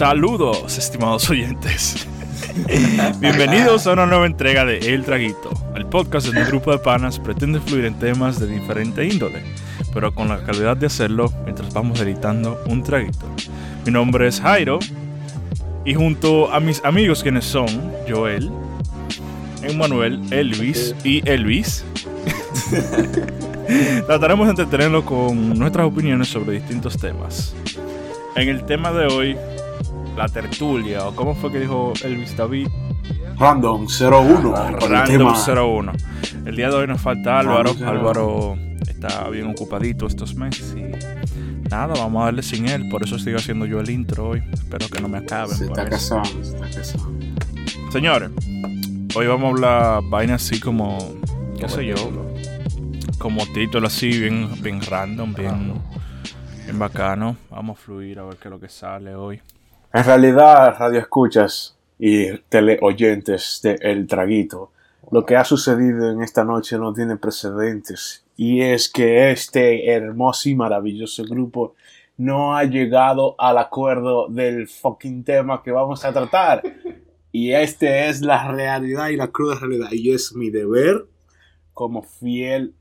Saludos, 0.00 0.78
estimados 0.78 1.28
oyentes. 1.28 2.08
Bienvenidos 3.20 3.86
a 3.86 3.92
una 3.92 4.06
nueva 4.06 4.24
entrega 4.24 4.64
de 4.64 4.78
El 4.78 5.04
Traguito, 5.04 5.50
el 5.76 5.84
podcast 5.84 6.24
donde 6.24 6.40
un 6.40 6.48
grupo 6.48 6.72
de 6.72 6.78
panas 6.78 7.18
pretende 7.18 7.60
fluir 7.60 7.84
en 7.84 7.98
temas 7.98 8.40
de 8.40 8.46
diferente 8.46 9.06
índole, 9.06 9.42
pero 9.92 10.14
con 10.14 10.28
la 10.28 10.42
calidad 10.42 10.74
de 10.78 10.86
hacerlo 10.86 11.30
mientras 11.44 11.74
vamos 11.74 12.00
editando 12.00 12.58
un 12.64 12.82
traguito. 12.82 13.26
Mi 13.84 13.92
nombre 13.92 14.26
es 14.26 14.40
Jairo 14.40 14.78
y 15.84 15.92
junto 15.92 16.50
a 16.50 16.60
mis 16.60 16.82
amigos 16.82 17.22
quienes 17.22 17.44
son 17.44 17.68
Joel, 18.08 18.50
Emmanuel, 19.60 20.22
Elvis 20.30 20.94
y 21.04 21.28
Elvis, 21.28 21.84
trataremos 24.06 24.46
de 24.46 24.50
entretenerlo 24.52 25.04
con 25.04 25.58
nuestras 25.58 25.86
opiniones 25.86 26.28
sobre 26.28 26.52
distintos 26.52 26.96
temas. 26.96 27.54
En 28.34 28.48
el 28.48 28.64
tema 28.64 28.92
de 28.92 29.06
hoy, 29.06 29.36
la 30.20 30.28
tertulia, 30.28 31.08
o 31.08 31.16
cómo 31.16 31.34
fue 31.34 31.50
que 31.50 31.60
dijo 31.60 31.94
Elvis 32.04 32.36
David, 32.36 32.68
Random 33.38 33.86
01. 33.86 34.54
Ah, 34.54 34.68
el 34.68 34.90
Random 34.90 35.06
tema. 35.06 35.62
01. 35.62 35.92
El 36.44 36.56
día 36.56 36.68
de 36.68 36.74
hoy 36.74 36.86
nos 36.86 37.00
falta 37.00 37.38
Álvaro. 37.38 37.72
Random 37.72 37.88
01. 37.88 37.90
Álvaro 37.90 38.58
está 38.86 39.30
bien 39.30 39.46
ocupadito 39.46 40.06
estos 40.06 40.34
meses 40.34 40.74
y 40.76 41.70
nada, 41.70 41.94
vamos 41.94 42.20
a 42.20 42.24
darle 42.26 42.42
sin 42.42 42.68
él. 42.68 42.90
Por 42.90 43.02
eso 43.02 43.16
estoy 43.16 43.32
haciendo 43.34 43.64
yo 43.64 43.80
el 43.80 43.88
intro 43.88 44.28
hoy. 44.28 44.42
Espero 44.52 44.88
que 44.88 45.00
no 45.00 45.08
me 45.08 45.16
acaben. 45.16 45.56
Se 45.56 45.66
por 45.66 45.78
está 45.78 45.96
eso. 45.96 46.16
casando, 46.20 46.44
se 46.44 46.54
está 46.54 46.70
casando. 46.70 47.26
Señores, 47.90 48.30
hoy 49.14 49.26
vamos 49.26 49.44
a 49.44 49.48
hablar 49.48 50.02
vainas 50.10 50.44
así 50.44 50.60
como, 50.60 50.98
qué 51.58 51.66
sé 51.66 51.86
yo, 51.86 51.94
como 53.16 53.46
título 53.46 53.86
así, 53.86 54.18
bien, 54.18 54.50
bien 54.60 54.82
random, 54.82 55.32
bien, 55.32 55.80
bien 56.64 56.78
bacano. 56.78 57.38
Vamos 57.50 57.78
a 57.78 57.80
fluir 57.80 58.18
a 58.18 58.24
ver 58.24 58.36
qué 58.36 58.48
es 58.48 58.50
lo 58.50 58.60
que 58.60 58.68
sale 58.68 59.14
hoy. 59.14 59.40
En 59.92 60.04
realidad, 60.04 60.76
radio 60.78 61.00
escuchas 61.00 61.76
y 61.98 62.38
teleoyentes 62.48 63.58
de 63.60 63.76
El 63.80 64.06
Traguito, 64.06 64.70
lo 65.10 65.26
que 65.26 65.34
ha 65.34 65.44
sucedido 65.44 66.12
en 66.12 66.22
esta 66.22 66.44
noche 66.44 66.78
no 66.78 66.92
tiene 66.92 67.16
precedentes. 67.16 68.24
Y 68.36 68.60
es 68.60 68.88
que 68.88 69.32
este 69.32 69.90
hermoso 69.90 70.48
y 70.48 70.54
maravilloso 70.54 71.24
grupo 71.24 71.74
no 72.16 72.56
ha 72.56 72.62
llegado 72.62 73.34
al 73.36 73.58
acuerdo 73.58 74.28
del 74.28 74.68
fucking 74.68 75.24
tema 75.24 75.60
que 75.64 75.72
vamos 75.72 76.04
a 76.04 76.12
tratar. 76.12 76.62
Y 77.32 77.50
este 77.50 78.08
es 78.08 78.20
la 78.20 78.52
realidad 78.52 79.08
y 79.08 79.16
la 79.16 79.32
cruda 79.32 79.56
realidad. 79.58 79.90
Y 79.90 80.12
es 80.12 80.36
mi 80.36 80.50
deber 80.50 81.06
como 81.74 82.04
fiel 82.04 82.74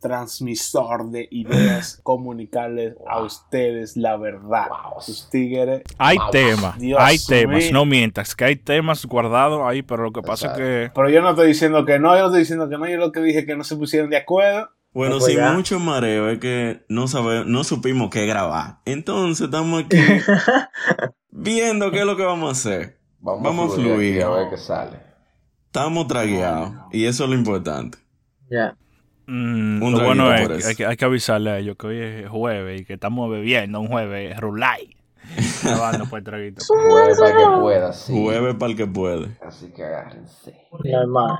teletransmisor 0.00 1.10
de 1.10 1.28
ideas 1.30 2.00
comunicarles 2.02 2.94
a 3.08 3.22
ustedes 3.22 3.96
la 3.96 4.16
verdad. 4.16 4.66
Sus 5.00 5.28
tigres 5.30 5.82
Hay 5.98 6.18
Wow. 6.18 6.30
temas, 6.30 6.78
Dios 6.78 6.98
hay 7.00 7.18
temas, 7.18 7.70
no 7.72 7.84
mientas, 7.84 8.34
que 8.34 8.44
hay 8.44 8.56
temas 8.56 9.04
guardados 9.06 9.62
ahí, 9.64 9.82
pero 9.82 10.02
lo 10.04 10.12
que 10.12 10.22
pasa 10.22 10.52
es 10.52 10.56
que... 10.58 10.90
Pero 10.94 11.08
yo 11.10 11.22
no 11.22 11.30
estoy 11.30 11.48
diciendo 11.48 11.84
que 11.84 11.98
no, 11.98 12.14
yo 12.14 12.20
no 12.20 12.26
estoy 12.26 12.40
diciendo 12.40 12.68
que 12.68 12.78
no, 12.78 12.88
yo 12.88 12.96
lo 12.96 13.12
que 13.12 13.20
dije 13.20 13.40
es 13.40 13.46
que 13.46 13.56
no 13.56 13.64
se 13.64 13.76
pusieron 13.76 14.10
de 14.10 14.16
acuerdo. 14.16 14.70
Bueno, 14.92 15.14
No, 15.14 15.20
pues 15.20 15.32
sin 15.32 15.40
ya. 15.40 15.52
mucho 15.52 15.78
mareo 15.78 16.28
es 16.30 16.38
que 16.40 16.84
no 16.88 17.06
sabe, 17.06 17.44
no 17.46 17.62
supimos 17.64 18.10
qué 18.10 18.26
grabar. 18.26 18.78
Entonces 18.84 19.44
estamos 19.46 19.82
aquí 19.84 19.96
viendo 21.30 21.90
qué 21.90 22.00
es 22.00 22.06
lo 22.06 22.16
que 22.16 22.24
vamos 22.24 22.48
a 22.48 22.52
hacer. 22.52 22.98
Vamos 23.20 23.72
a 23.72 23.74
fluir. 23.76 24.14
aquí 24.14 24.22
a 24.22 24.28
ver 24.30 24.50
qué 24.50 24.56
sale. 24.56 24.96
Estamos 25.66 26.08
tragueados 26.08 26.72
y 26.90 27.04
eso 27.04 27.24
es 27.24 27.30
lo 27.30 27.36
importante. 27.36 27.98
Ya. 28.50 28.76
Mm, 29.32 29.80
Un 29.80 29.92
bueno 29.94 30.34
es 30.34 30.66
hay, 30.66 30.74
que 30.74 30.86
hay 30.86 30.96
que 30.96 31.04
avisarle 31.04 31.50
a 31.50 31.58
ellos 31.58 31.76
que 31.76 31.86
hoy 31.86 31.98
es 32.00 32.28
jueves 32.28 32.80
y 32.80 32.84
que 32.84 32.94
estamos 32.94 33.30
bebiendo 33.30 33.78
un 33.80 33.86
jueves 33.86 34.36
rulay. 34.40 34.96
Grabando 35.62 36.06
por 36.06 36.18
el 36.18 36.24
traguito. 36.24 36.64
Juegue 36.66 37.14
para 37.16 37.36
que 37.36 37.60
pueda, 37.60 37.92
sí. 37.92 38.12
Jueves 38.12 38.54
para 38.56 38.70
el 38.72 38.76
que 38.76 38.86
puede. 38.88 39.28
Así 39.46 39.70
que 39.70 39.84
agárrense. 39.84 40.56
Normal. 40.82 41.38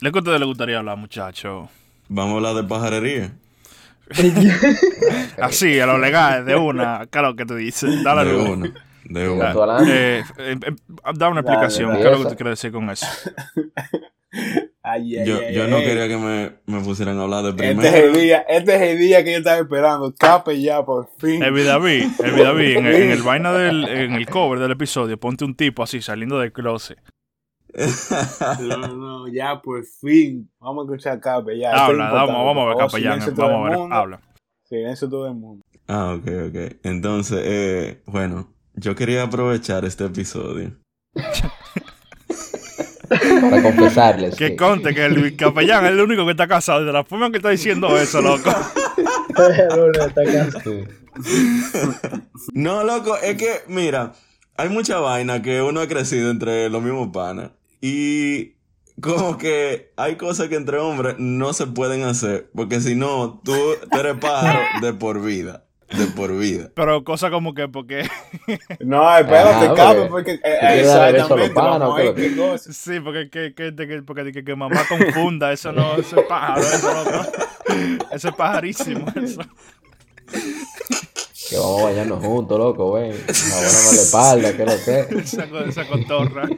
¿Le 0.00 0.10
que 0.10 0.18
a 0.18 0.20
ustedes 0.20 0.38
les 0.40 0.46
gustaría 0.46 0.78
hablar, 0.78 0.96
muchachos? 0.96 1.68
Vamos 2.08 2.32
a 2.32 2.36
hablar 2.36 2.54
de 2.54 2.64
pajarería. 2.68 3.32
Así, 5.40 5.78
a 5.80 5.86
lo 5.86 5.98
legal, 5.98 6.46
de 6.46 6.56
una, 6.56 7.06
claro 7.10 7.36
que 7.36 7.44
tú 7.44 7.56
dices. 7.56 8.02
Dale 8.02 8.24
De 8.24 8.32
luz. 8.32 8.48
uno. 8.48 8.66
De 9.04 9.24
adelante. 9.26 10.18
Eh, 10.18 10.24
eh, 10.38 10.56
eh, 10.66 10.74
da 11.14 11.28
una 11.28 11.42
Dale, 11.42 11.56
explicación. 11.56 11.90
dale. 11.90 12.02
¿Qué 12.02 12.08
es 12.10 12.18
lo 12.18 12.24
que 12.24 12.30
tú 12.30 12.36
quieres 12.36 12.58
decir 12.58 12.72
con 12.72 12.88
eso? 12.88 13.06
Ay, 14.92 15.16
ay, 15.18 15.26
Yo, 15.26 15.38
ay, 15.38 15.54
yo 15.54 15.64
ay, 15.64 15.70
no 15.70 15.76
ay. 15.78 15.84
quería 15.84 16.08
que 16.08 16.16
me, 16.16 16.52
me 16.66 16.82
pusieran 16.84 17.18
a 17.18 17.22
hablar 17.22 17.42
de 17.44 17.50
Este 17.50 17.64
es 17.70 17.70
el 17.70 17.76
primero. 18.10 18.18
día, 18.18 18.38
este 18.48 18.74
es 18.76 18.82
el 18.82 18.98
día 18.98 19.24
que 19.24 19.32
yo 19.32 19.38
estaba 19.38 19.58
esperando. 19.58 20.14
Cape 20.18 20.60
ya, 20.60 20.84
por 20.84 21.08
fin. 21.18 21.42
Elvi 21.42 21.62
David, 21.62 22.04
Elvi 22.24 22.42
David, 22.42 22.76
en, 22.76 22.86
el- 22.86 22.94
en 23.02 23.10
el 23.10 23.22
vaina 23.22 23.52
del, 23.52 23.88
en 23.88 24.12
el 24.12 24.26
cover 24.26 24.58
del 24.58 24.72
episodio, 24.72 25.18
ponte 25.18 25.44
un 25.44 25.54
tipo 25.54 25.82
así 25.82 26.00
saliendo 26.02 26.38
del 26.38 26.52
closet. 26.52 26.98
No, 28.60 28.76
no, 28.88 29.28
ya 29.28 29.60
por 29.62 29.84
fin. 29.84 30.50
Vamos 30.60 30.86
a 30.88 30.92
escuchar 30.92 31.20
Cape 31.20 31.58
ya. 31.58 31.72
Es 31.72 31.80
Habla, 31.80 32.10
vamos, 32.12 32.44
vamos 32.44 32.64
a 32.64 32.68
ver, 32.68 32.76
capellán. 32.76 33.12
silencio 33.20 33.34
todo 33.34 33.46
Vamos 33.48 33.66
a 33.66 33.70
ver, 33.70 33.78
mundo. 33.78 33.94
habla. 33.96 34.20
Silencio 34.68 35.08
todo 35.08 35.26
el 35.28 35.34
mundo. 35.34 35.64
ah, 35.88 36.14
ok, 36.18 36.26
ok. 36.48 36.76
Entonces, 36.82 37.40
eh, 37.44 38.02
bueno, 38.06 38.52
yo 38.74 38.94
quería 38.94 39.22
aprovechar 39.22 39.84
este 39.84 40.04
episodio. 40.04 40.72
Para 43.50 43.62
confesarles. 43.62 44.36
Que 44.36 44.50
que- 44.50 44.56
conte 44.56 44.94
que 44.94 45.04
el 45.06 45.36
capellán 45.36 45.84
es 45.86 45.90
el 45.92 46.00
único 46.00 46.24
que 46.24 46.30
está 46.32 46.46
casado. 46.48 46.84
De 46.84 46.92
la 46.92 47.04
forma 47.04 47.30
que 47.30 47.38
está 47.38 47.50
diciendo 47.50 47.96
eso, 47.98 48.20
loco. 48.20 48.50
No, 52.54 52.84
loco, 52.84 53.16
es 53.18 53.36
que, 53.36 53.50
mira, 53.68 54.12
hay 54.56 54.68
mucha 54.68 54.98
vaina 55.00 55.42
que 55.42 55.62
uno 55.62 55.80
ha 55.80 55.88
crecido 55.88 56.30
entre 56.30 56.68
los 56.70 56.82
mismos 56.82 57.08
panas. 57.12 57.50
Y 57.80 58.54
como 59.00 59.38
que 59.38 59.92
hay 59.96 60.16
cosas 60.16 60.48
que 60.48 60.56
entre 60.56 60.78
hombres 60.78 61.16
no 61.18 61.52
se 61.52 61.66
pueden 61.66 62.02
hacer. 62.04 62.50
Porque 62.54 62.80
si 62.80 62.94
no, 62.94 63.40
tú, 63.44 63.54
tú 63.90 63.98
eres 63.98 64.16
pájaro 64.18 64.60
de 64.80 64.92
por 64.92 65.22
vida. 65.22 65.64
De 65.98 66.06
por 66.06 66.36
vida. 66.38 66.70
Pero 66.74 67.04
cosa 67.04 67.30
como 67.30 67.54
que, 67.54 67.68
porque. 67.68 68.08
No, 68.80 69.16
espérate, 69.16 69.66
Ajá, 69.66 69.74
Cape, 69.74 70.06
porque- 70.08 70.08
porque. 70.08 70.40
eh, 70.44 70.82
los 70.82 70.94
exactamente. 70.94 71.54
panas, 71.54 71.80
Vamos 71.80 71.98
a 71.98 72.02
¿o 72.02 72.14
ver 72.14 72.14
qué? 72.14 72.36
cosa. 72.36 72.72
Sí, 72.72 73.00
porque 73.00 73.30
que, 73.30 73.54
que, 73.54 73.74
que, 73.74 74.02
porque 74.02 74.32
que, 74.32 74.44
que 74.44 74.56
mamá 74.56 74.82
confunda. 74.88 75.52
Eso 75.52 75.72
no, 75.72 75.94
eso 75.96 76.20
es 76.20 76.26
pájaro. 76.26 76.60
Eso, 76.62 76.92
loco. 77.04 77.26
Eso 78.12 78.28
es 78.28 78.34
pajarísimo. 78.34 79.06
Eso. 79.22 79.40
Que 81.50 81.56
vamos 81.58 81.80
a 81.82 81.84
bañarnos 81.84 82.24
juntos, 82.24 82.58
loco, 82.58 82.90
güey. 82.90 83.10
Vamos 83.10 83.94
la 83.94 84.02
espalda, 84.02 84.56
que 84.56 84.64
lo 84.64 84.72
que. 84.84 85.18
Esa, 85.20 85.44
esa 85.68 85.86
cotorra. 85.86 86.48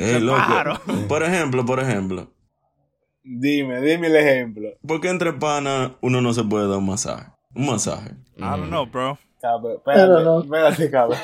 Eh, 0.00 0.18
loco. 0.20 0.38
pájaro. 0.38 0.80
Por 1.08 1.22
ejemplo, 1.22 1.64
por 1.66 1.80
ejemplo. 1.80 2.30
Dime, 3.24 3.80
dime 3.80 4.08
el 4.08 4.16
ejemplo. 4.16 4.68
¿Por 4.86 5.00
qué 5.00 5.08
entre 5.08 5.32
panas 5.32 5.92
uno 6.00 6.20
no 6.20 6.32
se 6.34 6.42
puede 6.44 6.68
dar 6.68 6.78
un 6.78 6.86
masaje? 6.86 7.26
Un 7.54 7.66
masaje. 7.66 8.10
I 8.38 8.42
don't 8.42 8.68
know, 8.68 8.86
bro. 8.86 9.18
Pero 9.40 9.74
espérate, 9.74 10.24
no. 10.24 10.40
espérate, 10.40 10.90
Cape. 10.90 11.16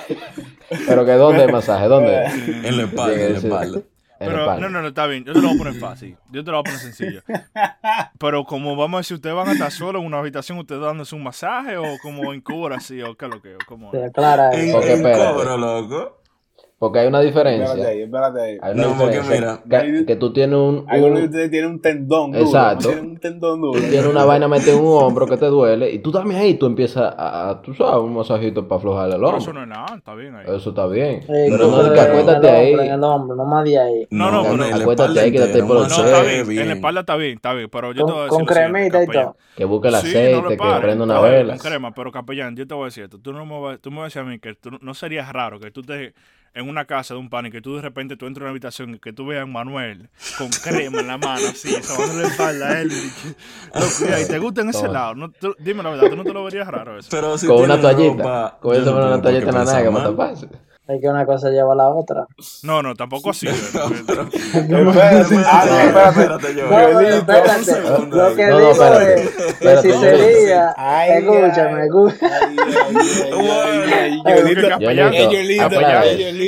Pero 0.87 1.05
que 1.05 1.13
dónde 1.13 1.45
el 1.45 1.53
masaje, 1.53 1.87
¿dónde? 1.87 2.25
En 2.65 2.77
la 2.77 2.83
espalda, 2.85 3.15
en 3.15 3.33
la 3.33 3.39
espalda. 3.39 3.81
Pero, 4.19 4.59
no, 4.59 4.69
no, 4.69 4.83
no, 4.83 4.89
está 4.89 5.07
bien. 5.07 5.25
Yo 5.25 5.33
te 5.33 5.41
lo 5.41 5.47
voy 5.47 5.55
a 5.55 5.59
poner 5.59 5.75
fácil. 5.75 6.17
Yo 6.33 6.43
te 6.43 6.51
lo 6.51 6.57
voy 6.57 6.61
a 6.61 6.65
poner 6.65 6.81
sencillo. 6.81 7.23
Pero 8.19 8.45
como 8.45 8.75
vamos 8.75 8.99
a 8.99 9.01
decir, 9.01 9.15
ustedes 9.15 9.37
van 9.37 9.49
a 9.49 9.53
estar 9.53 9.71
solos 9.71 10.01
en 10.01 10.07
una 10.07 10.19
habitación, 10.19 10.59
ustedes 10.59 10.81
dándose 10.81 11.15
un 11.15 11.23
masaje 11.23 11.77
o 11.77 11.85
como 12.03 12.33
en 12.35 12.41
Cuba 12.41 12.75
así, 12.75 13.01
o 13.01 13.15
qué 13.17 13.27
es 13.27 13.31
lo 13.31 13.41
que, 13.41 13.55
o 13.55 13.59
como. 13.69 13.93
Se 13.93 14.05
aclara 14.05 14.53
En, 14.55 14.71
en 14.71 15.03
cobro, 15.03 15.57
loco. 15.57 16.18
Porque 16.79 17.01
hay 17.01 17.09
una 17.09 17.21
Espérate 17.23 17.51
diferencia. 17.57 17.89
ahí, 17.89 18.03
espérate 18.03 18.41
ahí. 18.41 18.59
Hay 18.63 18.73
una 18.75 18.83
No, 18.85 18.95
porque 18.97 19.17
diferencia. 19.19 19.63
mira, 19.65 19.83
que, 19.83 20.07
que 20.07 20.15
tú 20.17 20.33
tienes 20.33 20.57
un, 20.57 20.85
Algunos 20.87 21.17
de 21.19 21.23
un- 21.25 21.29
ustedes 21.31 21.51
tienen 21.51 21.71
un 21.73 21.81
tendón 21.83 22.31
duro. 22.31 22.45
Exacto. 22.45 22.89
Tienen 22.91 23.07
un 23.11 23.17
tendón 23.19 23.61
duro. 23.61 23.81
tienes 23.81 24.07
una 24.07 24.25
vaina 24.25 24.47
metida 24.47 24.75
en 24.75 24.81
un 24.85 25.03
hombro 25.03 25.27
que 25.27 25.37
te 25.37 25.47
duele 25.47 25.91
y 25.91 25.99
tú 25.99 26.13
también 26.13 26.41
ahí 26.41 26.55
tú 26.55 26.67
empiezas 26.67 27.13
a, 27.19 27.51
a- 27.51 27.63
tú 27.63 27.75
sabes, 27.75 27.97
un 28.01 28.15
masajito 28.15 28.69
para 28.69 28.79
aflojar 28.79 29.07
el 29.09 29.17
Pero 29.17 29.27
eso 29.39 29.51
hombro. 29.51 29.53
no 29.55 29.63
es 29.63 29.69
nada, 29.69 29.97
está 29.97 30.15
bien 30.15 30.37
ahí. 30.37 30.45
Eso 30.57 30.71
está 30.71 30.87
bien. 30.87 31.15
Eh, 31.29 31.49
Pero 31.51 31.67
no 31.69 31.83
de 31.83 31.95
que 31.95 32.01
acuéstate 32.01 32.49
ahí. 32.49 32.71
hombro, 32.71 32.85
En 32.87 32.93
el 32.93 33.03
hombro, 33.05 33.37
no 33.37 33.45
más 33.45 33.65
de 33.65 33.79
ahí. 33.81 34.07
No, 34.11 34.31
no, 34.31 34.45
pero 34.49 34.65
acuéstate 34.77 35.19
ahí, 35.21 35.33
quédate 35.33 35.65
por 35.65 35.77
el 35.79 35.89
No, 35.89 36.05
está 36.05 36.23
bien. 36.23 36.47
bien. 36.49 36.63
En 36.63 36.69
la 36.69 36.75
espalda 36.75 37.01
está 37.01 37.17
bien, 37.17 37.35
está 37.35 37.55
bien. 37.55 37.69
Pero 37.73 37.93
yo 37.93 38.07
te 38.07 38.13
voy 38.13 38.21
a 38.21 38.25
decir. 38.27 38.37
con 38.39 38.47
cremita 38.47 39.03
y 39.03 39.07
todo. 39.09 39.37
Que 39.57 39.65
busque 39.65 39.89
el 39.89 39.95
Sí, 39.97 40.07
aceite, 40.17 40.41
no 40.41 40.49
que 40.49 40.57
prenda 40.57 41.03
una 41.03 41.21
vela. 41.21 41.57
Con 41.57 41.59
crema, 41.71 41.93
pero 41.93 42.13
capellán, 42.13 42.55
yo 42.55 42.69
te 42.69 42.75
voy 42.75 42.83
a 42.83 42.85
decir 42.87 43.03
esto. 43.03 43.19
Tú, 43.19 43.33
no 43.33 43.45
me 43.45 43.59
vas, 43.61 43.81
a 43.85 44.05
decir 44.05 44.23
a 44.23 44.25
mí 44.25 44.39
que 44.39 44.55
no 44.81 44.95
sería 44.95 45.31
raro 45.33 45.59
que 45.59 45.73
tú 45.73 45.81
estés 45.81 46.15
en 46.59 46.69
una 46.69 46.85
casa 46.85 47.15
de 47.15 47.21
un 47.21 47.31
pan 47.31 47.47
y 47.47 47.51
que 47.51 47.61
tú 47.61 47.77
de 47.77 47.83
repente 47.83 48.17
tú 48.17 48.27
entres 48.27 48.43
a 48.43 48.45
una 48.47 48.51
habitación 48.51 48.95
y 48.95 48.99
que 48.99 49.13
tú 49.13 49.27
veas 49.27 49.45
a 49.45 49.47
Manuel 49.47 50.09
con 50.37 50.49
crema 50.51 51.01
en 51.01 51.07
la 51.07 51.17
mano, 51.19 51.47
así, 51.49 51.71
sobándole 51.83 52.23
la 52.23 52.29
espalda 52.29 52.69
a 52.69 52.81
él. 52.81 52.93
y 52.93 54.05
que- 54.07 54.25
te 54.27 54.39
gusta 54.39 54.61
en 54.63 54.71
ese 54.71 54.81
Toma. 54.83 54.93
lado. 54.93 55.15
No, 55.15 55.31
tú- 55.31 55.55
dime 55.59 55.83
la 55.83 55.91
verdad, 55.91 56.11
tú 56.11 56.17
no 56.17 56.25
te 56.25 56.33
lo 56.33 56.45
verías 56.45 56.67
raro 56.69 56.99
eso. 56.99 57.09
Pero 57.11 57.39
si 57.39 57.47
Con 57.47 57.63
una 57.63 57.81
toallita. 57.81 58.23
ropa, 58.23 58.59
Con 58.61 58.75
eso 58.77 58.85
no 58.99 59.07
una 59.07 59.23
toallita 59.23 59.49
en 59.49 59.55
la 59.55 59.65
naga 59.65 59.91
para 59.91 59.91
mal. 59.91 60.03
taparse. 60.17 60.49
Es 60.89 61.01
que 61.03 61.09
una 61.09 61.27
cosa 61.27 61.51
lleva 61.51 61.75
a 61.75 61.77
la 61.77 61.89
otra. 61.89 62.27
No, 62.63 62.81
no, 62.83 62.95
tampoco 62.95 63.29
así. 63.31 63.47
Espérate, 63.47 64.09
Lo 68.09 68.35
que 68.35 68.47
No, 68.47 68.59
digo 68.59 68.71
espérate. 68.71 69.23
es 69.23 69.31
que 69.61 69.77
si 69.83 69.93
sería, 69.93 70.75
Ay, 70.79 71.11
escúchame, 71.19 71.85
escúchame. 71.85 72.57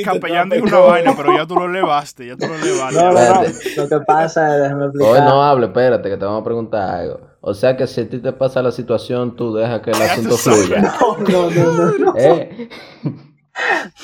Capellán, 0.05 0.49
dijo 0.51 0.67
una 0.67 0.79
vaina, 0.79 1.15
pero 1.17 1.37
ya 1.37 1.47
tú 1.47 1.57
lo 1.57 1.67
elevaste, 1.67 2.27
ya 2.29 2.37
tú 2.37 2.47
lo 2.47 2.55
elevaste. 2.55 3.01
No, 3.03 3.13
no. 3.13 3.43
Lo 3.77 3.89
que 3.89 4.01
pasa 4.07 4.57
es, 4.57 4.63
déjame 4.63 4.85
Hoy 4.85 4.89
explicar. 4.91 5.25
no 5.25 5.43
hable, 5.43 5.67
espérate, 5.67 6.09
que 6.09 6.17
te 6.17 6.25
vamos 6.25 6.41
a 6.41 6.45
preguntar 6.45 6.95
algo. 7.01 7.21
O 7.43 7.55
sea 7.55 7.77
que 7.77 7.87
si 7.87 8.03
a 8.03 8.09
ti 8.09 8.19
te 8.19 8.33
pasa 8.33 8.63
la 8.63 8.71
situación, 8.73 9.35
tú 9.37 9.55
dejas 9.55 9.81
que 9.81 9.91
el 9.91 10.03
asunto 10.03 10.37
fluya. 10.37 10.81
No, 11.29 11.51
no, 11.51 11.51
no, 11.99 12.15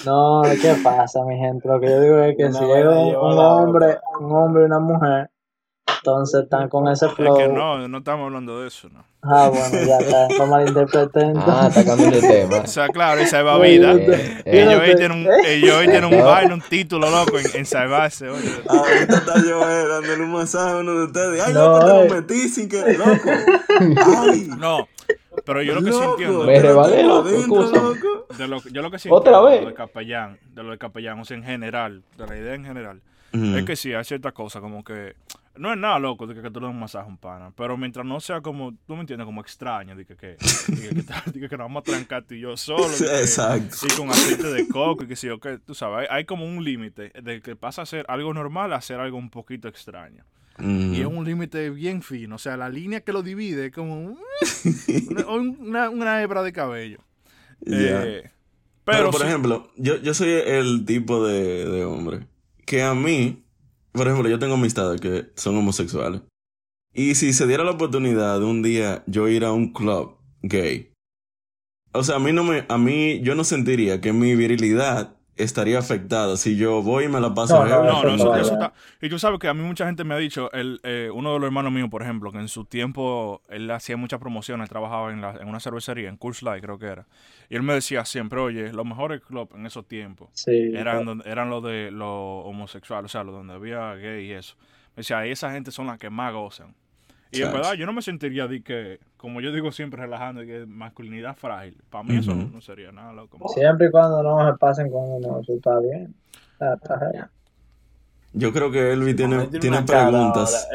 no. 0.04 0.43
¿qué 0.60 0.75
pasa, 0.82 1.25
mi 1.25 1.37
gente? 1.38 1.69
Lo 1.69 1.81
que 1.81 1.87
yo 1.88 2.00
digo 2.00 2.19
es 2.19 2.37
que 2.37 2.44
Una 2.46 2.58
si 2.58 2.64
es 2.64 2.84
un, 2.87 3.38
hombre, 3.38 3.98
un 4.20 4.32
hombre 4.32 4.62
y 4.62 4.66
una 4.66 4.78
mujer, 4.78 5.31
entonces 5.98 6.44
están 6.44 6.69
con 6.69 6.88
ese 6.88 7.06
Es 7.06 7.12
flow. 7.12 7.37
que 7.37 7.48
no, 7.48 7.88
no 7.88 7.98
estamos 7.98 8.26
hablando 8.26 8.60
de 8.60 8.69
eso, 8.69 8.88
¿no? 8.88 9.04
Ah, 9.22 9.48
bueno, 9.48 9.84
ya 9.87 9.98
está. 9.98 10.28
No 10.38 10.46
malinterpreten. 10.46 11.34
Ah, 11.38 11.66
está 11.69 11.84
cambiando 11.84 12.16
el 12.16 12.22
tema. 12.22 12.58
O 12.62 12.66
sea, 12.66 12.88
claro, 12.88 13.20
esa 13.20 13.40
es 13.40 13.62
vida. 13.62 13.93
Eh, 13.94 14.43
Y 14.46 14.56
eh, 14.58 14.69
yo 14.70 14.78
hoy 14.81 14.94
tiene 14.94 15.14
un, 15.14 15.26
y 15.50 15.60
yo 15.66 15.78
hoy 15.78 15.88
tiene 15.88 16.06
un 16.06 16.25
vaina, 16.25 16.54
un 16.54 16.60
título 16.60 17.10
loco 17.10 17.38
en, 17.38 17.46
en 17.54 17.66
salvarse, 17.66 18.28
oye. 18.28 18.52
Ahorita 18.69 19.16
está 19.16 19.34
yo 19.42 19.69
eh, 19.69 19.88
dándole 19.88 20.22
un 20.22 20.32
masaje 20.32 20.70
a 20.75 20.76
uno 20.76 20.94
de 20.94 21.04
ustedes. 21.06 21.42
Ay, 21.44 21.54
No, 21.54 21.78
loco, 21.81 21.87
te 21.87 21.90
eh. 21.90 22.08
lo 22.08 22.14
metí 22.14 22.49
sin 22.49 22.69
que. 22.69 22.92
Loco. 22.92 23.31
Ay. 24.31 24.49
No, 24.58 24.87
pero 25.44 25.62
yo 25.62 25.75
lo 25.75 25.82
que 25.82 25.92
sí 25.92 25.99
entiendo, 26.02 26.44
Me 26.44 26.60
rebalé, 26.60 27.02
loco, 27.02 27.28
loco. 27.31 28.15
De 28.38 28.49
lo, 28.49 28.62
yo 28.62 28.82
lo 28.82 28.90
que 28.90 28.99
sí 28.99 29.08
¿Otra 29.11 29.40
vez? 29.40 29.58
de 29.58 29.62
lo 29.62 29.69
de 29.70 29.75
capellán, 29.75 30.38
de 30.55 30.62
lo 30.62 30.70
de 30.70 30.78
capellán, 30.78 31.19
o 31.20 31.25
sea, 31.25 31.37
en 31.37 31.44
general, 31.44 32.02
de 32.17 32.26
la 32.26 32.37
idea 32.37 32.55
en 32.55 32.64
general, 32.64 33.00
es 33.32 33.64
que 33.64 33.76
sí, 33.76 33.93
hay 33.93 34.05
ciertas 34.05 34.32
cosas 34.32 34.62
como 34.62 34.82
que, 34.82 35.14
no 35.56 35.70
es 35.73 35.78
nada 35.78 35.99
loco 35.99 36.26
de 36.26 36.34
que, 36.34 36.40
que 36.43 36.50
tú 36.50 36.61
le 36.61 36.67
des 36.67 36.75
un 36.75 36.81
masaje 36.81 37.05
a 37.05 37.08
un 37.08 37.19
pana, 37.19 37.50
pero 37.56 37.76
mientras 37.76 38.06
no 38.06 38.19
sea 38.20 38.40
como, 38.40 38.73
tú 38.87 38.94
me 38.94 39.00
entiendes, 39.00 39.26
como 39.26 39.40
extraño, 39.43 39.94
de 39.94 40.05
que, 40.06 40.17
que, 40.17 40.37
de 40.37 41.32
que, 41.32 41.49
que, 41.49 41.56
nos 41.56 41.64
vamos 41.67 41.81
a 41.82 41.84
trancar 41.84 42.23
tú 42.25 42.34
y 42.34 42.40
yo 42.40 42.56
solo, 42.56 42.88
de 42.88 42.94
Sí, 42.94 43.05
que- 43.05 43.20
exacto. 43.20 43.76
y 43.87 43.96
con 43.96 44.08
aceite 44.11 44.46
de 44.49 44.69
coco 44.69 45.05
y 45.05 45.06
que 45.06 45.17
sí, 45.17 45.28
ok, 45.28 45.46
tú 45.67 45.75
sabes, 45.75 46.08
hay, 46.11 46.19
hay 46.19 46.25
como 46.25 46.46
un 46.46 46.62
límite 46.64 47.12
de 47.23 47.40
que 47.43 47.56
pasa 47.56 47.82
a 47.82 47.87
ser 47.87 48.06
algo 48.08 48.32
normal 48.32 48.73
a 48.73 48.81
ser 48.81 49.00
algo 49.00 49.19
un 49.19 49.28
poquito 49.31 49.69
extraño. 49.69 50.25
Y 50.58 51.00
es 51.02 51.06
un 51.06 51.23
límite 51.26 51.69
bien 51.69 52.00
fino. 52.00 52.37
O 52.37 52.38
sea, 52.38 52.56
la 52.56 52.70
línea 52.70 53.02
que 53.02 53.12
lo 53.12 53.23
divide 53.23 53.67
es 53.67 53.73
como 53.73 54.00
un- 54.00 54.19
una, 55.11 55.26
una, 55.26 55.90
una 55.90 56.23
hebra 56.23 56.43
de 56.43 56.52
cabello. 56.55 56.99
Eh, 57.64 58.22
Pero, 58.84 58.98
pero, 58.98 59.10
por 59.10 59.22
ejemplo, 59.22 59.70
yo, 59.76 59.96
yo 59.96 60.14
soy 60.14 60.30
el 60.30 60.84
tipo 60.84 61.26
de, 61.26 61.64
de 61.68 61.84
hombre 61.84 62.26
que 62.64 62.82
a 62.82 62.94
mí, 62.94 63.44
por 63.92 64.06
ejemplo, 64.06 64.28
yo 64.28 64.38
tengo 64.38 64.54
amistades 64.54 65.00
que 65.00 65.26
son 65.36 65.56
homosexuales. 65.56 66.20
Y 66.92 67.14
si 67.14 67.32
se 67.32 67.46
diera 67.46 67.64
la 67.64 67.72
oportunidad 67.72 68.38
de 68.38 68.46
un 68.46 68.62
día 68.62 69.02
yo 69.06 69.28
ir 69.28 69.44
a 69.44 69.52
un 69.52 69.72
club 69.72 70.16
gay, 70.42 70.92
o 71.92 72.02
sea, 72.02 72.16
a 72.16 72.18
mí 72.18 72.32
no 72.32 72.44
me, 72.44 72.64
a 72.68 72.78
mí, 72.78 73.20
yo 73.22 73.34
no 73.34 73.44
sentiría 73.44 74.00
que 74.00 74.12
mi 74.12 74.34
virilidad 74.34 75.15
estaría 75.36 75.78
afectada 75.78 76.36
si 76.36 76.56
yo 76.56 76.82
voy 76.82 77.04
y 77.04 77.08
me 77.08 77.20
la 77.20 77.34
paso 77.34 77.64
No, 77.64 77.82
no, 77.84 78.00
heavy 78.00 78.16
no, 78.16 78.36
eso, 78.36 78.52
está. 78.54 78.72
Y 79.00 79.08
tú 79.08 79.18
sabes 79.18 79.38
que 79.38 79.48
a 79.48 79.54
mí 79.54 79.62
mucha 79.62 79.86
gente 79.86 80.04
me 80.04 80.14
ha 80.14 80.16
dicho, 80.18 80.50
el, 80.52 80.80
eh, 80.82 81.10
uno 81.12 81.32
de 81.34 81.38
los 81.38 81.46
hermanos 81.46 81.72
míos, 81.72 81.88
por 81.90 82.02
ejemplo, 82.02 82.32
que 82.32 82.38
en 82.38 82.48
su 82.48 82.64
tiempo 82.64 83.42
él 83.48 83.70
hacía 83.70 83.96
muchas 83.96 84.18
promociones, 84.20 84.64
él 84.64 84.68
trabajaba 84.68 85.12
en, 85.12 85.20
la, 85.20 85.32
en 85.40 85.48
una 85.48 85.60
cervecería, 85.60 86.08
en 86.08 86.16
Coors 86.16 86.42
Light 86.42 86.62
creo 86.62 86.78
que 86.78 86.86
era. 86.86 87.06
Y 87.48 87.56
él 87.56 87.62
me 87.62 87.74
decía 87.74 88.04
siempre, 88.04 88.40
oye, 88.40 88.72
los 88.72 88.86
mejores 88.86 89.20
clubs 89.20 89.54
en 89.54 89.66
esos 89.66 89.86
tiempos 89.86 90.30
Sí. 90.32 90.72
eran, 90.74 91.22
eran 91.24 91.50
los 91.50 91.62
de 91.62 91.90
los 91.90 92.44
homosexuales, 92.46 93.06
o 93.06 93.12
sea, 93.12 93.24
los 93.24 93.34
donde 93.34 93.54
había 93.54 93.94
gay 93.94 94.26
y 94.26 94.32
eso. 94.32 94.56
Me 94.96 95.00
decía, 95.00 95.24
esa 95.26 95.50
gente 95.52 95.70
son 95.70 95.86
las 95.88 95.98
que 95.98 96.08
más 96.10 96.32
gozan. 96.32 96.74
Y 97.32 97.43
en 97.43 97.52
verdad, 97.52 97.75
yo 97.75 97.87
no 97.87 97.93
me 97.93 98.02
sentiría 98.02 98.46
de 98.46 98.62
que, 98.62 99.00
como 99.17 99.40
yo 99.40 99.52
digo 99.52 99.73
siempre 99.73 100.00
relajando, 100.00 100.40
de 100.43 100.46
que 100.46 100.67
masculinidad 100.67 101.37
frágil. 101.37 101.76
Para 101.90 102.05
mí 102.05 102.17
eso 102.17 102.34
no, 102.34 102.61
sería 102.61 102.93
nada 102.93 103.12
loco. 103.12 103.38
Siempre 103.49 103.88
y 103.88 103.90
cuando 103.90 104.23
no 104.23 104.46
se 104.50 104.56
pasen 104.58 104.90
con 104.90 105.02
uno, 105.02 105.40
eso 105.40 105.55
está 105.55 105.78
bien. 105.81 106.14
Está, 106.52 106.75
está 106.75 106.99
genial. 106.99 107.31
Yo 108.32 108.52
creo 108.52 108.70
que 108.70 108.93
Elvi 108.93 109.14
tiene, 109.14 109.46
Tiene 109.46 109.82
preguntas. 109.82 110.69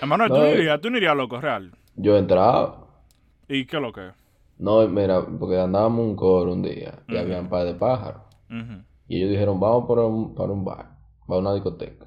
Hermano, 0.00 0.26
tú 0.28 0.34
No, 0.34 0.44
eh. 0.44 0.54
irías, 0.54 0.80
tú 0.80 0.90
no 0.90 0.98
irías 0.98 1.16
loco, 1.16 1.40
real. 1.40 1.72
Yo 1.94 2.16
entraba. 2.16 2.84
¿Y 3.48 3.64
qué 3.64 3.76
es 3.76 3.82
lo 3.82 3.92
que 3.92 4.08
es? 4.08 4.12
No, 4.58 4.86
mira, 4.88 5.24
porque 5.24 5.58
andábamos 5.60 6.04
un 6.04 6.16
coro 6.16 6.52
un 6.52 6.62
día 6.62 6.94
y 7.06 7.16
había 7.16 7.40
un 7.40 7.48
par 7.48 7.64
de 7.64 7.74
pájaros. 7.74 8.22
Y 9.08 9.18
ellos 9.18 9.30
dijeron, 9.30 9.60
vamos 9.60 9.86
para 9.86 10.02
un, 10.02 10.34
para 10.34 10.50
un 10.50 10.64
bar, 10.64 10.86
para 11.26 11.40
una 11.40 11.54
discoteca. 11.54 12.05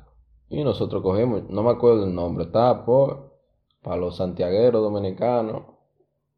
Y 0.49 0.63
nosotros 0.63 1.03
cogimos, 1.03 1.43
no 1.49 1.61
me 1.61 1.71
acuerdo 1.71 2.05
el 2.05 2.15
nombre, 2.15 2.45
estaba 2.45 2.83
por, 2.83 3.35
para 3.81 3.97
los 3.97 4.17
santiagueros 4.17 4.81
dominicanos. 4.81 5.63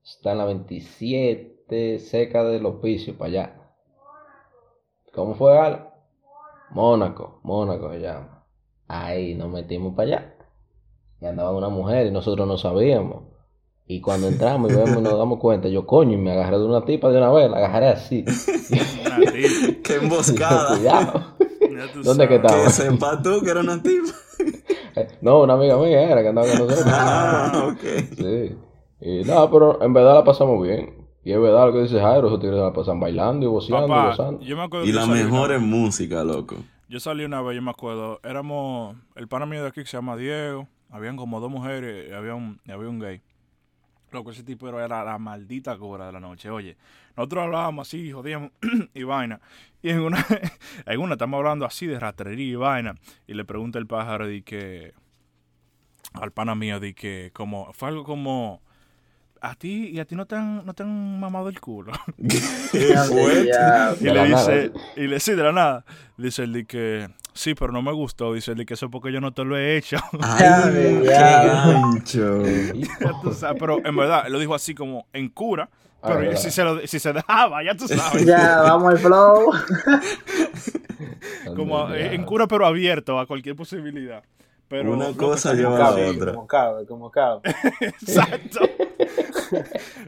Está 0.03 0.33
en 0.33 0.37
la 0.39 0.45
27, 0.45 1.99
cerca 1.99 2.43
del 2.43 2.65
hospicio, 2.65 3.17
para 3.17 3.29
allá. 3.29 3.61
¿Cómo 5.13 5.35
fue, 5.35 5.57
Al? 5.57 5.89
Mónaco, 6.71 7.39
Mónaco 7.43 7.91
se 7.91 7.99
llama. 7.99 8.45
Ahí 8.87 9.35
nos 9.35 9.49
metimos 9.49 9.93
para 9.95 10.07
allá. 10.07 10.35
Y 11.21 11.25
andaba 11.25 11.51
una 11.51 11.69
mujer 11.69 12.07
y 12.07 12.11
nosotros 12.11 12.47
no 12.47 12.57
sabíamos. 12.57 13.23
Y 13.87 14.01
cuando 14.01 14.27
entramos 14.27 14.71
y 14.71 14.75
vemos 14.75 14.97
y 14.97 15.01
nos 15.01 15.17
damos 15.17 15.39
cuenta, 15.39 15.67
yo 15.67 15.85
coño, 15.85 16.13
y 16.13 16.17
me 16.17 16.31
agarré 16.31 16.57
de 16.57 16.65
una 16.65 16.85
tipa 16.85 17.09
de 17.09 17.17
una 17.17 17.31
vez, 17.31 17.49
la 17.49 17.57
agarré 17.57 17.89
así. 17.89 18.25
Qué 19.83 19.95
emboscada. 19.95 20.77
Cuidado. 20.77 21.40
Ya 21.85 21.91
tú 21.91 22.01
¿Dónde 22.03 22.27
que 22.27 22.35
sabes. 22.41 22.51
estaba? 22.51 22.63
que 22.63 22.69
sepa 22.69 23.21
tú 23.21 23.41
que 23.43 23.49
era 23.51 23.59
una 23.61 23.81
tipa. 23.81 24.11
No, 25.21 25.41
una 25.43 25.53
amiga 25.53 25.77
mía 25.77 26.01
era 26.11 26.21
que 26.21 26.27
andaba 26.27 26.47
con 26.49 26.67
nosotros. 26.67 26.85
Ah, 26.93 27.69
ok. 27.71 27.79
Sí. 28.17 28.55
Y 28.99 29.23
nada, 29.23 29.49
pero 29.49 29.81
en 29.81 29.93
verdad 29.93 30.15
la 30.15 30.23
pasamos 30.25 30.61
bien. 30.61 31.07
Y 31.23 31.31
es 31.31 31.39
verdad 31.39 31.67
lo 31.67 31.73
que 31.73 31.83
dice 31.83 31.99
Jairo, 31.99 32.27
esos 32.27 32.39
tigres 32.41 32.59
la 32.59 32.73
pasan 32.73 32.99
bailando 32.99 33.45
y 33.45 33.49
voceando 33.49 33.85
y 33.85 33.89
Papá, 33.89 34.07
gozando. 34.07 34.41
yo 34.41 34.57
me 34.57 34.63
acuerdo 34.63 34.85
Y 34.85 34.89
que 34.89 34.93
la 34.95 35.05
mejor 35.05 35.51
es 35.53 35.61
música, 35.61 36.23
loco. 36.23 36.55
Yo 36.89 36.99
salí 36.99 37.23
una 37.23 37.41
vez, 37.41 37.55
yo 37.55 37.61
me 37.61 37.71
acuerdo, 37.71 38.19
éramos, 38.23 38.97
el 39.15 39.27
pana 39.29 39.45
mío 39.45 39.61
de 39.61 39.69
aquí 39.69 39.79
que 39.81 39.87
se 39.87 39.95
llama 39.95 40.17
Diego, 40.17 40.67
habían 40.89 41.15
como 41.15 41.39
dos 41.39 41.49
mujeres 41.49 42.09
y 42.09 42.13
había 42.13 42.35
un, 42.35 42.59
y 42.65 42.71
había 42.71 42.89
un 42.89 42.99
gay. 42.99 43.21
Loco, 44.11 44.31
ese 44.31 44.43
tipo 44.43 44.67
era 44.67 45.05
la 45.05 45.17
maldita 45.19 45.77
cobra 45.77 46.07
de 46.07 46.11
la 46.11 46.19
noche. 46.19 46.49
Oye, 46.49 46.75
nosotros 47.15 47.43
hablábamos 47.43 47.87
así, 47.87 48.11
jodíamos 48.11 48.51
y 48.93 49.03
vaina. 49.03 49.39
Y 49.81 49.89
en 49.89 49.99
una, 49.99 50.25
en 50.85 50.99
una 50.99 51.13
estamos 51.13 51.37
hablando 51.37 51.65
así 51.65 51.87
de 51.87 51.99
rastrería 51.99 52.51
y 52.51 52.55
vaina. 52.55 52.95
Y 53.27 53.33
le 53.33 53.45
pregunta 53.45 53.79
el 53.79 53.87
pájaro 53.87 54.27
de 54.27 54.43
que, 54.43 54.93
al 56.13 56.31
pana 56.31 56.55
mío, 56.55 56.79
de 56.79 56.93
que, 56.93 57.31
como, 57.33 57.71
fue 57.73 57.89
algo 57.89 58.03
como, 58.03 58.61
a 59.41 59.55
ti, 59.55 59.89
y 59.89 59.99
a 59.99 60.05
ti 60.05 60.15
no 60.15 60.27
te 60.27 60.35
han, 60.35 60.63
no 60.65 60.73
te 60.73 60.83
han 60.83 61.19
mamado 61.19 61.49
el 61.49 61.59
culo. 61.59 61.93
Qué 62.71 62.95
fuerte. 62.97 63.49
Ya, 63.51 63.95
Y 63.99 64.03
le 64.03 64.25
dice, 64.25 64.71
y 64.95 65.07
le 65.07 65.19
sí, 65.19 65.33
de 65.33 65.43
la 65.43 65.51
nada. 65.51 65.85
Dice 66.15 66.43
el 66.43 66.53
de 66.53 66.65
que, 66.65 67.09
sí, 67.33 67.55
pero 67.55 67.71
no 67.71 67.81
me 67.81 67.91
gustó. 67.91 68.33
Dice 68.33 68.51
el 68.51 68.57
de 68.57 68.65
que 68.67 68.75
eso 68.75 68.85
es 68.85 68.91
porque 68.91 69.11
yo 69.11 69.19
no 69.19 69.33
te 69.33 69.43
lo 69.43 69.57
he 69.57 69.77
hecho. 69.77 69.97
Ay, 70.21 71.01
Ya. 71.03 71.91
Ya 72.03 73.53
pero 73.59 73.83
en 73.83 73.95
verdad, 73.95 74.27
él 74.27 74.33
lo 74.33 74.39
dijo 74.39 74.53
así 74.53 74.75
como 74.75 75.07
en 75.11 75.29
cura. 75.29 75.69
Ah, 76.01 76.13
Pero 76.17 76.35
si 76.35 76.49
se, 76.49 76.63
lo, 76.63 76.85
si 76.87 76.99
se 76.99 77.13
dejaba, 77.13 77.63
ya 77.65 77.75
tú 77.75 77.87
sabes. 77.87 78.25
ya, 78.25 78.61
vamos 78.61 78.93
al 78.93 78.99
flow. 78.99 79.51
como 81.55 81.93
eh, 81.93 82.15
en 82.15 82.23
cura, 82.23 82.47
pero 82.47 82.65
abierto 82.65 83.19
a 83.19 83.27
cualquier 83.27 83.55
posibilidad. 83.55 84.23
Pero, 84.67 84.93
Una 84.93 85.11
cosa 85.13 85.53
lleva 85.53 85.71
como 85.71 85.83
a 85.83 85.99
la 85.99 86.09
otra. 86.09 86.33
Como 86.33 86.47
cabe, 86.47 86.85
como 86.85 87.11
cabe. 87.11 87.41
Exacto. 87.81 88.61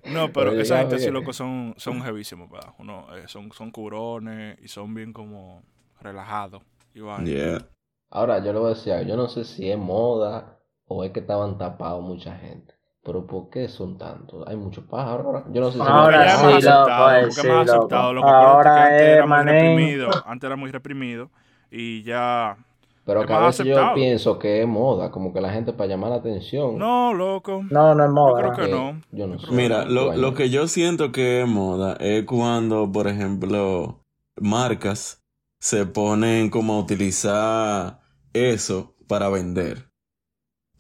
No, 0.06 0.32
pero 0.32 0.52
Pero 0.52 0.62
esa 0.62 0.78
gente 0.80 1.00
sí, 1.00 1.12
loco, 1.12 1.34
son, 1.34 1.74
son 1.78 2.02
heavísimos, 2.02 2.50
¿verdad? 2.50 2.74
Uno, 2.80 3.06
eh, 3.16 3.24
son, 3.28 3.52
son 3.52 3.72
curones 3.72 4.58
y 4.62 4.70
son 4.70 4.94
bien 4.94 5.12
como 5.12 5.64
relajados. 6.00 6.62
Yeah. 6.94 7.68
Ahora, 8.10 8.44
yo 8.44 8.54
le 8.54 8.60
voy 8.60 8.72
a 8.72 8.76
decir 8.76 8.94
algo, 8.94 9.10
yo 9.10 9.18
no 9.18 9.28
sé 9.28 9.44
si 9.44 9.70
es 9.70 9.78
moda 9.78 10.60
o 10.86 11.04
es 11.04 11.12
que 11.12 11.20
estaban 11.20 11.58
tapados 11.58 12.04
mucha 12.04 12.36
gente. 12.38 12.74
Pero 13.04 13.28
¿por 13.28 13.50
qué 13.50 13.68
son 13.70 13.98
tantos? 13.98 14.48
Hay 14.48 14.56
muchos 14.58 14.86
pájaros 14.86 15.26
ahora. 15.26 15.46
Yo 15.52 15.62
no 15.62 15.72
sé 15.72 15.82
si 15.82 15.86
Ahora 15.88 16.28
sí, 16.30 16.38
más 16.38 16.56
aceptado, 16.56 17.12
eh, 17.12 17.32
sí, 17.32 17.52
más 17.52 17.68
aceptado. 17.70 18.14
Lo 18.14 18.24
que 18.24 18.32
acuérdate 18.32 18.66
Ahora 18.66 18.72
que 18.72 18.82
antes 18.82 19.08
es 19.08 19.10
era 19.10 19.26
muy 19.26 19.42
reprimido. 19.44 20.22
Antes 20.26 20.48
era 20.48 20.56
muy 20.56 20.72
reprimido. 20.72 21.32
Y 21.72 22.04
ya. 22.04 22.58
Pero 23.06 23.26
que 23.26 23.34
a 23.34 23.40
veces 23.40 23.66
yo 23.66 23.76
aceptado. 23.78 23.94
pienso 23.94 24.40
que 24.40 24.62
es 24.62 24.68
moda, 24.68 25.12
como 25.12 25.34
que 25.34 25.42
la 25.42 25.52
gente 25.54 25.74
para 25.74 25.90
llamar 25.90 26.12
la 26.12 26.18
atención. 26.18 26.78
No, 26.78 27.14
loco. 27.14 27.64
No, 27.70 27.96
no 27.96 28.06
es 28.06 28.12
moda. 28.12 28.42
creo 28.42 28.54
que 28.54 28.68
que 28.68 28.68
no. 28.68 29.02
Yo 29.12 29.28
no 29.28 29.38
Yo 29.38 29.40
sé. 29.40 29.48
creo 29.48 29.58
Mira, 29.58 29.86
lo, 29.86 30.14
lo 30.16 30.34
que 30.34 30.50
yo 30.50 30.68
siento 30.68 31.12
que 31.12 31.42
es 31.42 31.48
moda 31.48 31.96
es 32.00 32.26
cuando, 32.26 32.92
por 32.92 33.08
ejemplo, 33.08 34.02
marcas 34.40 35.24
se 35.60 35.86
ponen 35.86 36.50
como 36.50 36.74
a 36.76 36.80
utilizar 36.80 38.02
eso 38.34 38.96
para 39.08 39.30
vender. 39.30 39.92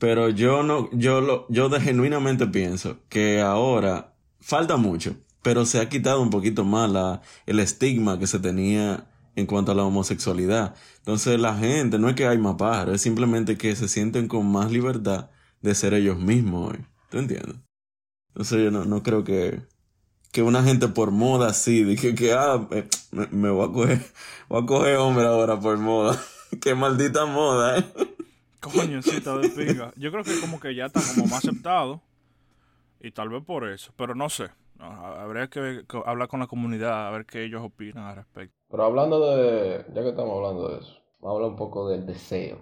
Pero 0.03 0.27
yo 0.27 0.63
no, 0.63 0.89
yo 0.91 1.21
lo, 1.21 1.45
yo 1.47 1.69
genuinamente 1.79 2.45
pienso 2.45 2.97
que 3.07 3.39
ahora 3.39 4.13
falta 4.41 4.75
mucho 4.75 5.15
pero 5.43 5.65
se 5.65 5.79
ha 5.79 5.89
quitado 5.89 6.21
un 6.21 6.29
poquito 6.29 6.65
más 6.65 6.89
la, 6.89 7.21
el 7.45 7.59
estigma 7.59 8.17
que 8.17 8.25
se 8.25 8.39
tenía 8.39 9.05
en 9.35 9.45
cuanto 9.45 9.71
a 9.71 9.75
la 9.75 9.83
homosexualidad. 9.83 10.75
Entonces 10.99 11.39
la 11.39 11.55
gente, 11.55 11.99
no 11.99 12.09
es 12.09 12.15
que 12.15 12.25
hay 12.25 12.37
más 12.37 12.55
pájaros, 12.55 12.95
es 12.95 13.01
simplemente 13.01 13.57
que 13.57 13.75
se 13.75 13.87
sienten 13.87 14.27
con 14.27 14.51
más 14.51 14.71
libertad 14.71 15.29
de 15.61 15.75
ser 15.75 15.93
ellos 15.93 16.17
mismos 16.17 16.71
hoy. 16.71 16.85
¿Tú 17.09 17.19
entiendes? 17.19 17.55
Entonces 18.29 18.63
yo 18.63 18.71
no, 18.71 18.85
no 18.85 19.03
creo 19.03 19.23
que, 19.23 19.61
que 20.31 20.41
una 20.41 20.63
gente 20.63 20.87
por 20.87 21.11
moda 21.11 21.49
así, 21.49 21.83
dije 21.83 22.15
que, 22.15 22.33
ah, 22.33 22.67
me, 23.11 23.27
me 23.27 23.49
voy 23.49 23.69
a 23.69 23.71
coger, 23.71 24.11
voy 24.49 24.63
a 24.63 24.65
coger 24.65 24.97
hombre 24.97 25.27
ahora 25.27 25.59
por 25.59 25.77
moda. 25.77 26.19
Qué 26.61 26.75
maldita 26.75 27.25
moda, 27.25 27.77
eh. 27.79 28.12
Coño, 28.63 29.01
sí, 29.01 29.17
está 29.17 29.37
de 29.37 29.49
pinga. 29.49 29.93
Yo 29.97 30.11
creo 30.11 30.23
que 30.23 30.39
como 30.39 30.59
que 30.59 30.73
ya 30.73 30.85
está 30.85 31.01
como 31.15 31.27
más 31.27 31.39
aceptado. 31.45 32.01
Y 33.01 33.11
tal 33.11 33.29
vez 33.29 33.43
por 33.43 33.67
eso. 33.67 33.91
Pero 33.97 34.15
no 34.15 34.29
sé. 34.29 34.49
No, 34.79 34.85
habría 34.85 35.47
que, 35.49 35.85
que 35.87 36.01
hablar 36.05 36.27
con 36.27 36.39
la 36.39 36.47
comunidad 36.47 37.07
a 37.07 37.11
ver 37.11 37.25
qué 37.25 37.43
ellos 37.43 37.61
opinan 37.63 38.05
al 38.05 38.15
respecto. 38.15 38.55
Pero 38.69 38.83
hablando 38.85 39.35
de, 39.35 39.85
ya 39.93 40.01
que 40.01 40.09
estamos 40.09 40.35
hablando 40.35 40.69
de 40.69 40.79
eso, 40.79 40.93
vamos 41.19 41.27
a 41.27 41.35
hablar 41.35 41.49
un 41.51 41.55
poco 41.57 41.89
del 41.89 42.05
deseo. 42.05 42.59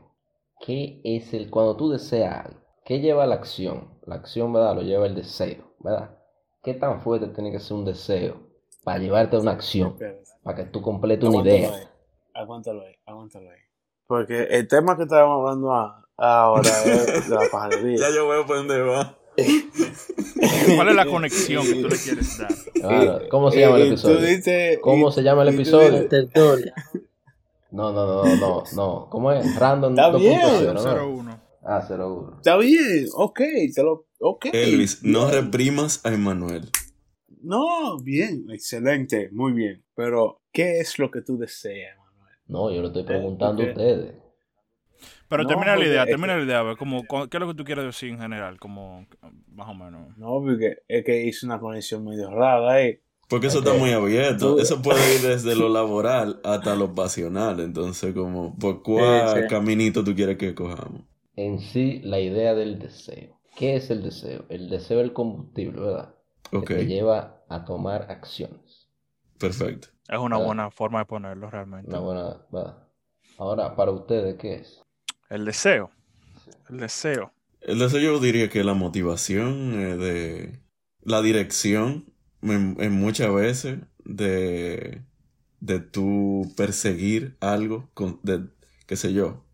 ¿Qué 0.60 1.01
es 1.03 1.34
el, 1.34 1.50
cuando 1.50 1.75
tú 1.77 1.89
deseas 1.89 2.46
algo? 2.46 2.60
¿Qué 2.84 3.00
lleva 3.00 3.25
la 3.25 3.36
acción? 3.36 4.00
La 4.05 4.15
acción, 4.15 4.51
¿verdad? 4.53 4.75
Lo 4.75 4.81
lleva 4.81 5.05
el 5.05 5.15
deseo, 5.15 5.75
¿verdad? 5.79 6.17
¿Qué 6.63 6.74
tan 6.74 7.01
fuerte 7.01 7.27
tiene 7.27 7.51
que 7.51 7.60
ser 7.60 7.77
un 7.77 7.86
deseo 7.86 8.41
para 8.84 9.00
llevarte 9.00 9.36
a 9.38 9.39
una 9.39 9.51
acción? 9.51 9.96
Para 10.43 10.58
que 10.58 10.65
tú 10.65 10.81
completes 10.81 11.29
una 11.29 11.39
Aguántalo 11.39 11.58
idea. 11.58 11.75
ahí. 11.75 11.88
Aguántalo 12.34 12.81
ahí, 12.81 12.96
aguántalo 13.05 13.50
ahí. 13.51 13.60
Porque 14.11 14.43
el 14.43 14.67
tema 14.67 14.97
que 14.97 15.03
estábamos 15.03 15.39
hablando 15.39 15.73
a- 15.73 16.05
ahora 16.17 16.69
es 16.83 17.29
de 17.29 17.33
la 17.35 17.47
pajarería. 17.51 17.97
Ya 17.97 18.13
yo 18.13 18.27
veo 18.27 18.45
por 18.45 18.57
dónde 18.57 18.81
va. 18.81 19.17
¿Cuál 20.75 20.89
es 20.89 20.95
la 20.95 21.05
conexión 21.05 21.65
que 21.65 21.75
tú 21.75 21.87
le 21.87 21.95
quieres 21.97 22.37
dar? 22.37 22.53
Claro, 22.73 23.21
¿Cómo 23.29 23.51
se 23.51 23.61
llama 23.61 23.77
el 23.77 23.87
episodio? 23.87 24.19
dices- 24.19 24.79
¿Cómo 24.81 25.11
se 25.13 25.23
llama 25.23 25.43
el 25.43 25.49
episodio? 25.53 26.09
Tertulia. 26.09 26.73
No, 27.71 27.93
no, 27.93 28.05
no, 28.05 28.23
no, 28.25 28.35
no, 28.35 28.63
no. 28.75 29.07
¿Cómo 29.09 29.31
es? 29.31 29.55
Random 29.57 29.93
Está 29.93 30.11
2.0, 30.11 30.19
bien. 30.19 30.73
¿no? 30.73 31.05
01. 31.05 31.41
Ah, 31.63 31.87
01. 31.89 32.33
Está 32.35 32.57
bien, 32.57 33.07
ok, 33.13 33.39
te 33.73 33.81
lo. 33.81 34.07
Ok. 34.19 34.47
Elvis, 34.51 35.03
no 35.03 35.29
Bien. 35.29 35.45
reprimas 35.45 36.05
a 36.05 36.11
Emanuel. 36.13 36.69
No, 37.41 37.97
bien, 38.01 38.45
excelente, 38.51 39.29
muy 39.31 39.53
bien. 39.53 39.85
Pero, 39.95 40.41
¿qué 40.51 40.79
es 40.81 40.99
lo 40.99 41.09
que 41.09 41.21
tú 41.21 41.37
deseas? 41.37 41.97
No, 42.51 42.70
yo 42.72 42.81
lo 42.81 42.88
estoy 42.89 43.03
preguntando 43.03 43.63
ok. 43.63 43.65
a 43.65 43.65
ustedes. 43.67 44.15
Pero 45.27 45.46
No, 45.46 45.48
termina 45.48 45.75
la 45.75 45.86
idea, 45.86 46.08
termina 46.08 46.36
la 46.38 46.43
idea. 46.43 46.60
a 46.60 46.63
ver, 46.63 46.77
Como, 46.77 47.08
co- 47.08 47.27
¿Qué 47.29 47.38
es 47.38 47.41
lo 47.41 47.48
que 47.48 47.53
tú 47.55 47.63
quieres 47.63 47.86
decir 47.86 48.10
en 48.10 48.20
general? 48.20 48.60
Como, 48.60 49.08
más 49.48 49.70
o 49.70 49.74
menos. 49.74 50.10
No, 50.15 50.41
porque 50.41 50.77
es 50.88 51.03
que 51.05 51.25
hice 51.25 51.46
una 51.46 51.60
conexión 51.60 52.05
medio 52.05 52.29
rara 52.31 52.72
ahí. 52.74 53.00
Porque 53.27 53.48
eso 53.48 53.60
está 53.60 53.74
muy 53.74 53.91
abierto. 53.93 54.60
Eso 54.60 54.81
puede 54.84 55.15
ir 55.15 55.22
desde 55.22 55.55
lo 55.55 55.70
laboral 55.70 56.39
hasta 56.43 56.75
lo 56.75 56.93
pasional. 56.93 57.60
Entonces, 57.60 58.13
como, 58.13 58.55
¿por 58.60 58.84
cuál 58.84 59.25
Sí, 59.25 59.43
sí. 59.43 59.48
caminito 59.48 60.03
tú 60.03 60.13
quieres 60.15 60.38
que 60.38 60.53
cojamos? 60.53 61.01
En 61.36 61.60
sí, 61.60 62.00
la 62.03 62.22
idea 62.22 62.53
del 62.55 62.79
deseo. 62.79 63.41
¿Qué 63.58 63.75
es 63.75 63.91
el 63.91 64.01
deseo? 64.01 64.46
El 64.48 64.70
deseo 64.70 65.00
es 65.01 65.08
el 65.08 65.12
combustible, 65.13 65.81
¿verdad? 65.81 66.15
Ok, 66.51 66.70
Que 66.70 66.70
te 66.70 66.86
lleva 66.86 67.43
a 67.50 67.65
tomar 67.65 68.10
acciones. 68.10 68.88
perfecto. 69.38 69.89
Es 70.11 70.19
una 70.19 70.35
Ah. 70.35 70.39
buena 70.39 70.69
forma 70.69 70.99
de 70.99 71.05
ponerlo 71.05 71.49
realmente. 71.49 71.89
Una 71.89 71.99
buena, 71.99 72.37
¿verdad? 72.51 72.77
Ahora, 73.39 73.75
para 73.75 73.91
ustedes, 73.91 74.35
¿qué 74.37 74.55
es? 74.57 74.83
El 75.29 75.45
deseo. 75.45 75.89
El 76.69 76.77
deseo. 76.77 77.31
El 77.61 77.79
deseo 77.79 77.99
yo 77.99 78.19
diría 78.19 78.49
que 78.49 78.63
la 78.63 78.73
motivación 78.75 79.73
eh, 79.79 79.95
de 79.97 80.59
la 81.01 81.21
dirección 81.23 82.13
en, 82.43 82.75
en 82.79 82.91
muchas 82.91 83.33
veces 83.33 83.79
de, 84.03 85.01
de 85.59 85.79
tu 85.79 86.53
perseguir 86.57 87.37
algo, 87.39 87.89
con, 87.93 88.19
de, 88.23 88.47
qué 88.87 88.95
sé 88.97 89.13
yo. 89.13 89.45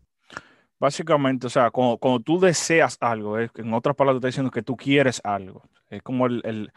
Básicamente, 0.80 1.46
o 1.46 1.50
sea, 1.50 1.70
cuando, 1.70 1.98
cuando 1.98 2.20
tú 2.20 2.38
deseas 2.40 2.96
algo, 3.00 3.38
en 3.38 3.74
otras 3.74 3.96
palabras, 3.96 4.20
te 4.20 4.28
está 4.28 4.32
diciendo 4.32 4.50
que 4.50 4.62
tú 4.62 4.76
quieres 4.76 5.20
algo. 5.24 5.62
Es 5.90 6.02
como 6.02 6.26
el, 6.26 6.40
el- 6.44 6.72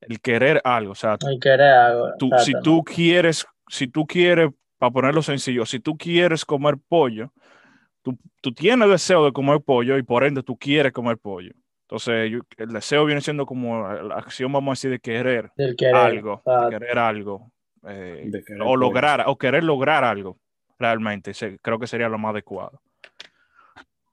el 0.00 0.20
querer 0.20 0.60
algo. 0.64 0.92
O 0.92 0.94
sea, 0.94 1.16
que 1.18 1.38
querer 1.38 1.68
algo. 1.68 2.14
tú, 2.18 2.30
si 2.38 2.52
tú 2.62 2.82
quieres, 2.84 3.46
si 3.68 3.86
tú 3.86 4.06
quieres, 4.06 4.50
para 4.78 4.92
ponerlo 4.92 5.22
sencillo, 5.22 5.66
si 5.66 5.80
tú 5.80 5.96
quieres 5.96 6.44
comer 6.44 6.76
pollo, 6.88 7.32
tú, 8.02 8.16
tú 8.40 8.52
tienes 8.52 8.88
deseo 8.88 9.24
de 9.24 9.32
comer 9.32 9.60
pollo 9.60 9.98
y 9.98 10.02
por 10.02 10.24
ende 10.24 10.42
tú 10.42 10.56
quieres 10.56 10.92
comer 10.92 11.18
pollo. 11.18 11.52
Entonces, 11.82 12.30
yo- 12.30 12.40
el 12.56 12.68
deseo 12.68 13.04
viene 13.04 13.20
siendo 13.20 13.44
como 13.46 13.86
la 13.88 14.14
acción, 14.14 14.52
vamos 14.52 14.70
a 14.70 14.72
decir, 14.72 14.90
de 14.90 15.00
querer 15.00 15.50
algo, 15.92 16.42
de 16.44 16.70
querer 16.78 16.98
algo, 16.98 17.50
eh, 17.86 18.22
De 18.26 18.44
querer 18.44 18.62
o 18.62 18.64
pollo. 18.66 18.76
lograr, 18.76 19.24
o 19.26 19.36
querer 19.36 19.64
lograr 19.64 20.04
algo, 20.04 20.38
realmente. 20.78 21.34
Se- 21.34 21.58
creo 21.58 21.78
que 21.78 21.86
sería 21.88 22.08
lo 22.08 22.16
más 22.18 22.30
adecuado. 22.30 22.80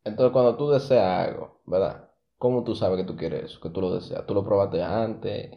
Entonces, 0.03 0.32
cuando 0.32 0.56
tú 0.56 0.70
deseas 0.72 1.27
algo, 1.27 1.62
¿verdad? 1.65 2.10
¿Cómo 2.38 2.63
tú 2.63 2.75
sabes 2.75 2.98
que 2.98 3.03
tú 3.03 3.15
quieres 3.15 3.44
eso? 3.46 3.60
Que 3.60 3.70
tú 3.70 3.82
lo 3.82 3.94
deseas. 3.94 4.25
¿Tú 4.25 4.34
lo 4.34 4.44
probaste 4.44 4.82
antes? 4.84 5.51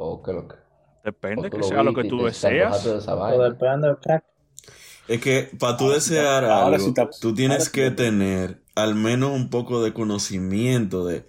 ¿O 0.00 0.22
qué 0.22 0.32
lo 0.32 0.46
que? 0.46 0.54
Depende 1.04 1.50
que 1.50 1.62
sea 1.64 1.82
lo 1.82 1.92
que 1.92 2.04
tú 2.04 2.24
deseas. 2.24 2.86
Es 5.08 5.20
que 5.20 5.50
para 5.58 5.76
tú 5.76 5.84
Ahora- 5.84 5.94
desear 5.96 6.44
ahora 6.44 6.76
algo, 6.76 6.94
tú 7.20 7.34
tienes 7.34 7.68
que 7.68 7.90
tener 7.90 8.62
al 8.76 8.94
menos 8.94 9.32
un 9.32 9.50
poco 9.50 9.82
de 9.82 9.92
conocimiento 9.92 11.04
de, 11.04 11.26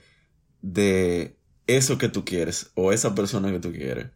de 0.61 1.39
eso 1.65 1.97
que 1.97 2.09
tú 2.09 2.25
quieres 2.25 2.71
o 2.75 2.91
esa 2.91 3.15
persona 3.15 3.51
que 3.51 3.59
tú 3.59 3.71
quieres. 3.71 4.11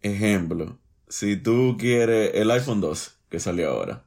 Ejemplo, 0.00 0.78
si 1.08 1.36
tú 1.36 1.76
quieres 1.78 2.30
el 2.34 2.50
iPhone 2.50 2.80
12 2.80 3.10
que 3.28 3.40
salió 3.40 3.68
ahora. 3.70 4.04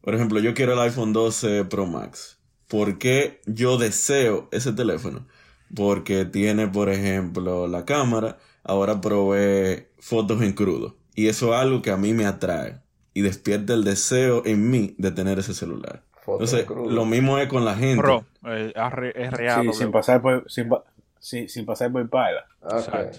Por 0.00 0.14
ejemplo, 0.14 0.40
yo 0.40 0.54
quiero 0.54 0.72
el 0.72 0.80
iPhone 0.80 1.12
12 1.12 1.64
Pro 1.66 1.86
Max. 1.86 2.40
¿Por 2.66 2.98
qué 2.98 3.40
yo 3.46 3.78
deseo 3.78 4.48
ese 4.50 4.72
teléfono? 4.72 5.26
Porque 5.74 6.24
tiene, 6.24 6.68
por 6.68 6.88
ejemplo, 6.88 7.66
la 7.68 7.84
cámara. 7.84 8.38
Ahora 8.62 9.00
provee 9.00 9.86
fotos 9.98 10.42
en 10.42 10.52
crudo. 10.52 10.96
Y 11.14 11.28
eso 11.28 11.54
es 11.54 11.60
algo 11.60 11.82
que 11.82 11.90
a 11.90 11.96
mí 11.96 12.12
me 12.12 12.26
atrae. 12.26 12.78
Y 13.12 13.22
despierta 13.22 13.74
el 13.74 13.84
deseo 13.84 14.42
en 14.44 14.70
mí 14.70 14.94
de 14.98 15.10
tener 15.12 15.38
ese 15.38 15.54
celular. 15.54 16.02
Foto 16.24 16.44
Entonces, 16.44 16.66
lo 16.68 17.04
mismo 17.04 17.38
es 17.38 17.48
con 17.48 17.64
la 17.64 17.74
gente. 17.76 18.02
Eh, 18.46 18.72
es 18.74 18.92
re- 18.92 19.12
es 19.14 19.32
real. 19.32 19.62
Sí, 19.72 19.78
sin 19.78 19.92
pasar 19.92 20.22
por, 20.22 20.50
sin, 20.50 20.68
pa- 20.68 20.84
sin, 21.18 21.48
sin 21.48 21.64
pasar 21.66 21.92
por 21.92 22.08
paila. 22.08 22.44
O 22.62 22.78
sea, 22.80 23.10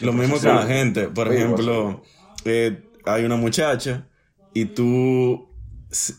Lo 0.00 0.12
mismo 0.12 0.38
con 0.38 0.54
la 0.54 0.66
gente. 0.66 1.08
Por 1.08 1.28
Sí, 1.28 1.34
ejemplo, 1.34 2.02
eh, 2.44 2.80
hay 3.04 3.24
una 3.24 3.36
muchacha 3.36 4.06
y 4.54 4.66
tú 4.66 5.48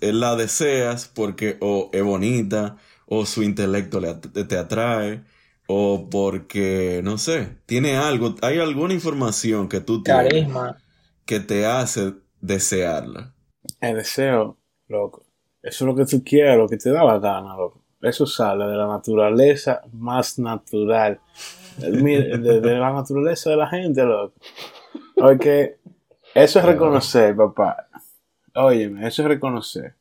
eh, 0.02 0.14
la 0.14 0.36
deseas 0.36 1.08
porque 1.08 1.58
o 1.62 1.90
es 1.94 2.04
bonita 2.04 2.78
o 3.08 3.26
su 3.26 3.44
intelecto 3.44 4.00
le 4.00 4.10
at- 4.10 4.48
te 4.48 4.58
atrae 4.58 5.24
o 5.68 6.10
porque, 6.10 7.02
no 7.04 7.18
sé, 7.18 7.58
tiene 7.66 7.98
algo, 7.98 8.36
hay 8.42 8.60
alguna 8.60 8.94
información 8.94 9.68
que 9.70 9.82
tú 9.82 10.04
tienes 10.04 10.30
Carisma. 10.30 10.78
que 11.26 11.40
te 11.40 11.66
hace 11.66 12.14
desearla. 12.42 13.34
El 13.82 13.96
deseo, 13.98 14.58
loco. 14.88 15.24
Eso 15.62 15.84
es 15.84 15.88
lo 15.88 15.96
que 15.96 16.06
tú 16.06 16.24
quieres, 16.24 16.58
lo 16.58 16.68
que 16.70 16.78
te 16.78 16.92
da 16.92 17.04
la 17.04 17.20
gana, 17.20 17.56
loco. 17.58 17.82
Eso 18.02 18.26
sale 18.26 18.66
de 18.66 18.78
la 18.78 18.88
naturaleza 18.88 19.82
más 19.92 20.38
natural. 20.40 21.20
Mira, 21.80 22.38
De, 22.38 22.62
de 22.62 22.72
la 22.78 22.92
naturaleza 22.94 23.50
de 23.50 23.58
la 23.58 23.68
gente, 23.68 24.04
loco. 24.04 24.36
Porque 25.16 25.78
eso 26.36 26.60
es 26.60 26.66
reconocer, 26.66 27.36
papá. 27.36 27.88
Óyeme, 28.56 29.08
eso 29.08 29.22
es 29.24 29.28
reconocer 29.28 29.96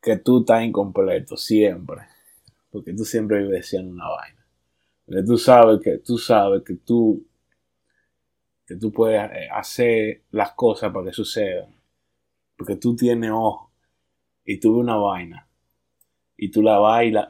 que 0.00 0.16
tú 0.18 0.40
estás 0.40 0.62
incompleto 0.64 1.36
siempre. 1.36 2.02
Porque 2.70 2.92
tú 2.94 3.04
siempre 3.04 3.38
vives 3.38 3.52
deseando 3.52 3.92
una 3.92 4.08
vaina. 4.08 4.46
Porque 5.04 5.22
tú 5.22 5.38
sabes 5.38 5.80
que 5.82 5.98
tú 5.98 6.18
sabes 6.18 6.62
que 6.62 6.76
tú 6.76 7.24
que 8.66 8.76
tú 8.76 8.92
puedes 8.92 9.18
eh, 9.32 9.48
hacer 9.50 10.24
las 10.30 10.52
cosas 10.52 10.92
para 10.92 11.06
que 11.06 11.12
sucedan. 11.12 11.74
Porque 12.56 12.76
tú 12.76 12.94
tienes 12.94 13.30
ojo 13.30 13.72
y 14.44 14.58
tú 14.58 14.74
ves 14.74 14.82
una 14.82 14.96
vaina 14.96 15.48
y 16.40 16.50
tú 16.52 16.62
la 16.62 16.78
vas 16.78 17.04
y 17.04 17.10
la, 17.10 17.26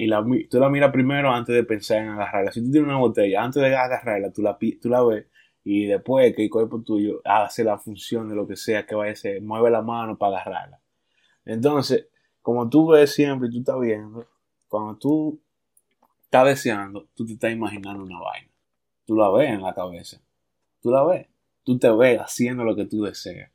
tú 0.51 0.61
la 0.61 0.69
miras 0.69 0.93
primero 0.93 1.33
antes 1.33 1.55
de 1.55 1.65
pensar 1.65 2.03
en 2.03 2.11
agarrarla. 2.11 2.53
Si 2.53 2.63
tú 2.63 2.71
tienes 2.71 2.89
una 2.89 2.99
botella, 2.99 3.43
antes 3.43 3.63
de 3.63 3.75
agarrarla, 3.75 4.31
tú 4.31 4.43
la, 4.43 4.59
tú 4.81 4.89
la 4.91 5.03
ves 5.03 5.27
y 5.65 5.87
después 5.87 6.37
que 6.37 6.45
el 6.45 6.51
cuerpo 6.51 6.83
tuyo 6.83 7.23
hace 7.25 7.65
la 7.65 7.79
función 7.79 8.29
de 8.29 8.35
lo 8.35 8.47
que 8.47 8.57
sea 8.57 8.85
que 8.85 8.95
vaya 8.95 9.13
a 9.13 9.17
ser, 9.17 9.41
mueve 9.41 9.71
la 9.71 9.81
mano 9.81 10.19
para 10.19 10.43
agarrarla. 10.43 10.81
Entonces, 11.47 12.09
como 12.49 12.67
tú 12.71 12.87
ves 12.87 13.13
siempre 13.13 13.49
y 13.49 13.51
tú 13.51 13.59
estás 13.59 13.79
viendo, 13.79 14.27
cuando 14.69 14.97
tú 14.97 15.39
estás 16.23 16.47
deseando, 16.47 17.07
tú 17.15 17.27
te 17.27 17.35
estás 17.35 17.53
imaginando 17.53 18.03
una 18.03 18.19
vaina. 18.21 18.49
Tú 19.05 19.17
la 19.17 19.31
ves 19.31 19.51
en 19.51 19.61
la 19.61 19.75
cabeza. 19.75 20.23
Tú 20.81 20.91
la 20.91 21.05
ves. 21.05 21.27
Tú 21.63 21.79
te 21.79 21.91
ves 21.91 22.19
haciendo 22.19 22.65
lo 22.65 22.75
que 22.75 22.87
tú 22.87 23.03
deseas. 23.03 23.51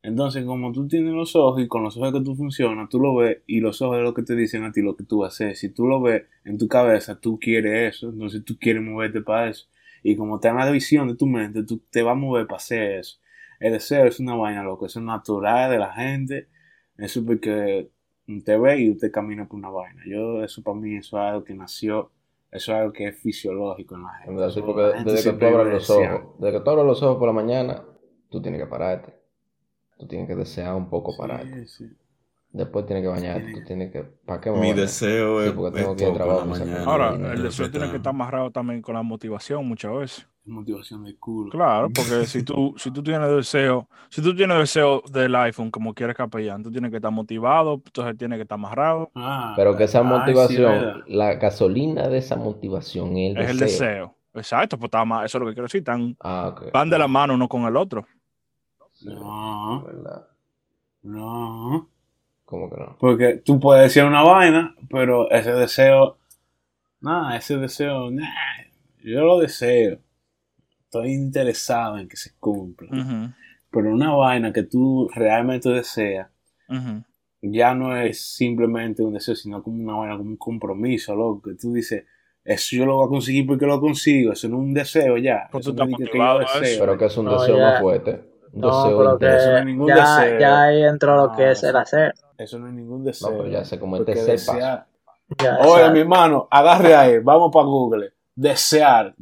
Entonces, 0.00 0.44
como 0.44 0.70
tú 0.70 0.86
tienes 0.86 1.12
los 1.12 1.34
ojos 1.34 1.60
y 1.60 1.66
con 1.66 1.82
los 1.82 1.96
ojos 1.96 2.12
que 2.12 2.20
tú 2.20 2.36
funcionas, 2.36 2.88
tú 2.88 3.00
lo 3.00 3.16
ves 3.16 3.38
y 3.48 3.58
los 3.58 3.82
ojos 3.82 3.96
es 3.96 4.04
lo 4.04 4.14
que 4.14 4.22
te 4.22 4.36
dicen 4.36 4.62
a 4.62 4.70
ti 4.70 4.80
lo 4.80 4.94
que 4.94 5.02
tú 5.02 5.24
hacer. 5.24 5.56
Si 5.56 5.70
tú 5.70 5.88
lo 5.88 6.00
ves 6.00 6.22
en 6.44 6.56
tu 6.56 6.68
cabeza, 6.68 7.18
tú 7.18 7.36
quieres 7.40 7.96
eso, 7.96 8.10
entonces 8.10 8.44
tú 8.44 8.56
quieres 8.60 8.80
moverte 8.80 9.22
para 9.22 9.48
eso. 9.48 9.66
Y 10.04 10.14
como 10.14 10.36
está 10.36 10.50
en 10.50 10.56
la 10.58 10.66
división 10.66 11.08
de 11.08 11.16
tu 11.16 11.26
mente, 11.26 11.64
tú 11.64 11.82
te 11.90 12.04
vas 12.04 12.12
a 12.12 12.14
mover 12.14 12.46
para 12.46 12.58
hacer 12.58 12.92
eso. 13.00 13.18
El 13.58 13.72
deseo 13.72 14.06
es 14.06 14.20
una 14.20 14.36
vaina, 14.36 14.62
loco, 14.62 14.86
eso 14.86 15.00
es 15.00 15.04
natural 15.04 15.68
de 15.72 15.78
la 15.78 15.92
gente. 15.92 16.46
Eso 16.96 17.18
es 17.18 17.26
porque 17.26 17.90
usted 18.38 18.58
ve 18.60 18.80
y 18.80 18.90
usted 18.90 19.10
camina 19.10 19.46
por 19.46 19.58
una 19.58 19.70
vaina. 19.70 20.02
Yo, 20.06 20.42
eso 20.42 20.62
para 20.62 20.76
mí, 20.76 20.96
eso 20.96 21.18
es 21.18 21.22
algo 21.22 21.44
que 21.44 21.54
nació, 21.54 22.10
eso 22.50 22.72
es 22.72 22.78
algo 22.78 22.92
que 22.92 23.08
es 23.08 23.16
fisiológico 23.16 23.94
en 23.94 24.02
la 24.02 24.14
gente. 24.14 24.60
Porque 24.60 24.82
la 24.82 24.96
gente 24.96 25.12
desde 25.12 25.32
que 25.32 25.38
tú 25.38 25.46
abras 25.46 25.66
lo 25.66 25.72
los 25.72 25.90
ojos, 25.90 26.20
desde 26.38 26.58
que 26.58 26.64
tú 26.64 26.70
abras 26.70 26.86
los 26.86 27.02
ojos 27.02 27.18
por 27.18 27.26
la 27.26 27.32
mañana, 27.32 27.84
tú 28.28 28.42
tienes 28.42 28.60
que 28.60 28.66
pararte. 28.66 29.14
Tú 29.98 30.06
tienes 30.06 30.26
que 30.26 30.34
desear 30.34 30.74
un 30.74 30.88
poco 30.88 31.16
pararte. 31.16 31.66
Sí. 31.66 31.90
Después 32.52 32.84
tienes 32.84 33.04
que 33.04 33.08
bañarte, 33.08 33.52
tú 33.52 33.64
tienes 33.64 33.92
que... 33.92 34.02
¿Para 34.02 34.40
qué 34.40 34.50
me 34.50 34.60
Mi 34.60 34.72
deseo 34.72 35.40
Sí, 35.40 35.48
es, 35.48 35.52
porque 35.52 35.78
es 35.78 35.84
tengo 35.84 35.96
que 35.96 36.04
ir 36.04 36.10
a 36.10 36.14
trabajar. 36.14 36.78
Ahora, 36.84 37.32
el 37.32 37.42
deseo 37.42 37.70
tiene 37.70 37.90
que 37.90 37.98
estar 37.98 38.10
amarrado 38.10 38.50
también 38.50 38.82
con 38.82 38.94
la 38.94 39.02
motivación 39.02 39.68
muchas 39.68 39.92
veces. 39.92 40.29
Motivación 40.46 41.04
de 41.04 41.16
culo. 41.16 41.50
Claro, 41.50 41.90
porque 41.94 42.26
si 42.26 42.42
tú, 42.42 42.74
si 42.76 42.90
tú 42.90 43.02
tienes 43.02 43.30
deseo, 43.30 43.88
si 44.08 44.22
tú 44.22 44.34
tienes 44.34 44.56
deseo 44.58 45.02
del 45.12 45.34
iPhone 45.36 45.70
como 45.70 45.92
quieres 45.94 46.16
capellán, 46.16 46.62
tú 46.62 46.70
tienes 46.72 46.90
que 46.90 46.96
estar 46.96 47.12
motivado, 47.12 47.74
entonces 47.84 48.16
tienes 48.16 48.38
que 48.38 48.42
estar 48.42 48.56
amarrado, 48.56 49.10
Ah, 49.14 49.52
Pero 49.56 49.76
que 49.76 49.84
esa 49.84 50.02
ay, 50.02 50.06
sí, 50.08 50.14
motivación, 50.16 51.04
la 51.08 51.34
gasolina 51.34 52.08
de 52.08 52.18
esa 52.18 52.36
motivación 52.36 53.16
es 53.16 53.36
el 53.36 53.42
es 53.42 53.50
el 53.50 53.58
deseo. 53.58 53.66
deseo. 53.86 54.16
Exacto, 54.34 54.78
pues 54.78 54.88
está 54.88 55.04
ma- 55.04 55.24
eso 55.24 55.38
es 55.38 55.40
lo 55.40 55.46
que 55.48 55.54
quiero 55.54 55.66
decir, 55.66 55.80
están, 55.80 56.16
Ah, 56.20 56.54
van 56.72 56.88
de 56.88 56.98
la 56.98 57.06
mano 57.08 57.34
uno 57.34 57.48
con 57.48 57.62
el 57.64 57.76
otro. 57.76 58.06
No, 59.02 59.84
no. 61.02 61.88
¿Cómo 62.44 62.68
que 62.70 62.76
no? 62.76 62.96
Porque 62.98 63.34
tú 63.44 63.60
puedes 63.60 63.84
decir 63.84 64.04
una 64.04 64.22
vaina, 64.22 64.74
pero 64.90 65.30
ese 65.30 65.52
deseo, 65.52 66.18
nada, 67.00 67.36
ese 67.36 67.56
deseo, 67.58 68.10
nah, 68.10 68.26
yo 69.04 69.22
lo 69.22 69.38
deseo. 69.40 69.98
Estoy 70.92 71.12
interesado 71.12 71.98
en 71.98 72.08
que 72.08 72.16
se 72.16 72.32
cumpla. 72.40 72.88
Pero 73.70 73.92
una 73.92 74.12
vaina 74.12 74.52
que 74.52 74.64
tú 74.64 75.08
realmente 75.14 75.68
deseas, 75.68 76.26
ya 77.40 77.74
no 77.76 77.96
es 77.96 78.20
simplemente 78.34 79.00
un 79.04 79.14
deseo, 79.14 79.36
sino 79.36 79.62
como 79.62 79.80
una 79.84 79.94
vaina, 79.94 80.16
como 80.18 80.30
un 80.30 80.36
compromiso, 80.36 81.14
loco. 81.14 81.42
Que 81.50 81.54
tú 81.54 81.72
dices, 81.74 82.04
eso 82.42 82.74
yo 82.74 82.86
lo 82.86 82.96
voy 82.96 83.06
a 83.06 83.08
conseguir 83.08 83.46
porque 83.46 83.66
lo 83.66 83.80
consigo. 83.80 84.32
Eso 84.32 84.48
no 84.48 84.56
es 84.56 84.62
un 84.62 84.74
deseo 84.74 85.16
ya. 85.16 85.48
Pues 85.52 85.64
Eso 85.64 85.72
tú 85.76 85.84
no 85.84 85.90
es 85.96 86.10
que- 86.10 86.18
yo 86.18 86.38
deseo. 86.40 86.80
Pero 86.80 86.98
que 86.98 87.04
es 87.04 87.16
un 87.16 87.24
No, 87.26 87.40
deseo 87.40 87.56
ya- 87.56 87.62
más 87.70 87.80
fuerte. 87.80 88.24
Un 88.52 88.60
No, 88.60 88.82
deseo 88.82 88.98
pero 88.98 89.18
que. 89.20 89.26
Eso 89.36 89.50
no 89.52 89.58
es 89.58 89.64
ningún 89.66 89.88
ya, 89.88 89.94
deseo. 90.18 90.40
ya 90.40 90.62
ahí 90.64 90.82
entró 90.82 91.14
lo 91.14 91.36
que 91.36 91.50
es 91.52 91.62
el 91.62 91.76
hacer. 91.76 92.14
Eso 92.36 92.58
no 92.58 92.66
es 92.66 92.72
ningún 92.74 93.04
deseo. 93.04 93.30
No, 93.30 93.36
pero 93.38 93.48
ya 93.48 93.64
sé 93.64 93.78
cómo 93.78 93.94
es 93.94 94.00
Porque 94.00 94.14
tercer 94.14 94.32
desear- 94.32 94.86
Ya, 95.40 95.58
Oye, 95.60 95.88
mi 95.92 96.00
hermano, 96.00 96.48
agarre 96.50 96.96
ahí, 96.96 97.18
vamos 97.20 97.52
para 97.52 97.64
Google. 97.66 98.12
Desear. 98.34 99.14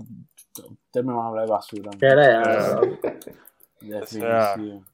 Usted 0.89 1.05
me 1.05 1.13
va 1.13 1.25
a 1.25 1.29
hablar 1.29 1.45
de 1.45 1.51
basura. 1.53 1.91
Querer, 1.99 2.37
Ah. 2.37 2.81
loco. 2.81 2.99
Definición. 3.81 4.87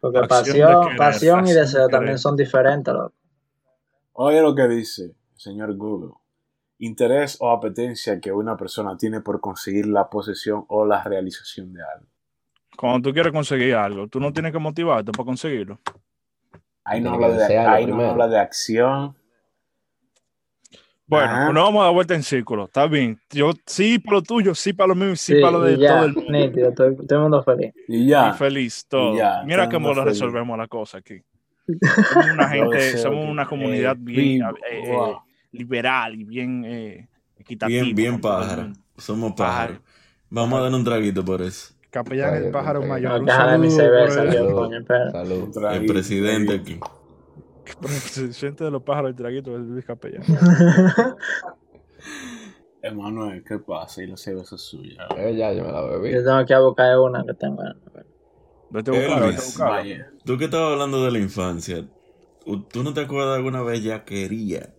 Porque 0.00 0.20
pasión, 0.28 0.82
querer, 0.84 0.96
pasión 0.98 1.46
y 1.46 1.52
deseo 1.52 1.88
también 1.88 2.18
son 2.18 2.36
diferentes, 2.36 2.92
loco. 2.92 3.14
Oye 4.14 4.42
lo 4.42 4.54
que 4.56 4.66
dice 4.66 5.04
el 5.04 5.14
señor 5.36 5.76
Google. 5.76 6.14
Interés 6.80 7.36
o 7.40 7.50
apetencia 7.50 8.20
que 8.20 8.32
una 8.32 8.56
persona 8.56 8.96
tiene 8.96 9.20
por 9.20 9.40
conseguir 9.40 9.86
la 9.86 10.08
posesión 10.10 10.64
o 10.68 10.84
la 10.84 11.02
realización 11.04 11.72
de 11.72 11.82
algo. 11.82 12.06
Cuando 12.76 13.08
tú 13.08 13.14
quieres 13.14 13.32
conseguir 13.32 13.74
algo, 13.76 14.08
tú 14.08 14.18
no 14.20 14.32
tienes 14.32 14.52
que 14.52 14.58
motivarte 14.58 15.10
para 15.12 15.24
conseguirlo. 15.24 15.78
Ahí 16.84 17.00
no 17.00 17.14
habla 17.14 17.28
de, 17.30 17.58
ahí 17.58 17.86
no 17.86 18.00
habla 18.00 18.28
de 18.28 18.38
acción. 18.38 19.16
Bueno, 21.08 21.24
Ajá. 21.32 21.52
no 21.54 21.62
vamos 21.62 21.80
a 21.80 21.84
dar 21.86 21.94
vuelta 21.94 22.14
en 22.14 22.22
círculo, 22.22 22.66
está 22.66 22.86
bien. 22.86 23.18
Yo 23.30 23.52
sí 23.64 23.98
para 23.98 24.18
lo 24.18 24.22
tuyo, 24.22 24.54
sí 24.54 24.74
para 24.74 24.88
lo 24.88 24.94
mío, 24.94 25.12
y 25.12 25.16
sí, 25.16 25.34
Sí, 25.34 25.40
para 25.40 25.52
lo 25.52 25.62
de 25.62 25.78
ya, 25.78 25.96
todo 25.96 26.04
el 26.04 26.14
mundo. 26.14 26.30
nítido, 26.32 26.72
todo, 26.74 26.94
todo 26.94 27.16
el 27.16 27.20
mundo 27.22 27.42
feliz. 27.42 27.72
Y 27.88 28.06
ya. 28.08 28.30
Y 28.34 28.38
feliz 28.38 28.84
todo. 28.86 29.16
ya, 29.16 29.42
Mira 29.46 29.68
cómo 29.70 29.94
lo 29.94 30.04
resolvemos 30.04 30.56
la 30.58 30.68
cosa 30.68 30.98
aquí. 30.98 31.22
Somos 32.12 32.30
una 32.32 32.48
gente, 32.48 32.96
somos 32.98 33.28
una 33.28 33.46
comunidad 33.46 33.92
eh, 33.96 34.00
bien 34.00 34.16
vivo, 34.38 34.48
eh, 34.70 34.82
eh, 34.84 34.92
wow. 34.92 35.18
liberal 35.52 36.14
y 36.14 36.24
bien 36.24 36.64
eh, 36.66 37.08
equitativa. 37.36 37.82
Bien, 37.82 37.94
bien 37.94 38.20
pájaro. 38.20 38.72
Somos 38.96 39.32
Pájaro. 39.32 39.74
pájaros. 39.74 39.80
Vamos 40.30 40.58
a 40.58 40.62
dar 40.62 40.74
un 40.74 40.84
traguito 40.84 41.24
por 41.24 41.40
eso. 41.42 41.74
Capellán 41.90 42.34
el 42.36 42.50
pájaro 42.50 42.82
mayor. 42.82 43.24
De 43.24 43.58
mi 43.58 43.70
cerveza, 43.70 44.30
Salud. 44.30 44.52
coño, 44.52 44.78
espera. 44.78 45.10
Salud. 45.10 45.50
El 45.72 45.86
presidente 45.86 46.54
aquí. 46.54 46.78
presidente 47.80 48.64
de 48.64 48.70
los 48.70 48.82
pájaros, 48.82 49.10
el 49.10 49.16
traguito 49.16 49.52
de 49.52 49.58
Luis 49.58 49.84
Capellán. 49.84 50.22
Emanuel, 52.82 53.42
¿qué 53.44 53.58
pasa? 53.58 54.02
Y 54.02 54.06
la 54.06 54.16
cerveza 54.16 54.54
es 54.54 54.62
suya. 54.62 55.06
Eh, 55.16 55.36
ya, 55.36 55.52
yo 55.52 55.64
me 55.64 55.72
la 55.72 55.82
bebí. 55.82 56.12
Yo 56.12 56.24
tengo 56.24 56.44
que 56.46 56.52
ir 56.52 56.56
a 56.56 56.60
buscar 56.60 56.98
una 56.98 57.24
que 57.24 57.34
tengo. 57.34 57.62
Vete 58.70 58.90
a 58.90 58.94
buscar, 58.94 59.24
vete 59.24 59.40
a 59.40 59.44
Elvis. 59.44 59.44
buscar. 59.44 59.86
Tú 60.24 60.38
que 60.38 60.44
estabas 60.44 60.72
hablando 60.72 61.04
de 61.04 61.10
la 61.10 61.18
infancia, 61.18 61.88
¿tú 62.44 62.68
tú 62.68 62.82
no 62.82 62.94
te 62.94 63.00
acuerdas 63.02 63.30
de 63.32 63.36
alguna 63.36 63.62
bellaquería 63.62 64.74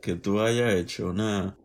que 0.00 0.16
tú 0.16 0.40
hayas 0.40 0.74
hecho? 0.74 1.08
Una, 1.08 1.58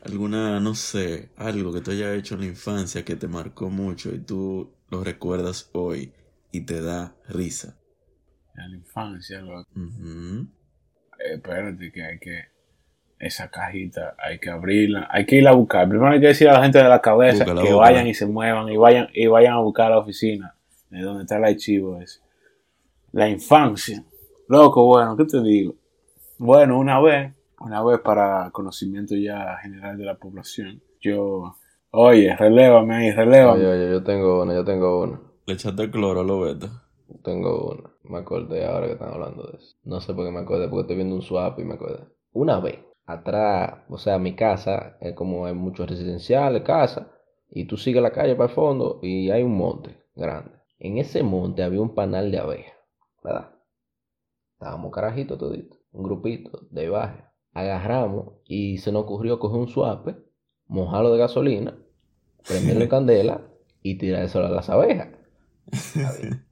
alguna, 0.00 0.60
no 0.60 0.74
sé, 0.74 1.32
algo 1.36 1.72
que 1.72 1.80
tú 1.80 1.90
hayas 1.92 2.16
hecho 2.16 2.34
en 2.34 2.40
la 2.42 2.46
infancia 2.46 3.04
que 3.04 3.16
te 3.16 3.28
marcó 3.28 3.70
mucho 3.70 4.10
y 4.14 4.20
tú 4.20 4.76
lo 4.90 5.04
recuerdas 5.04 5.70
hoy 5.72 6.14
y 6.52 6.62
te 6.66 6.80
da 6.82 7.16
risa. 7.28 7.78
En 8.64 8.70
la 8.72 8.76
infancia, 8.76 9.40
loco. 9.40 9.66
Ujú. 9.76 10.46
Eh, 11.20 11.34
espérate 11.34 11.90
que 11.92 12.02
hay 12.04 12.18
que 12.18 12.44
esa 13.20 13.50
cajita 13.50 14.14
hay 14.16 14.38
que 14.38 14.48
abrirla 14.48 15.08
hay 15.10 15.26
que 15.26 15.34
ir 15.36 15.48
a 15.48 15.52
buscar 15.52 15.88
primero 15.88 16.12
hay 16.12 16.20
que 16.20 16.28
decir 16.28 16.48
a 16.48 16.52
la 16.52 16.62
gente 16.62 16.78
de 16.78 16.88
la 16.88 17.00
cabeza 17.02 17.44
Búscala, 17.44 17.62
que 17.62 17.72
búscala. 17.72 17.90
vayan 17.90 18.06
y 18.06 18.14
se 18.14 18.26
muevan 18.26 18.68
y 18.68 18.76
vayan 18.76 19.08
y 19.12 19.26
vayan 19.26 19.54
a 19.54 19.58
buscar 19.58 19.90
la 19.90 19.98
oficina 19.98 20.54
de 20.90 21.00
donde 21.02 21.22
está 21.24 21.36
el 21.38 21.44
archivo 21.44 22.00
ese 22.00 22.20
la 23.10 23.28
infancia 23.28 24.04
loco 24.48 24.86
bueno 24.86 25.16
qué 25.16 25.24
te 25.24 25.42
digo 25.42 25.74
bueno 26.38 26.78
una 26.78 27.00
vez 27.00 27.32
una 27.58 27.82
vez 27.82 27.98
para 27.98 28.50
conocimiento 28.52 29.16
ya 29.16 29.56
general 29.62 29.98
de 29.98 30.04
la 30.04 30.14
población 30.14 30.80
yo 31.00 31.56
oye 31.90 32.36
relévame 32.36 32.94
ahí 32.94 33.10
relévame 33.10 33.64
Oye, 33.64 33.66
oye, 33.66 33.90
yo 33.90 34.04
tengo 34.04 34.42
una, 34.44 34.54
yo 34.54 34.64
tengo 34.64 35.02
una. 35.02 35.20
Le 35.46 35.54
echaste 35.54 35.90
cloro 35.90 36.20
a 36.20 36.24
lo 36.24 36.38
beta. 36.40 36.68
Tengo 37.22 37.70
una. 37.70 37.90
Me 38.04 38.18
acordé 38.18 38.66
ahora 38.66 38.86
que 38.86 38.92
están 38.92 39.12
hablando 39.12 39.44
de 39.44 39.58
eso. 39.58 39.76
No 39.84 40.00
sé 40.00 40.14
por 40.14 40.24
qué 40.24 40.30
me 40.30 40.40
acordé, 40.40 40.68
porque 40.68 40.82
estoy 40.82 40.96
viendo 40.96 41.14
un 41.14 41.22
swap 41.22 41.58
y 41.58 41.64
me 41.64 41.74
acordé. 41.74 42.04
Una 42.32 42.60
vez, 42.60 42.78
atrás, 43.06 43.84
o 43.88 43.98
sea, 43.98 44.18
mi 44.18 44.36
casa, 44.36 44.96
es 45.00 45.14
como 45.14 45.46
hay 45.46 45.54
muchos 45.54 45.88
residenciales, 45.88 46.62
casa, 46.62 47.10
y 47.50 47.64
tú 47.64 47.76
sigues 47.76 48.02
la 48.02 48.12
calle 48.12 48.36
para 48.36 48.50
el 48.50 48.54
fondo 48.54 49.00
y 49.02 49.30
hay 49.30 49.42
un 49.42 49.56
monte 49.56 49.96
grande. 50.14 50.52
En 50.78 50.98
ese 50.98 51.22
monte 51.22 51.62
había 51.62 51.80
un 51.80 51.94
panal 51.94 52.30
de 52.30 52.38
abejas, 52.38 52.76
¿verdad? 53.24 53.54
Estábamos 54.52 54.92
carajitos 54.92 55.38
toditos, 55.38 55.78
un 55.92 56.02
grupito 56.02 56.66
de 56.70 56.88
baje. 56.88 57.24
Agarramos 57.52 58.34
y 58.44 58.78
se 58.78 58.92
nos 58.92 59.04
ocurrió 59.04 59.38
coger 59.38 59.60
un 59.60 59.68
suape, 59.68 60.16
mojarlo 60.66 61.12
de 61.12 61.18
gasolina, 61.18 61.78
prenderlo 62.46 62.82
en 62.82 62.88
candela 62.90 63.40
y 63.82 63.96
tirárselo 63.96 64.46
a 64.46 64.50
las 64.50 64.68
abejas. 64.68 65.08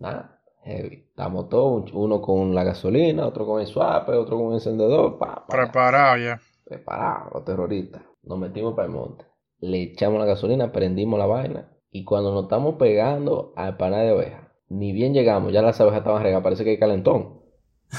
Nada, 0.00 0.40
heavy. 0.64 1.04
Estamos 1.10 1.48
todos, 1.48 1.90
uno 1.92 2.20
con 2.20 2.54
la 2.54 2.64
gasolina, 2.64 3.26
otro 3.26 3.46
con 3.46 3.60
el 3.60 3.66
suape, 3.66 4.12
otro 4.12 4.36
con 4.38 4.48
el 4.48 4.54
encendedor, 4.54 5.18
pa, 5.18 5.46
pa, 5.46 5.46
Preparado 5.46 6.16
ya. 6.16 6.40
preparados, 6.64 7.32
los 7.34 7.44
terroristas. 7.44 8.02
Nos 8.22 8.38
metimos 8.38 8.74
para 8.74 8.86
el 8.88 8.94
monte. 8.94 9.24
Le 9.60 9.82
echamos 9.82 10.18
la 10.18 10.26
gasolina, 10.26 10.72
prendimos 10.72 11.18
la 11.18 11.26
vaina. 11.26 11.68
Y 11.90 12.04
cuando 12.04 12.32
nos 12.32 12.44
estamos 12.44 12.76
pegando 12.76 13.52
al 13.56 13.76
panal 13.76 14.06
de 14.06 14.10
abejas, 14.12 14.48
ni 14.68 14.92
bien 14.92 15.12
llegamos, 15.12 15.52
ya 15.52 15.60
las 15.62 15.80
abejas 15.80 15.98
estaban 15.98 16.22
regadas, 16.22 16.42
parece 16.44 16.64
que 16.64 16.70
hay 16.70 16.78
calentón. 16.78 17.40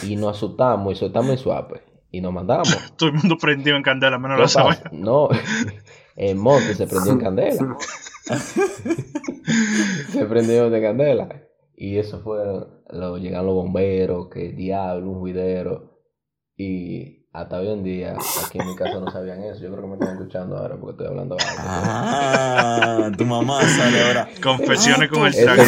Y 0.03 0.15
nos 0.15 0.37
asustamos 0.37 0.93
y 0.93 0.95
soltamos 0.95 1.31
el 1.31 1.37
suape. 1.37 1.83
Y 2.09 2.19
nos 2.21 2.33
mandamos. 2.33 2.93
Todo 2.97 3.09
el 3.09 3.15
mundo 3.15 3.37
prendido 3.39 3.77
en 3.77 3.83
candela, 3.83 4.17
menos 4.17 4.37
¿Qué 4.37 4.41
la 4.41 4.45
pasa? 4.45 4.59
sabana. 4.81 4.89
No, 4.91 5.29
el 6.15 6.35
monte 6.35 6.73
se 6.73 6.87
prendió 6.87 7.11
en 7.13 7.19
candela. 7.19 7.77
se 10.11 10.25
prendió 10.25 10.69
de 10.69 10.81
candela. 10.81 11.29
Y 11.83 11.97
eso 11.97 12.19
fue, 12.19 12.37
lo, 12.91 13.17
llegaron 13.17 13.47
los 13.47 13.55
bomberos, 13.55 14.27
que 14.27 14.49
el 14.49 14.55
diablo, 14.55 15.09
un 15.09 15.19
juidero. 15.19 15.97
Y 16.55 17.25
hasta 17.33 17.57
hoy 17.57 17.69
en 17.69 17.83
día, 17.83 18.15
aquí 18.45 18.59
en 18.59 18.67
mi 18.67 18.75
casa 18.75 18.99
no 18.99 19.09
sabían 19.09 19.43
eso. 19.45 19.63
Yo 19.63 19.71
creo 19.71 19.81
que 19.81 19.87
me 19.87 19.93
están 19.95 20.09
escuchando 20.09 20.57
ahora 20.57 20.77
porque 20.79 20.91
estoy 20.91 21.07
hablando 21.07 21.37
algo. 21.39 21.49
Ah, 21.57 23.09
tu 23.17 23.25
mamá 23.25 23.63
sale 23.63 23.99
ahora. 23.99 24.29
Confesiones 24.43 25.09
con 25.09 25.25
el 25.25 25.33
trago. 25.33 25.63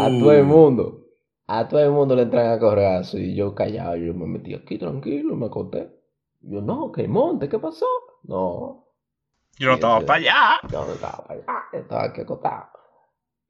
A 0.00 0.08
todo 0.08 0.30
el 0.30 0.44
mundo. 0.44 1.00
A 1.48 1.66
todo 1.66 1.80
el 1.80 1.90
mundo 1.90 2.14
le 2.14 2.22
entran 2.22 2.52
a 2.52 2.60
correazo. 2.60 3.18
Y 3.18 3.34
yo 3.34 3.52
callado, 3.52 3.96
yo 3.96 4.14
me 4.14 4.26
metí 4.26 4.54
aquí 4.54 4.78
tranquilo, 4.78 5.34
me 5.34 5.46
acosté. 5.46 5.90
Yo, 6.42 6.60
no, 6.60 6.92
que 6.92 7.08
monte, 7.08 7.48
¿qué 7.48 7.58
pasó? 7.58 7.86
No, 8.22 8.86
Yo 9.58 9.70
no 9.70 9.74
estaba 9.74 10.00
para 10.02 10.20
allá. 10.20 10.68
Yo 10.70 10.86
no 10.86 10.92
estaba 10.92 11.24
allá, 11.28 11.44
estaba 11.72 12.04
aquí 12.04 12.20
acostado. 12.20 12.75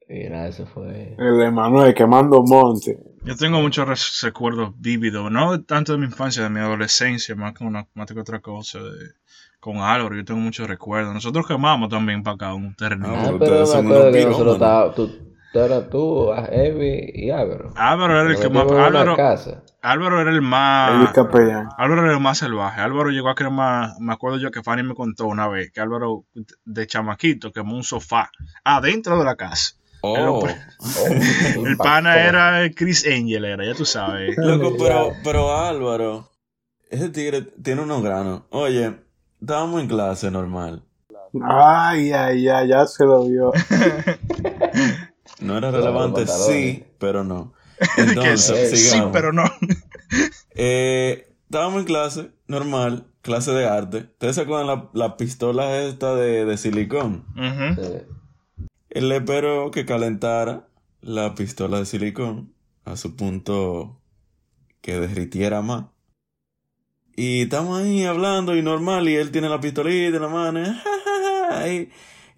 Y 0.08 0.28
nada, 0.28 0.48
eso 0.48 0.66
fue. 0.66 1.16
El 1.18 1.38
de 1.38 1.50
Manuel 1.50 1.94
quemando 1.94 2.42
monte. 2.42 2.98
Yo 3.24 3.34
tengo 3.36 3.60
muchos 3.60 4.22
recuerdos 4.22 4.70
vívidos, 4.78 5.32
no 5.32 5.60
tanto 5.62 5.92
de 5.92 5.98
mi 5.98 6.04
infancia, 6.04 6.44
de 6.44 6.50
mi 6.50 6.60
adolescencia, 6.60 7.34
más 7.34 7.54
que, 7.54 7.64
una, 7.64 7.86
más 7.94 8.06
que 8.10 8.18
otra 8.20 8.38
cosa. 8.40 8.78
de- 8.78 9.14
con 9.58 9.78
Álvaro, 9.78 10.14
yo 10.14 10.24
tengo 10.24 10.38
muchos 10.38 10.68
recuerdos. 10.68 11.12
Nosotros 11.12 11.44
quemamos 11.48 11.88
también 11.88 12.22
para 12.22 12.36
acá 12.36 12.54
un 12.54 12.74
terreno. 12.76 13.08
Ah, 13.08 13.32
pero 13.36 13.66
me 13.66 13.72
acuerdo 13.74 14.12
que 14.12 14.24
nosotros 14.26 14.52
estábamos. 14.54 14.94
Tú, 14.94 15.08
tú 15.52 15.58
eras 15.58 15.90
tú, 15.90 16.30
Evi 16.52 17.10
y 17.12 17.30
Álvaro. 17.30 17.72
Álvaro 17.74 18.20
era 18.20 18.30
el 18.30 18.38
que 18.38 18.48
más. 18.48 18.70
Álvaro, 18.70 19.16
casa. 19.16 19.64
Álvaro 19.82 20.20
era 20.20 20.30
el 20.30 20.40
más. 20.42 21.10
Álvaro 21.78 22.04
era 22.04 22.12
el 22.12 22.20
más 22.20 22.38
salvaje. 22.38 22.80
Álvaro 22.80 23.10
llegó 23.10 23.28
a 23.30 23.34
quemar. 23.34 23.90
Me 23.98 24.12
acuerdo 24.12 24.38
yo 24.38 24.52
que 24.52 24.62
Fanny 24.62 24.84
me 24.84 24.94
contó 24.94 25.26
una 25.26 25.48
vez 25.48 25.72
que 25.72 25.80
Álvaro, 25.80 26.26
de 26.64 26.86
chamaquito, 26.86 27.50
quemó 27.50 27.74
un 27.74 27.82
sofá 27.82 28.30
adentro 28.62 29.18
de 29.18 29.24
la 29.24 29.34
casa. 29.34 29.74
Oh. 30.14 30.46
Oh, 30.78 31.06
El 31.66 31.76
pana 31.76 32.22
era 32.22 32.70
Chris 32.74 33.06
Angel, 33.06 33.44
era, 33.44 33.64
ya 33.64 33.74
tú 33.74 33.84
sabes. 33.84 34.36
Loco, 34.38 34.76
pero, 34.78 35.12
pero 35.24 35.56
Álvaro, 35.56 36.30
ese 36.90 37.08
tigre 37.08 37.42
tiene 37.42 37.82
unos 37.82 38.02
granos. 38.02 38.42
Oye, 38.50 38.94
estábamos 39.40 39.80
en 39.80 39.88
clase 39.88 40.30
normal. 40.30 40.82
Ay, 41.42 42.12
ay, 42.12 42.48
ay, 42.48 42.68
ya 42.68 42.86
se 42.86 43.04
lo 43.04 43.26
vio. 43.26 43.52
No 45.40 45.58
era 45.58 45.70
relevante, 45.70 46.26
sí, 46.26 46.84
pero 46.98 47.24
no. 47.24 47.52
Entonces, 47.98 48.90
sí, 48.90 48.98
pero 49.12 49.32
no. 49.32 49.44
Eh, 50.54 51.34
estábamos 51.44 51.80
en 51.80 51.84
clase 51.86 52.30
normal, 52.46 53.06
clase 53.20 53.50
de 53.50 53.66
arte. 53.68 53.98
¿Ustedes 53.98 54.36
se 54.36 54.42
acuerdan 54.42 54.66
la, 54.66 54.88
la 54.94 55.16
pistola 55.18 55.82
esta 55.82 56.14
de, 56.14 56.46
de 56.46 56.56
silicón? 56.56 57.26
Sí. 57.36 58.15
Él 58.96 59.10
le 59.10 59.16
esperó 59.16 59.70
que 59.70 59.84
calentara 59.84 60.68
la 61.02 61.34
pistola 61.34 61.80
de 61.80 61.84
silicón 61.84 62.54
a 62.86 62.96
su 62.96 63.14
punto 63.14 64.00
que 64.80 64.98
derritiera 64.98 65.60
más. 65.60 65.88
Y 67.14 67.42
estamos 67.42 67.78
ahí 67.78 68.06
hablando 68.06 68.56
y 68.56 68.62
normal, 68.62 69.06
y 69.06 69.16
él 69.16 69.32
tiene 69.32 69.50
la 69.50 69.60
pistolita 69.60 70.16
en 70.16 70.22
la 70.22 70.28
mano. 70.28 70.60
Y, 71.68 71.90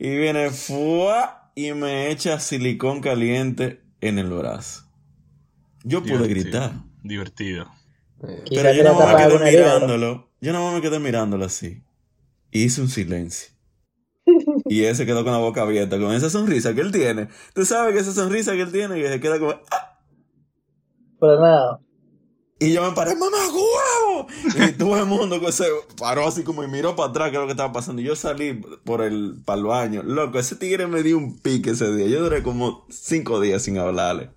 y 0.04 0.16
viene 0.16 0.50
¡fua! 0.50 1.52
y 1.54 1.72
me 1.74 2.10
echa 2.10 2.40
silicón 2.40 3.00
caliente 3.00 3.80
en 4.00 4.18
el 4.18 4.30
brazo. 4.30 4.84
Yo 5.84 6.02
pude 6.02 6.26
Divertido. 6.26 6.40
gritar. 6.42 6.72
Divertido. 7.04 7.70
Quizá 8.46 8.62
Pero 8.62 8.72
yo 8.74 8.82
no 8.82 8.98
me 8.98 9.16
quedé 9.16 9.52
mirándolo. 9.52 10.28
Yo 10.40 10.52
no 10.52 10.72
me 10.72 10.80
quedé 10.80 10.98
mirándolo 10.98 11.44
así. 11.44 11.84
Y 12.50 12.64
hice 12.64 12.80
un 12.80 12.88
silencio. 12.88 13.57
Y 14.70 14.84
él 14.84 14.96
se 14.96 15.06
quedó 15.06 15.24
con 15.24 15.32
la 15.32 15.38
boca 15.38 15.62
abierta, 15.62 15.98
con 15.98 16.12
esa 16.12 16.30
sonrisa 16.30 16.74
que 16.74 16.80
él 16.82 16.92
tiene. 16.92 17.28
Tú 17.54 17.64
sabes 17.64 17.94
que 17.94 18.00
esa 18.00 18.12
sonrisa 18.12 18.52
que 18.52 18.62
él 18.62 18.72
tiene, 18.72 18.96
que 19.00 19.08
se 19.08 19.20
queda 19.20 19.38
como. 19.38 19.52
¡ah! 19.70 19.98
Pero 21.20 21.40
nada. 21.40 21.80
Y 22.60 22.72
yo 22.72 22.82
me 22.82 22.92
paré, 22.94 23.14
mamá, 23.14 23.36
huevo. 23.52 24.26
Y 24.68 24.72
todo 24.72 24.96
el 24.98 25.06
mundo 25.06 25.40
que 25.40 25.52
se 25.52 25.64
paró 25.96 26.26
así 26.26 26.42
como 26.42 26.64
y 26.64 26.68
miró 26.68 26.96
para 26.96 27.10
atrás, 27.10 27.30
que 27.30 27.36
es 27.36 27.40
lo 27.40 27.46
que 27.46 27.52
estaba 27.52 27.72
pasando. 27.72 28.02
Y 28.02 28.04
yo 28.04 28.16
salí 28.16 28.54
por 28.84 29.02
el, 29.02 29.42
para 29.44 29.58
el 29.60 29.64
baño. 29.66 30.02
Loco, 30.02 30.38
ese 30.40 30.56
tigre 30.56 30.86
me 30.88 31.02
dio 31.04 31.18
un 31.18 31.38
pique 31.40 31.70
ese 31.70 31.94
día. 31.94 32.08
Yo 32.08 32.20
duré 32.22 32.42
como 32.42 32.84
cinco 32.90 33.40
días 33.40 33.62
sin 33.62 33.78
hablarle. 33.78 34.30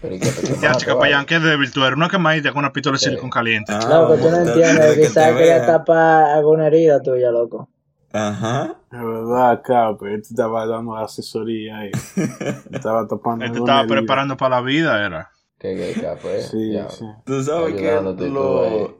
Pero 0.00 0.14
¿y 0.16 0.20
qué 0.20 0.32
te 0.32 0.42
Ya, 0.60 0.76
chica, 0.76 0.94
vale? 0.94 1.00
payán, 1.00 1.26
qué 1.26 1.38
débil 1.40 1.72
tú 1.72 1.84
eres. 1.84 1.96
Una 1.96 2.08
quemadita 2.10 2.50
con 2.52 2.60
una 2.60 2.72
pistola 2.72 2.96
de 2.96 3.00
silicón 3.00 3.30
caliente. 3.30 3.74
Ah, 3.74 3.80
No, 3.88 4.08
porque 4.08 4.22
tú 4.24 4.30
no 4.30 4.38
entiendes. 4.38 4.98
que 4.98 5.08
Quizás 5.08 5.14
te 5.14 5.36
quería 5.36 5.60
vea. 5.60 5.66
tapar 5.66 6.24
alguna 6.36 6.68
herida 6.68 7.02
tuya, 7.02 7.30
loco. 7.32 7.69
Ajá. 8.12 8.76
De 8.90 8.98
verdad, 8.98 9.62
Capo, 9.64 10.06
él 10.06 10.22
te 10.22 10.28
estaba 10.28 10.66
dando 10.66 10.96
asesoría 10.96 11.86
y 11.86 11.90
estaba 12.72 13.06
topando. 13.06 13.44
Él 13.44 13.52
te 13.52 13.58
alguna 13.58 13.72
estaba 13.82 13.88
preparando 13.88 14.36
para 14.36 14.56
la 14.56 14.62
vida, 14.62 15.04
era. 15.06 15.30
Qué 15.58 15.74
gay 15.74 15.94
capo, 15.94 16.28
eh. 16.30 16.42
Sí, 16.42 16.72
Ya. 16.72 16.88
sí. 16.88 17.04
Tú 17.24 17.42
sabes 17.44 17.74
que 17.74 17.92
lo, 18.28 18.96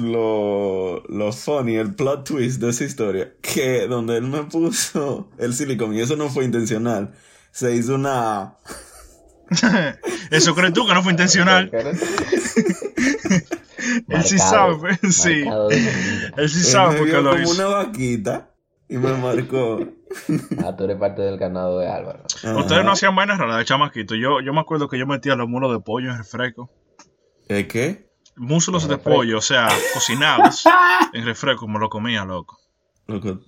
lo, 0.00 1.02
lo 1.08 1.32
funny, 1.32 1.74
el 1.76 1.94
plot 1.94 2.24
twist 2.28 2.60
de 2.60 2.70
esa 2.70 2.84
historia, 2.84 3.32
que 3.42 3.86
donde 3.88 4.16
él 4.16 4.22
me 4.22 4.44
puso 4.44 5.28
el 5.36 5.52
silicón, 5.52 5.94
y 5.94 6.00
eso 6.00 6.16
no 6.16 6.28
fue 6.28 6.44
intencional, 6.44 7.12
se 7.50 7.74
hizo 7.74 7.96
una... 7.96 8.54
Eso 10.30 10.54
crees 10.54 10.72
tú 10.72 10.86
que 10.86 10.94
no 10.94 11.02
fue 11.02 11.12
intencional. 11.12 11.70
Él 14.08 14.22
sí 14.24 14.38
sabe, 14.38 14.76
pues, 14.76 14.98
sí. 15.16 15.44
Él 16.36 16.48
sí 16.48 16.62
sabe 16.62 16.92
me 16.94 16.98
por 16.98 17.06
qué 17.06 17.12
vio 17.12 17.22
lo 17.22 17.30
como 17.30 17.42
hizo. 17.42 17.52
una 17.54 17.66
vaquita 17.76 18.50
y 18.88 18.96
me 18.98 19.12
marcó. 19.14 19.80
Ah, 20.64 20.76
tú 20.76 20.84
eres 20.84 20.96
parte 20.96 21.22
del 21.22 21.38
ganado 21.38 21.80
de 21.80 21.88
Álvaro. 21.88 22.22
Ajá. 22.44 22.56
Ustedes 22.56 22.84
no 22.84 22.92
hacían 22.92 23.16
vainas 23.16 23.36
raras 23.36 23.58
de 23.58 23.64
chamaquito. 23.64 24.14
Yo, 24.14 24.40
yo 24.40 24.52
me 24.52 24.60
acuerdo 24.60 24.88
que 24.88 24.96
yo 24.96 25.08
metía 25.08 25.34
los 25.34 25.48
mulos 25.48 25.72
de 25.72 25.80
pollo 25.80 26.08
en 26.12 26.18
refresco. 26.18 26.70
¿El 27.48 27.66
qué? 27.66 28.10
Muslos 28.36 28.86
de 28.86 28.96
pollo, 28.96 29.38
o 29.38 29.40
sea, 29.40 29.66
cocinados 29.92 30.62
en 31.12 31.24
refresco, 31.24 31.66
me 31.66 31.80
lo 31.80 31.88
comía, 31.88 32.24
loco. 32.24 32.58
Loco, 33.08 33.40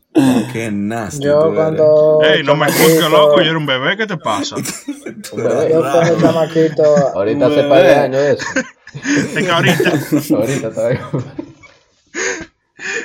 qué 0.53 0.71
nasty 0.73 1.25
Yo 1.25 1.41
eres. 1.41 1.55
cuando. 1.55 2.21
Ey, 2.25 2.43
no 2.43 2.57
me 2.57 2.67
juzgues, 2.67 3.11
loco, 3.11 3.37
yo 3.41 3.51
era 3.51 3.59
un 3.59 3.67
bebé, 3.67 3.97
¿qué 3.97 4.07
te 4.09 4.17
pasa? 4.17 4.57
Tú 4.57 5.41
eres 5.41 5.73
Yo 5.73 5.81
cuando 5.83 6.21
chamaquito. 6.21 6.85
Ahorita 7.15 7.47
hace 7.47 7.63
par 7.63 7.79
de 7.79 7.83
Bebé. 7.85 7.95
años 7.95 8.21
eso. 8.23 8.47
Es 8.95 9.45
que 9.45 9.51
ahorita, 9.51 9.93
Ahorita 10.37 10.73
todavía. 10.73 11.01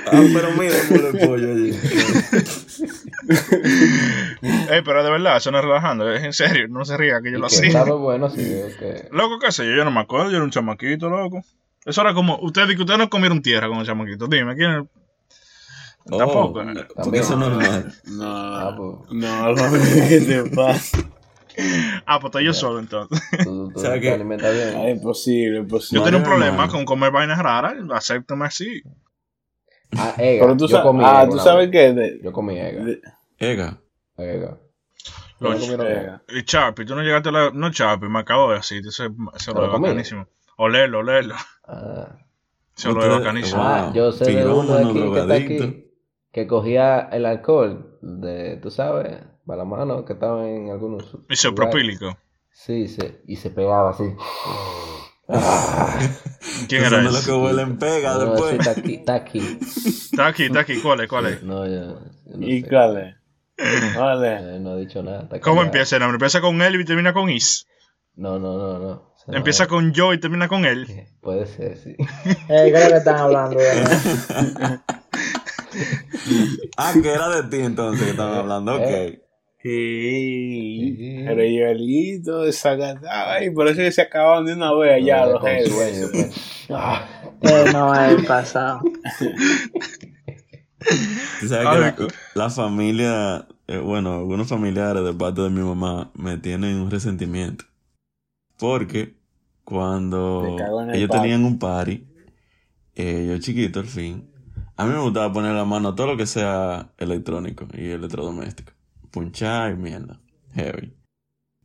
Ah, 0.05 0.21
pero 0.33 0.51
mira 0.51 0.75
el 0.77 1.17
pollo 1.27 1.51
allí. 1.51 1.77
Ey, 4.69 4.81
pero 4.83 5.03
de 5.03 5.11
verdad, 5.11 5.37
eso 5.37 5.51
no 5.51 5.59
es 5.59 5.63
relajando, 5.65 6.11
es 6.13 6.23
en 6.23 6.33
serio, 6.33 6.67
no 6.69 6.83
se 6.85 6.97
ría 6.97 7.19
que 7.23 7.31
yo 7.31 7.39
lo 7.39 7.47
hacía. 7.47 7.67
estaba 7.67 7.95
bueno, 7.95 8.29
sí, 8.29 8.37
que. 8.79 9.07
Loco, 9.11 9.39
qué 9.39 9.51
sé 9.51 9.65
yo, 9.65 9.71
yo 9.71 9.85
no 9.85 9.91
me 9.91 9.99
acuerdo, 10.01 10.29
yo 10.29 10.37
era 10.37 10.45
un 10.45 10.51
chamaquito, 10.51 11.09
loco. 11.09 11.43
Eso 11.85 12.01
era 12.01 12.13
como, 12.13 12.37
ustedes 12.41 12.75
que 12.75 12.81
ustedes 12.81 12.99
no 12.99 13.09
comieron 13.09 13.41
tierra 13.41 13.67
con 13.67 13.77
un 13.77 13.85
chamaquito, 13.85 14.27
dime, 14.27 14.55
¿quién? 14.55 14.89
Oh, 16.09 16.17
Tampoco. 16.17 16.61
porque 16.95 17.19
eso 17.19 17.33
es 17.33 17.39
normal. 17.39 17.93
No, 18.05 18.25
Ah, 18.25 18.75
pues. 18.75 19.11
no, 19.11 19.53
no, 19.53 19.71
¿qué 20.09 20.19
te 20.21 20.43
pasa? 20.55 20.97
Ah, 22.05 22.19
pues 22.19 22.29
estoy 22.29 22.45
yo 22.45 22.53
solo 22.53 22.79
entonces. 22.79 23.21
Tú, 23.43 23.71
tú 23.73 23.81
que-. 24.01 24.73
Ah, 24.75 24.89
imposible, 24.89 25.59
imposible. 25.59 25.99
Yo 25.99 26.03
tenía 26.03 26.19
un 26.19 26.25
problema 26.25 26.67
con 26.67 26.85
comer 26.85 27.11
vainas 27.11 27.39
raras, 27.39 27.75
acéptame 27.93 28.45
así. 28.45 28.81
Ah, 29.97 30.15
ega. 30.17 30.43
Pero 30.45 30.57
tú 30.57 30.65
yo 30.67 30.77
sabes, 30.77 30.83
comí 30.85 31.03
ah, 31.05 31.23
ega 31.23 31.29
tú 31.29 31.37
sabes 31.39 31.71
de, 31.71 32.19
Yo 32.23 32.31
comí 32.31 32.57
ega. 32.59 32.83
de- 32.83 33.01
Ega. 33.37 33.81
Ega. 34.17 34.57
Los- 35.39 35.53
¿No 35.55 35.59
comieron 35.59 35.87
ega? 35.87 36.23
Y 36.29 36.43
Chapi, 36.43 36.85
tú 36.85 36.95
no 36.95 37.01
llegaste 37.01 37.29
a 37.29 37.31
la. 37.31 37.51
No, 37.51 37.71
Chapi, 37.71 38.07
me 38.07 38.19
acabo 38.19 38.51
de 38.51 38.57
decir, 38.57 38.81
ese, 38.87 39.09
ese 39.35 39.51
¿Lo 39.53 39.61
lo 39.61 39.75
es 39.75 39.81
bacanísimo. 39.81 40.27
Olerlo, 40.57 40.99
olerlo. 40.99 41.35
Ah. 41.67 42.15
Ese 42.77 42.89
lo 42.91 43.03
es 43.03 43.09
bacanísimo. 43.09 43.61
Ah, 43.63 43.91
yo 43.93 44.11
sé 44.11 44.25
de 44.31 44.45
uno 44.45 44.75
de 44.75 44.93
que 44.93 45.19
está 45.19 45.33
aquí 45.33 45.87
que 46.31 46.47
cogía 46.47 47.09
el 47.11 47.25
alcohol 47.25 47.97
de, 48.01 48.55
tú 48.57 48.71
sabes, 48.71 49.17
para 49.45 49.59
la 49.59 49.65
mano 49.65 50.05
que 50.05 50.13
estaba 50.13 50.47
en 50.49 50.69
algunos. 50.69 51.17
Isopropílico. 51.29 52.17
Sí, 52.51 52.87
sí, 52.87 52.99
y 53.27 53.35
se 53.37 53.49
pegaba 53.49 53.91
así. 53.91 54.03
¿Quién 56.67 56.83
Eso 56.83 56.95
era 56.95 57.03
no 57.03 57.09
es 57.09 57.15
lo 57.15 57.21
que 57.33 57.39
huele 57.41 57.61
en 57.61 57.77
pega 57.77 58.13
no, 58.15 58.19
sí, 58.21 58.29
después. 58.31 58.53
está 58.59 58.71
aquí, 58.71 58.93
está 58.95 59.15
aquí. 59.15 59.39
Está 60.11 60.27
aquí, 60.27 60.43
está 60.43 60.59
aquí. 60.59 60.79
¿Cuál 60.81 61.01
es? 61.01 61.07
¿Cuál 61.07 61.25
es? 61.27 61.43
No, 61.43 61.65
yo, 61.65 61.99
yo 62.25 62.37
no 62.37 62.45
¿Y 62.47 62.61
sé. 62.61 62.67
cuál 62.69 62.97
es? 62.97 63.15
Vale. 63.97 64.55
Eh, 64.55 64.59
no 64.59 64.75
he 64.77 64.81
dicho 64.81 65.01
nada. 65.03 65.23
está 65.23 65.39
¿Cómo 65.39 65.61
empieza 65.61 65.95
el 65.95 66.01
nombre? 66.01 66.15
Empieza 66.15 66.41
con 66.41 66.61
él 66.61 66.75
y 66.81 66.85
termina 66.85 67.13
con 67.13 67.29
Is. 67.29 67.65
No, 68.15 68.37
no, 68.39 68.57
no, 68.57 68.79
no. 68.79 69.13
Se 69.25 69.31
Empieza 69.35 69.63
llama- 69.65 69.69
con 69.77 69.93
yo 69.93 70.13
y 70.13 70.19
termina 70.19 70.47
con 70.49 70.65
él. 70.65 70.87
Puede 71.21 71.45
ser, 71.45 71.77
sí. 71.77 71.95
Eh, 72.49 72.71
creo 72.73 72.89
que 72.89 72.97
están 72.97 73.17
hablando. 73.17 73.57
Ah, 76.77 76.93
que 77.01 77.09
era 77.13 77.29
de 77.29 77.43
ti 77.43 77.63
entonces 77.63 78.03
que 78.03 78.09
estaban 78.11 78.39
hablando. 78.39 78.75
Ok. 78.75 78.81
Eh. 78.83 79.21
Sí, 79.63 81.23
pero 81.25 81.41
Joelito 81.41 82.41
desacatado. 82.41 83.07
Ay, 83.11 83.51
por 83.51 83.67
eso 83.67 83.77
que 83.77 83.91
se 83.91 84.01
acababan 84.01 84.45
de 84.45 84.53
una 84.53 84.73
vez 84.73 84.93
allá 84.93 85.25
No, 85.25 85.33
los 85.33 85.41
sueño, 85.41 86.07
pues. 86.11 86.67
Ah, 86.69 87.07
Eh, 87.41 87.65
no, 87.73 87.91
pasado. 88.27 88.81
Tú 91.39 91.47
sabes 91.47 91.69
que 91.69 91.77
la, 91.79 91.95
la 92.33 92.49
familia, 92.49 93.47
eh, 93.67 93.77
bueno, 93.77 94.13
algunos 94.15 94.47
familiares 94.47 95.03
de 95.03 95.13
parte 95.13 95.41
de 95.41 95.49
mi 95.49 95.61
mamá 95.61 96.11
me 96.15 96.37
tienen 96.37 96.77
un 96.77 96.89
resentimiento. 96.91 97.65
Porque 98.57 99.15
cuando 99.63 100.55
el 100.89 100.95
ellos 100.95 101.09
party. 101.09 101.21
tenían 101.21 101.45
un 101.45 101.59
party, 101.59 102.07
eh, 102.95 103.27
yo 103.29 103.37
chiquito 103.39 103.79
al 103.79 103.87
fin, 103.87 104.29
a 104.77 104.85
mí 104.85 104.93
me 104.93 104.99
gustaba 104.99 105.31
poner 105.33 105.53
la 105.53 105.65
mano 105.65 105.89
a 105.89 105.95
todo 105.95 106.07
lo 106.07 106.17
que 106.17 106.25
sea 106.27 106.91
electrónico 106.97 107.67
y 107.73 107.89
electrodoméstico. 107.89 108.73
Punchar 109.11 109.71
y 109.73 109.75
mierda. 109.75 110.19
Heavy. 110.53 110.93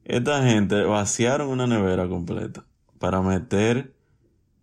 Esta 0.04 0.42
gente 0.42 0.82
vaciaron 0.82 1.48
una 1.48 1.66
nevera 1.66 2.08
completa 2.08 2.64
para 2.98 3.20
meter 3.22 3.94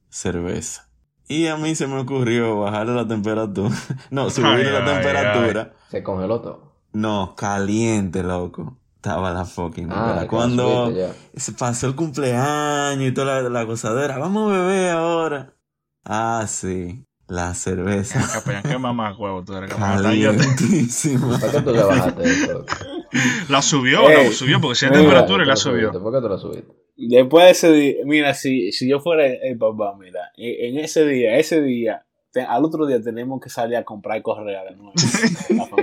cerveza. 0.09 0.89
Y 1.27 1.47
a 1.47 1.57
mí 1.57 1.75
se 1.75 1.87
me 1.87 1.99
ocurrió 1.99 2.59
bajarle 2.59 2.95
la 2.95 3.07
temperatura. 3.07 3.75
No, 4.11 4.29
subirle 4.29 4.67
Ay, 4.67 4.73
la 4.73 4.79
ay, 4.79 4.85
temperatura. 4.95 5.73
se 5.89 6.03
congeló 6.03 6.41
todo. 6.41 6.73
No, 6.93 7.35
caliente, 7.35 8.21
loco. 8.23 8.77
estaba 8.95 9.31
la 9.31 9.45
fucking 9.45 9.87
Ah, 9.91 10.07
nevera. 10.07 10.27
Cuando 10.27 10.91
se 11.35 11.51
pasó 11.53 11.87
el 11.87 11.95
cumpleaños 11.95 13.03
y 13.09 13.13
toda 13.13 13.41
la, 13.41 13.49
la 13.49 13.63
gozadera, 13.63 14.17
vamos 14.17 14.51
a 14.53 14.57
beber 14.57 14.91
ahora. 14.91 15.53
Ah, 16.05 16.45
sí, 16.47 17.05
la 17.27 17.53
cerveza 17.53 18.21
Capellán, 18.33 18.63
qué 18.63 18.77
mamá 18.77 19.15
huevo 19.17 19.43
tú 19.43 19.55
eres, 19.55 19.73
calientísima. 19.73 21.39
¿Por 21.39 21.51
qué 21.51 21.61
tú 21.61 21.71
le 21.71 21.83
bajaste 21.83 22.23
eso? 22.23 22.65
La 23.49 23.61
subió, 23.61 24.09
la 24.09 24.31
subió, 24.31 24.59
porque 24.59 24.75
si 24.75 24.85
hay 24.85 24.91
temperatura 24.91 25.43
y 25.43 25.45
¿Por 25.45 25.47
la 25.47 25.55
subió. 25.55 25.87
subiste? 25.89 25.99
¿Por 25.99 26.13
qué 26.13 26.21
tú 26.21 26.29
la 26.29 26.37
subiste? 26.37 26.73
Después 26.95 27.45
de 27.45 27.51
ese 27.51 27.71
día, 27.71 27.95
mira, 28.05 28.33
si, 28.33 28.71
si 28.71 28.87
yo 28.89 28.99
fuera 28.99 29.25
el 29.25 29.57
papá, 29.57 29.95
mira, 29.99 30.19
en, 30.37 30.75
en 30.77 30.83
ese 30.83 31.05
día, 31.05 31.37
ese 31.37 31.61
día, 31.61 32.05
te- 32.31 32.41
al 32.41 32.63
otro 32.65 32.85
día 32.87 33.01
tenemos 33.01 33.39
que 33.41 33.49
salir 33.49 33.77
a 33.77 33.83
comprar 33.83 34.21
correa 34.21 34.63
de 34.69 34.75
nuevo. 34.75 34.93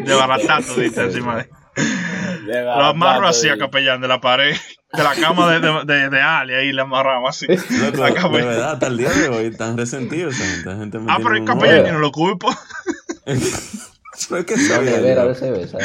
De 0.04 0.14
baratar 0.14 0.60
entera. 0.60 0.74
todita 0.74 1.02
encima 1.04 1.36
de. 1.36 1.48
Lo 2.46 2.84
amarro 2.84 3.28
así 3.28 3.48
a 3.48 3.56
capellán 3.58 4.00
de 4.00 4.08
la 4.08 4.20
pared, 4.20 4.56
de 4.92 5.02
la 5.02 5.14
cama 5.14 5.52
de, 5.52 5.60
de, 5.60 5.84
de, 5.84 6.10
de 6.10 6.20
Ali, 6.20 6.54
ahí 6.54 6.72
le 6.72 6.82
amarramos 6.82 7.30
así. 7.30 7.46
Loco, 7.46 8.28
de 8.30 8.44
verdad, 8.44 8.72
hasta 8.72 8.86
el 8.88 8.96
día 8.96 9.10
de 9.10 9.28
hoy 9.28 9.46
están 9.46 9.76
resentidos 9.76 10.34
gente. 10.34 10.98
Ah, 11.08 11.18
pero 11.22 11.36
el 11.36 11.44
capellán 11.44 11.86
yo 11.86 11.92
no 11.92 11.98
lo 12.00 12.10
culpo. 12.12 12.48
Pero 14.28 14.40
es 14.40 14.46
que 14.46 14.54
Una 14.54 14.62
sabía 14.62 14.90
nevera 14.92 15.22
yo. 15.22 15.28
de 15.28 15.34
cerveza. 15.34 15.78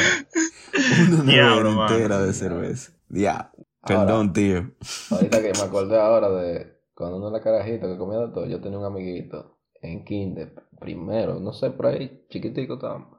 Una 1.08 1.32
Diablo, 1.32 1.82
entera 1.88 2.20
de 2.20 2.34
cerveza. 2.34 2.92
Ya. 3.08 3.50
Perdón, 3.86 4.32
tío. 4.32 4.72
Ahorita 5.10 5.40
que 5.40 5.52
me 5.52 5.62
acordé 5.62 5.98
ahora 5.98 6.28
de 6.30 6.76
cuando 6.94 7.18
uno 7.18 7.28
era 7.30 7.42
carajito 7.42 7.86
que 7.86 7.96
comía 7.96 8.18
de 8.18 8.28
todo, 8.28 8.46
yo 8.46 8.60
tenía 8.60 8.78
un 8.78 8.84
amiguito 8.84 9.58
en 9.80 10.04
kinder, 10.04 10.52
primero, 10.80 11.38
no 11.40 11.52
sé, 11.52 11.70
por 11.70 11.86
ahí, 11.86 12.24
chiquitico 12.28 12.74
estábamos, 12.74 13.15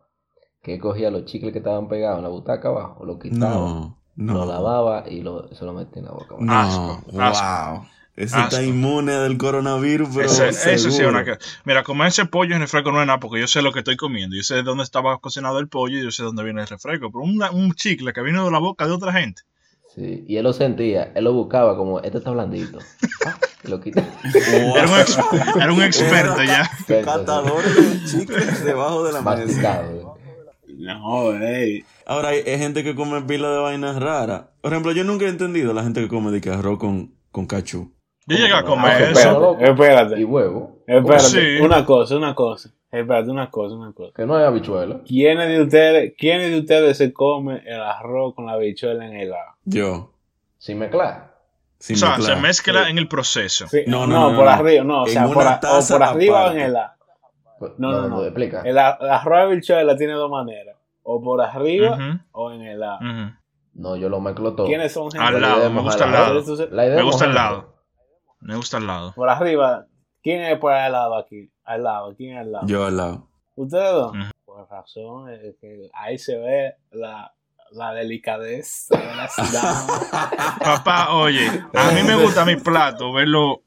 que 0.67 0.80
cogía 0.80 1.10
los 1.10 1.23
chicles 1.25 1.53
que 1.53 1.60
estaban 1.60 1.88
pegados 1.88 2.17
en 2.17 2.23
la 2.23 2.30
butaca 2.30 2.67
abajo, 2.67 3.06
lo 3.06 3.17
quitaba, 3.17 3.56
No, 3.56 3.97
no. 4.17 4.34
lo 4.34 4.45
lavaba 4.45 5.06
y 5.10 5.21
lo, 5.21 5.47
se 5.56 5.63
lo 5.63 5.73
metía 5.73 5.99
en 6.01 6.06
la 6.06 6.12
boca. 6.12 6.36
No, 6.39 6.53
Asco, 6.53 7.01
wow. 7.13 7.86
Ese 8.17 8.36
Asco. 8.36 8.47
está 8.49 8.63
inmune 8.63 9.13
del 9.13 9.38
coronavirus, 9.38 10.10
pero 10.13 10.25
Ese- 10.25 10.51
sí 10.77 10.88
es 10.89 10.99
una 10.99 11.23
que. 11.23 11.38
Mira, 11.65 11.84
comer 11.84 12.08
ese 12.08 12.25
pollo 12.25 12.53
en 12.56 12.62
refresco 12.62 12.91
no 12.91 12.99
es 12.99 13.08
nada 13.08 13.19
porque 13.19 13.39
yo 13.39 13.47
sé 13.47 13.62
lo 13.62 13.71
que 13.71 13.80
estoy 13.80 13.95
comiendo. 13.95 14.36
Yo 14.36 14.43
sé 14.43 14.62
dónde 14.63 14.84
estaba 14.84 15.17
cocinado 15.19 15.60
el 15.60 15.69
pollo 15.69 15.99
y 15.99 16.03
yo 16.03 16.12
sé 16.12 16.23
dónde 16.23 16.43
viene 16.43 16.62
el 16.62 16.67
refresco. 16.67 17.12
Pero 17.12 17.23
una- 17.23 17.51
un 17.51 17.71
chicle 17.73 18.12
que 18.12 18.21
vino 18.21 18.43
de 18.43 18.51
la 18.51 18.60
boca 18.60 18.86
de 18.88 18.91
otra 18.93 19.13
gente. 19.13 19.43
Sí, 19.95 20.25
y 20.27 20.36
él 20.38 20.43
lo 20.43 20.51
sentía, 20.53 21.12
él 21.15 21.23
lo 21.23 21.34
buscaba 21.34 21.77
como, 21.77 22.01
este 22.01 22.17
está 22.17 22.32
blandito. 22.32 22.80
Ah, 23.25 23.36
y 23.63 23.67
lo 23.69 23.80
quita. 23.82 24.03
Era 24.23 24.88
un, 24.88 24.99
ex- 24.99 25.17
era 25.60 25.73
un 25.73 25.82
experto 25.82 26.43
ya. 26.43 26.69
Catador 27.03 27.63
de 27.63 28.03
chicles 28.06 28.63
debajo 28.63 29.03
de 29.03 29.12
la 29.13 29.21
mesa. 29.21 29.84
No, 30.77 31.33
ey. 31.33 31.83
Ahora 32.05 32.29
hay, 32.29 32.39
hay 32.45 32.57
gente 32.59 32.83
que 32.83 32.95
come 32.95 33.21
pila 33.23 33.49
de 33.49 33.57
vainas 33.59 33.95
raras. 34.01 34.43
Por 34.61 34.71
ejemplo, 34.71 34.91
yo 34.91 35.03
nunca 35.03 35.25
he 35.25 35.29
entendido 35.29 35.73
la 35.73 35.83
gente 35.83 36.01
que 36.01 36.07
come 36.07 36.31
de 36.31 36.39
que 36.41 36.49
arroz 36.51 36.77
con, 36.77 37.15
con 37.31 37.45
cachú. 37.47 37.93
Yo 38.27 38.37
llegué 38.37 38.53
a 38.53 38.59
Ah, 38.59 38.63
comer 38.63 39.11
pero- 39.13 39.19
eso. 39.19 39.57
Espérate, 39.59 40.19
Y 40.19 40.23
huevo, 40.23 40.83
espérate. 40.85 41.29
Sí. 41.29 41.61
Una 41.63 41.85
cosa, 41.85 42.15
una 42.17 42.35
cosa. 42.35 42.69
Espérate, 42.91 43.29
una 43.29 43.49
cosa, 43.49 43.75
una 43.75 43.91
cosa. 43.93 44.11
que 44.15 44.25
no 44.25 44.35
hay 44.35 44.45
habichuela. 44.45 45.01
¿Quiénes 45.05 45.47
de 45.49 45.61
ustedes, 45.61 46.13
quiénes 46.17 46.51
de 46.51 46.59
ustedes 46.59 46.97
se 46.97 47.11
comen 47.13 47.61
el 47.65 47.81
arroz 47.81 48.35
con 48.35 48.45
la 48.45 48.55
bichuela 48.57 49.05
en 49.07 49.15
el 49.15 49.33
agua? 49.33 49.57
Yo. 49.65 50.13
Sin 50.57 50.79
mezclar. 50.79 51.35
Sin 51.79 51.95
O 51.95 51.99
sea, 51.99 52.17
mezclar. 52.17 52.35
se 52.37 52.41
mezcla 52.41 52.89
en 52.89 52.97
el 52.97 53.07
proceso. 53.07 53.67
Sí, 53.67 53.81
No, 53.87 54.07
no, 54.07 54.13
no, 54.19 54.31
no, 54.31 54.37
por 54.37 54.47
arriba, 54.47 54.83
no, 54.83 55.03
o 55.03 55.07
sea, 55.07 55.27
por, 55.27 55.45
a- 55.45 55.59
o 55.63 55.87
por 55.87 56.03
arriba 56.03 56.47
o 56.47 56.51
en 56.51 56.59
el 56.59 56.75
agua. 56.75 56.96
No, 57.77 57.91
no, 57.91 58.07
no. 58.07 58.23
explica. 58.23 58.61
El, 58.61 58.77
a- 58.77 58.97
el 59.01 59.09
arroz 59.09 59.49
de 59.49 59.55
bichuela 59.55 59.95
tiene 59.97 60.13
dos 60.13 60.29
maneras, 60.29 60.75
o 61.03 61.21
por 61.21 61.41
arriba 61.41 61.91
Ujú, 61.95 62.19
o 62.31 62.51
en 62.51 62.61
el 62.63 62.83
agua. 62.83 62.99
ujú. 62.99 63.33
No, 63.73 63.95
yo 63.95 64.09
lo 64.09 64.19
mezclo 64.19 64.55
todo. 64.55 64.65
¿Quiénes 64.67 64.91
son 64.91 65.11
gente? 65.11 65.25
Al 65.25 65.33
La 65.41 65.49
lado, 65.49 65.69
me 65.69 65.81
gusta 65.81 66.05
al 66.05 66.11
la- 66.11 66.19
lado. 66.21 66.67
La 66.71 66.83
Me 66.95 67.03
gusta 67.03 67.25
al 67.25 67.33
lado. 67.35 67.75
Me 68.39 68.55
gusta 68.55 68.77
al 68.77 68.87
lado. 68.87 69.13
Por 69.15 69.29
arriba, 69.29 69.85
¿quién 70.23 70.41
es 70.41 70.57
por 70.59 70.73
al 70.73 70.91
lado 70.91 71.15
aquí? 71.15 71.51
Al 71.63 71.83
lado, 71.83 72.13
¿quién 72.15 72.33
es 72.37 72.39
al 72.41 72.51
lado? 72.51 72.67
Yo 72.67 72.85
al 72.85 72.97
lado. 72.97 73.27
¿Ustedes 73.55 73.91
dos? 73.91 74.11
Ujú. 74.11 74.31
Por 74.45 74.67
razón, 74.69 75.29
es 75.29 75.55
que 75.61 75.89
ahí 75.93 76.17
se 76.17 76.37
ve 76.37 76.75
la, 76.91 77.31
la 77.71 77.93
delicadeza 77.93 78.97
de 78.97 79.15
la 79.15 79.27
ciudad. 79.27 79.73
Papá, 80.63 81.13
oye, 81.13 81.47
a 81.73 81.91
mí 81.91 82.01
me 82.03 82.15
gusta 82.15 82.45
mi 82.45 82.55
plato, 82.55 83.11
verlo 83.13 83.61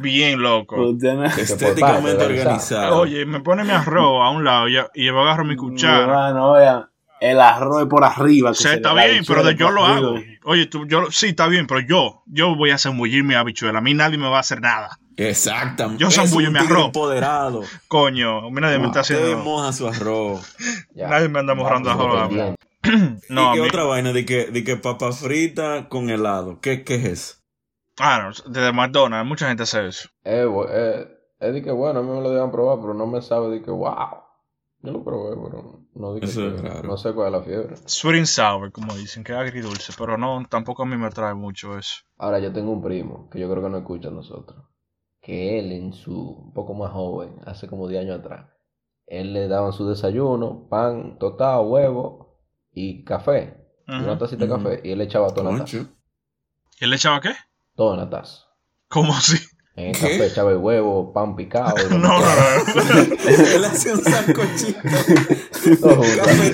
bien 0.00 0.40
loco. 0.42 0.76
No- 0.76 1.26
Estéticamente 1.26 2.24
organizado. 2.24 2.98
Oye, 3.00 3.24
me 3.26 3.40
pone 3.40 3.64
mi 3.64 3.70
arroz 3.70 4.22
a 4.22 4.30
un 4.30 4.44
lado 4.44 4.68
y, 4.68 4.76
y 4.94 5.06
yo 5.06 5.20
agarro 5.20 5.44
mi 5.44 5.56
cuchara. 5.56 6.02
Hermano, 6.02 6.52
oiga, 6.52 6.88
el 7.20 7.40
arroz 7.40 7.82
es 7.82 7.88
por 7.88 8.04
arriba. 8.04 8.50
que 8.50 8.56
Sí, 8.56 8.62
se 8.64 8.74
está 8.74 8.92
bien, 8.94 9.24
pero 9.26 9.42
de- 9.42 9.54
yo 9.54 9.70
lo 9.70 9.84
hago. 9.84 10.16
Oye, 10.44 10.66
tú, 10.66 10.86
yo, 10.86 11.10
sí, 11.10 11.28
está 11.28 11.46
bien, 11.46 11.66
pero 11.66 11.80
yo, 11.80 12.22
yo 12.26 12.54
voy 12.56 12.70
a 12.70 12.78
zambullir 12.78 13.22
mi 13.24 13.34
habichuela. 13.34 13.78
A 13.78 13.82
mí 13.82 13.94
nadie 13.94 14.18
me 14.18 14.28
va 14.28 14.38
a 14.38 14.40
hacer 14.40 14.60
nada. 14.60 14.98
Exactamente. 15.16 16.02
Yo 16.02 16.10
zambullo 16.10 16.50
mi 16.50 16.58
arroz. 16.58 16.86
empoderado. 16.86 17.62
Coño, 17.86 18.50
nadie 18.50 18.78
me 18.78 18.86
está 18.86 19.00
haciendo. 19.00 19.36
moja 19.38 19.72
su 19.72 19.86
arroz. 19.86 20.56
Ya. 20.94 21.08
Nadie 21.08 21.28
me 21.28 21.38
anda 21.38 21.54
mojando 21.54 21.90
Vamos, 21.96 22.16
arroz. 22.40 22.54
No, 23.28 23.52
¿Y 23.52 23.54
qué 23.56 23.60
mí- 23.62 23.68
otra 23.68 23.84
vaina 23.84 24.12
de 24.12 24.24
que, 24.26 24.46
de 24.46 24.64
que 24.64 24.76
papa 24.76 25.12
frita 25.12 25.88
con 25.88 26.10
helado? 26.10 26.58
¿Qué, 26.60 26.82
qué 26.82 26.96
es 26.96 27.04
eso? 27.04 27.34
Ah, 28.04 28.18
no, 28.20 28.52
desde 28.52 28.72
McDonald's, 28.72 29.28
mucha 29.28 29.46
gente 29.46 29.62
hace 29.62 29.86
eso. 29.86 30.08
Eh, 30.24 30.44
eh, 30.70 31.08
es 31.38 31.54
de 31.54 31.62
que 31.62 31.70
bueno, 31.70 32.00
a 32.00 32.02
mí 32.02 32.10
me 32.10 32.20
lo 32.20 32.30
dejan 32.30 32.50
probar, 32.50 32.80
pero 32.80 32.94
no 32.94 33.06
me 33.06 33.22
sabe 33.22 33.48
de 33.50 33.62
que 33.62 33.70
wow. 33.70 34.24
Yo 34.80 34.90
lo 34.90 35.04
probé, 35.04 35.36
pero 35.40 35.84
no 35.94 36.14
di 36.14 36.20
que. 36.20 36.82
No 36.82 36.96
sé 36.96 37.12
cuál 37.12 37.28
es 37.28 37.32
la 37.32 37.42
fiebre. 37.44 37.76
Sweet 37.86 38.16
and 38.18 38.26
sour, 38.26 38.72
como 38.72 38.92
dicen, 38.96 39.22
que 39.22 39.30
es 39.30 39.38
agridulce, 39.38 39.92
pero 39.96 40.18
no, 40.18 40.44
tampoco 40.50 40.82
a 40.82 40.86
mí 40.86 40.96
me 40.96 41.10
trae 41.10 41.34
mucho 41.34 41.78
eso. 41.78 41.94
Ahora 42.18 42.40
yo 42.40 42.52
tengo 42.52 42.72
un 42.72 42.82
primo 42.82 43.30
que 43.30 43.38
yo 43.38 43.48
creo 43.48 43.62
que 43.62 43.70
no 43.70 43.78
escucha 43.78 44.08
a 44.08 44.10
nosotros. 44.10 44.64
Que 45.20 45.60
él 45.60 45.70
en 45.70 45.92
su 45.92 46.18
un 46.46 46.52
poco 46.52 46.74
más 46.74 46.90
joven, 46.90 47.36
hace 47.46 47.68
como 47.68 47.86
10 47.86 48.02
años 48.02 48.18
atrás, 48.18 48.50
él 49.06 49.32
le 49.32 49.46
daban 49.46 49.72
su 49.72 49.88
desayuno, 49.88 50.66
pan 50.68 51.20
tostado, 51.20 51.62
huevo 51.62 52.40
y 52.72 53.04
café. 53.04 53.58
Y 53.86 53.92
Una 54.02 54.14
Ujú. 54.14 54.18
tacita 54.18 54.46
de 54.46 54.50
café 54.50 54.80
y 54.82 54.90
él 54.90 54.98
le 54.98 55.04
echaba 55.04 55.28
todo 55.28 55.48
en 55.48 55.58
la 55.58 55.64
taza. 55.64 55.78
Concho. 55.78 55.92
¿Y 56.80 56.84
él 56.84 56.90
le 56.90 56.96
echaba 56.96 57.20
qué? 57.20 57.34
Todo 57.76 57.94
en 57.94 58.00
la 58.00 58.10
taza. 58.10 58.42
¿Cómo 58.88 59.14
así? 59.14 59.38
En 59.74 59.86
el 59.86 59.92
¿Qué? 59.94 60.00
café 60.00 60.26
echaba 60.26 60.50
el 60.50 60.58
huevo, 60.58 61.12
pan 61.14 61.34
picado. 61.34 61.74
No, 61.90 61.98
no, 61.98 62.08
no. 62.10 62.20
Él 63.54 63.64
hacía 63.64 63.94
un 63.94 64.04
sancochito. 64.04 64.80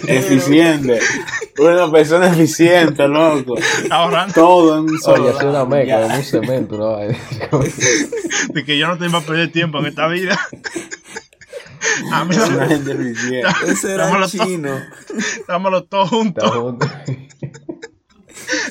Eficiente. 0.07 1.01
Una 1.59 1.91
persona 1.91 2.29
eficiente, 2.29 3.09
loco. 3.09 3.57
Ahorrando 3.91 4.35
Todo 4.35 4.79
en 4.79 4.85
un 4.85 4.99
solo. 5.01 5.25
Oye, 5.25 5.37
hacía 5.37 5.49
una 5.51 5.65
ya. 5.85 6.07
en 6.07 6.13
un 6.13 6.23
cemento, 6.25 6.77
¿no? 6.77 6.97
de 6.99 8.65
que 8.65 8.79
yo 8.79 8.87
no 8.87 8.99
tengo 8.99 9.21
que 9.21 9.27
perder 9.27 9.51
tiempo 9.53 9.79
en 9.81 9.87
esta 9.87 10.07
vida. 10.07 10.39
A 12.13 12.25
mí 12.25 12.37
Una 12.37 12.47
dame- 12.47 12.69
gente 12.69 12.93
eficiente. 12.93 13.49
Ese 13.67 13.95
era 13.95 14.09
todo. 14.11 14.47
chino. 14.47 14.71
dámelo 15.49 15.85
todo 15.85 16.07
junto. 16.07 16.47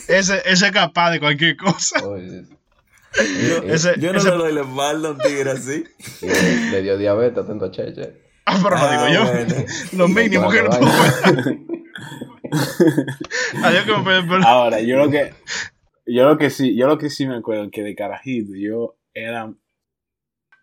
Ese, 0.07 0.41
ese 0.45 0.65
es 0.67 0.71
capaz 0.71 1.11
de 1.11 1.19
cualquier 1.19 1.55
cosa. 1.57 2.05
Oye, 2.07 2.43
Yo, 3.15 3.63
Ese- 3.63 3.99
yo 3.99 4.11
no 4.13 4.19
ese- 4.19 4.29
le 4.31 4.37
doy 4.37 4.53
la 4.53 4.61
espalda 4.61 5.09
a 5.09 5.11
un 5.13 5.17
tigre 5.19 5.51
así. 5.51 5.83
le, 6.21 6.71
le 6.71 6.81
dio 6.83 6.97
diabetes, 6.97 7.37
atento 7.43 7.65
a 7.65 7.71
Cheche. 7.71 8.21
Ah, 8.45 8.59
pero 8.63 8.77
no 8.77 8.83
Ah, 8.83 8.91
digo 8.91 9.07
yo. 9.13 9.31
bueno. 9.33 9.55
Lo 9.93 10.07
mínimo 10.07 10.49
que 10.49 10.61
no 10.63 10.69
vaya. 10.69 11.57
Adiós 13.63 13.85
que 13.85 13.91
me 13.97 14.03
puede 14.03 14.21
perder. 14.23 14.45
Ahora, 14.45 14.79
yo 14.81 14.97
lo 14.97 15.09
que. 15.09 15.33
Yo 16.05 16.23
lo 16.25 16.37
que 16.37 16.49
sí, 16.49 16.75
yo 16.77 16.87
lo 16.87 16.97
que 16.97 17.09
sí 17.09 17.27
me 17.27 17.35
acuerdo 17.35 17.69
que 17.69 17.83
de 17.83 17.93
carajito, 17.95 18.53
yo 18.55 18.97
era 19.13 19.51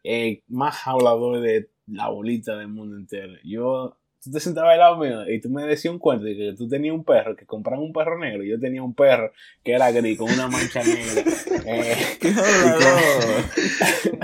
el 0.02 0.42
más 0.48 0.86
hablador 0.86 1.40
de 1.42 1.68
la 1.86 2.08
bolita 2.08 2.56
del 2.56 2.68
mundo 2.68 2.96
entero. 2.96 3.34
Yo, 3.44 3.98
tú 4.24 4.30
te 4.30 4.40
sentabas 4.40 4.72
al 4.72 4.78
lado 4.78 4.96
mío 4.96 5.28
y 5.28 5.40
tú 5.40 5.50
me 5.50 5.62
decías 5.64 5.92
un 5.92 5.98
cuento 5.98 6.24
de 6.24 6.36
que 6.36 6.54
tú 6.56 6.66
tenías 6.66 6.94
un 6.94 7.04
perro, 7.04 7.36
que 7.36 7.44
compraban 7.44 7.84
un 7.84 7.92
perro 7.92 8.18
negro, 8.18 8.42
y 8.42 8.48
yo 8.48 8.58
tenía 8.58 8.82
un 8.82 8.94
perro 8.94 9.30
que 9.62 9.72
era 9.72 9.92
gris 9.92 10.18
con 10.18 10.32
una 10.32 10.48
mancha 10.48 10.82
negra. 10.82 11.22
Eh, 11.66 11.96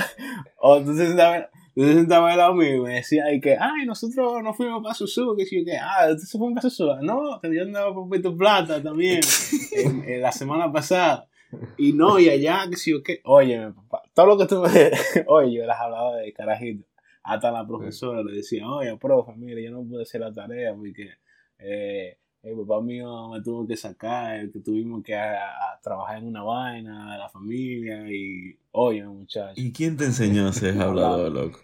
o 0.58 0.78
tú 0.82 0.94
te 0.94 1.06
sentabas, 1.06 1.46
sentabas 1.74 2.32
al 2.32 2.38
lado 2.38 2.54
mío 2.54 2.76
y 2.76 2.80
me 2.80 2.94
decías 2.96 3.32
y 3.32 3.40
que, 3.40 3.56
ay, 3.58 3.86
nosotros 3.86 4.42
nos 4.42 4.56
fuimos 4.58 4.82
para 4.82 4.94
Susú, 4.94 5.34
que 5.38 5.46
sí, 5.46 5.64
que, 5.64 5.78
ah, 5.78 6.08
usted 6.10 6.26
se 6.26 6.36
fue 6.36 6.52
para 6.52 6.68
Susú. 6.68 6.86
No, 7.00 7.40
que 7.40 7.54
yo 7.54 7.62
andaba 7.62 7.94
por 7.94 8.08
Puerto 8.08 8.36
Plata 8.36 8.82
también, 8.82 9.20
en, 9.72 10.04
en 10.06 10.20
la 10.20 10.32
semana 10.32 10.70
pasada. 10.70 11.30
Y 11.76 11.94
no, 11.94 12.18
y 12.18 12.28
allá, 12.28 12.66
que 12.68 12.76
sí, 12.76 12.92
que, 13.02 13.20
oye, 13.24 13.72
papá, 13.72 14.02
todo 14.14 14.26
lo 14.26 14.38
que 14.38 14.46
tú 14.46 14.60
me 14.60 14.90
oye, 15.26 15.56
yo 15.56 15.64
las 15.66 15.80
hablaba 15.80 16.16
de 16.16 16.32
carajito. 16.32 16.84
Hasta 17.22 17.50
la 17.50 17.66
profesora 17.66 18.22
le 18.22 18.32
decía, 18.36 18.68
oye, 18.68 18.96
profe, 18.96 19.32
mire, 19.36 19.62
yo 19.62 19.70
no 19.70 19.82
pude 19.84 20.02
hacer 20.02 20.20
la 20.22 20.32
tarea 20.32 20.74
porque 20.74 21.10
eh, 21.58 22.16
el 22.42 22.56
papá 22.56 22.80
mío 22.80 23.28
me 23.28 23.42
tuvo 23.42 23.66
que 23.66 23.76
sacar, 23.76 24.50
que 24.50 24.60
tuvimos 24.60 25.02
que 25.02 25.14
a- 25.14 25.48
a 25.50 25.80
trabajar 25.82 26.18
en 26.18 26.28
una 26.28 26.42
vaina, 26.42 27.18
la 27.18 27.28
familia, 27.28 28.08
y, 28.10 28.56
oye, 28.72 29.04
muchacho. 29.04 29.52
¿Y 29.60 29.72
quién 29.72 29.96
te 29.98 30.04
enseñó 30.06 30.48
a 30.48 30.52
ser 30.52 30.74
hablador, 30.80 31.30
loco? 31.30 31.58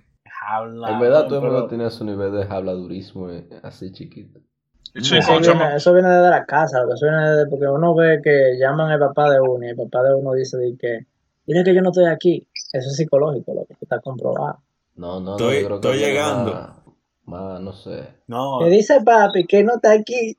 Habla. 0.48 0.90
En 0.92 1.00
verdad, 1.00 1.26
tú 1.28 1.40
pero- 1.40 1.66
tenías 1.66 1.98
un 2.00 2.08
nivel 2.08 2.32
de 2.32 2.42
habladurismo 2.48 3.30
eh, 3.30 3.48
así 3.62 3.90
chiquito. 3.92 4.40
Sí, 4.94 5.16
Eso 5.18 5.38
viene, 5.40 5.76
eso 5.76 5.92
viene 5.92 6.08
desde 6.08 6.30
la 6.30 6.46
casa, 6.46 6.80
lo 6.82 6.88
que 6.88 6.94
eso 6.94 7.06
viene 7.06 7.28
desde 7.30 7.50
porque 7.50 7.66
uno 7.66 7.94
ve 7.94 8.20
que 8.22 8.56
llaman 8.58 8.90
al 8.90 8.98
papá 8.98 9.30
de 9.30 9.40
uno 9.40 9.64
y 9.66 9.68
el 9.70 9.76
papá 9.76 10.02
de 10.02 10.14
uno 10.14 10.32
dice 10.32 10.56
de 10.56 10.76
que, 10.78 11.06
dile 11.46 11.64
que 11.64 11.74
yo 11.74 11.82
no 11.82 11.90
estoy 11.90 12.06
aquí. 12.06 12.46
Eso 12.72 12.88
es 12.90 12.96
psicológico, 12.96 13.52
lo 13.54 13.64
que 13.66 13.74
está 13.80 14.00
comprobado. 14.00 14.60
No, 14.96 15.20
no, 15.20 15.32
Estoy- 15.36 15.54
no, 15.56 15.60
yo 15.60 15.66
creo 15.66 15.80
que 15.80 15.88
estoy 15.88 15.98
llegando. 16.06 16.52
Más, 16.52 16.70
más, 17.24 17.60
no 17.60 17.72
sé. 17.72 18.08
No, 18.26 18.60
Me 18.60 18.70
dice 18.70 19.00
papi 19.02 19.46
que 19.46 19.62
no 19.64 19.74
está 19.76 19.92
aquí. 19.92 20.36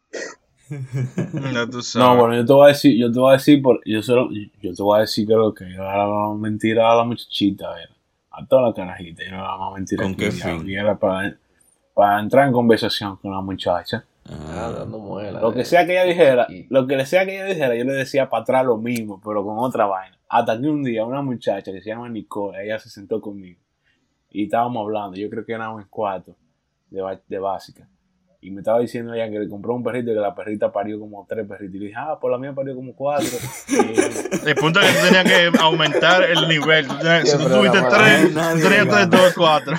Ya 1.54 1.66
tú 1.70 1.82
sabes. 1.82 1.96
no, 2.08 2.18
bueno, 2.18 2.36
yo 2.36 2.46
te 2.46 2.54
voy 2.54 2.66
a 2.66 2.68
decir, 2.70 2.98
yo 3.00 3.12
te 3.12 3.20
voy 3.20 3.30
a 3.30 3.34
decir, 3.38 3.62
por, 3.62 3.80
yo, 3.86 4.02
solo, 4.02 4.30
yo 4.62 4.74
te 4.74 4.84
voy 4.84 4.98
a 4.98 5.02
decir 5.02 5.26
que 5.28 5.34
lo 5.34 5.54
que 5.54 5.64
yo 5.70 5.82
era 5.82 6.06
la 6.08 6.34
mentira 6.38 6.92
a 6.92 6.96
la 6.96 7.04
muchachita, 7.06 7.68
era, 7.82 7.94
a 8.32 8.46
toda 8.46 8.64
la 8.64 8.74
carajita, 8.74 9.24
yo 9.24 9.30
era 9.30 9.44
la 9.44 9.58
más 9.58 9.74
mentira 9.76 10.04
¿Con 10.04 10.16
qué 10.16 10.30
fin? 10.32 10.68
y 10.70 10.76
era 10.76 10.98
para, 11.00 11.38
para 11.94 12.20
entrar 12.20 12.48
en 12.48 12.54
conversación 12.54 13.16
con 13.18 13.32
la 13.32 13.40
muchacha. 13.42 14.04
Ah, 14.30 14.34
Ah, 14.68 14.72
dando 14.80 15.00
muela. 15.00 15.40
Lo 15.40 15.52
que 15.54 15.60
de- 15.60 15.66
sea 15.66 15.86
que 15.86 15.94
ella 15.94 16.04
dijera, 16.04 16.48
y- 16.50 16.66
lo 16.70 16.86
que 16.86 17.06
sea 17.06 17.26
que 17.26 17.36
ella 17.36 17.46
dijera, 17.46 17.74
yo 17.76 17.86
le 17.86 17.94
decía 17.94 18.30
para 18.30 18.44
atrás 18.44 18.66
lo 18.66 18.76
mismo, 18.78 19.22
pero 19.24 19.46
con 19.46 19.58
otra 19.60 19.86
vaina. 19.86 20.18
Hasta 20.28 20.60
que 20.60 20.68
un 20.68 20.84
día 20.84 21.06
una 21.06 21.22
muchacha 21.22 21.72
que 21.72 21.80
se 21.82 21.90
llama 21.92 22.10
Nicole, 22.10 22.62
ella 22.66 22.78
se 22.78 22.90
sentó 22.90 23.22
conmigo 23.22 23.62
y 24.32 24.46
estábamos 24.46 24.82
hablando, 24.86 25.18
yo 25.18 25.30
creo 25.30 25.46
que 25.46 25.54
éramos 25.54 25.82
en 25.82 25.88
cuarto 25.88 26.36
de, 26.90 27.20
de 27.28 27.40
básica. 27.40 27.88
Y 28.40 28.52
me 28.52 28.62
estaba 28.62 28.80
diciendo 28.80 29.14
ella 29.14 29.30
que 29.30 29.40
le 29.40 29.50
compró 29.50 29.74
un 29.74 29.84
perrito 29.84 30.12
y 30.12 30.14
que 30.14 30.20
la 30.20 30.34
perrita 30.36 30.72
parió 30.72 31.00
como 31.00 31.26
tres 31.28 31.46
perritos. 31.48 31.76
Y 31.76 31.80
le 31.80 31.86
dije, 31.88 31.98
ah, 32.00 32.18
por 32.20 32.32
la 32.32 32.38
mía 32.38 32.54
parió 32.54 32.76
como 32.76 32.94
cuatro. 32.96 33.28
Y- 33.68 34.48
El 34.50 34.56
punto 34.56 34.80
es 34.80 34.86
que 34.92 35.00
tú 35.00 35.06
tenías 35.14 35.24
que 35.52 35.60
aumentar 35.60 36.24
el 36.24 36.48
nivel. 36.48 36.88
Tú 36.88 36.98
tenías- 36.98 37.30
si 37.30 37.38
tú 37.38 37.44
tuviste 37.50 37.80
tres, 37.82 38.36
gana. 38.36 38.62
tres, 38.62 39.10
dos, 39.10 39.34
cuatro. 39.36 39.74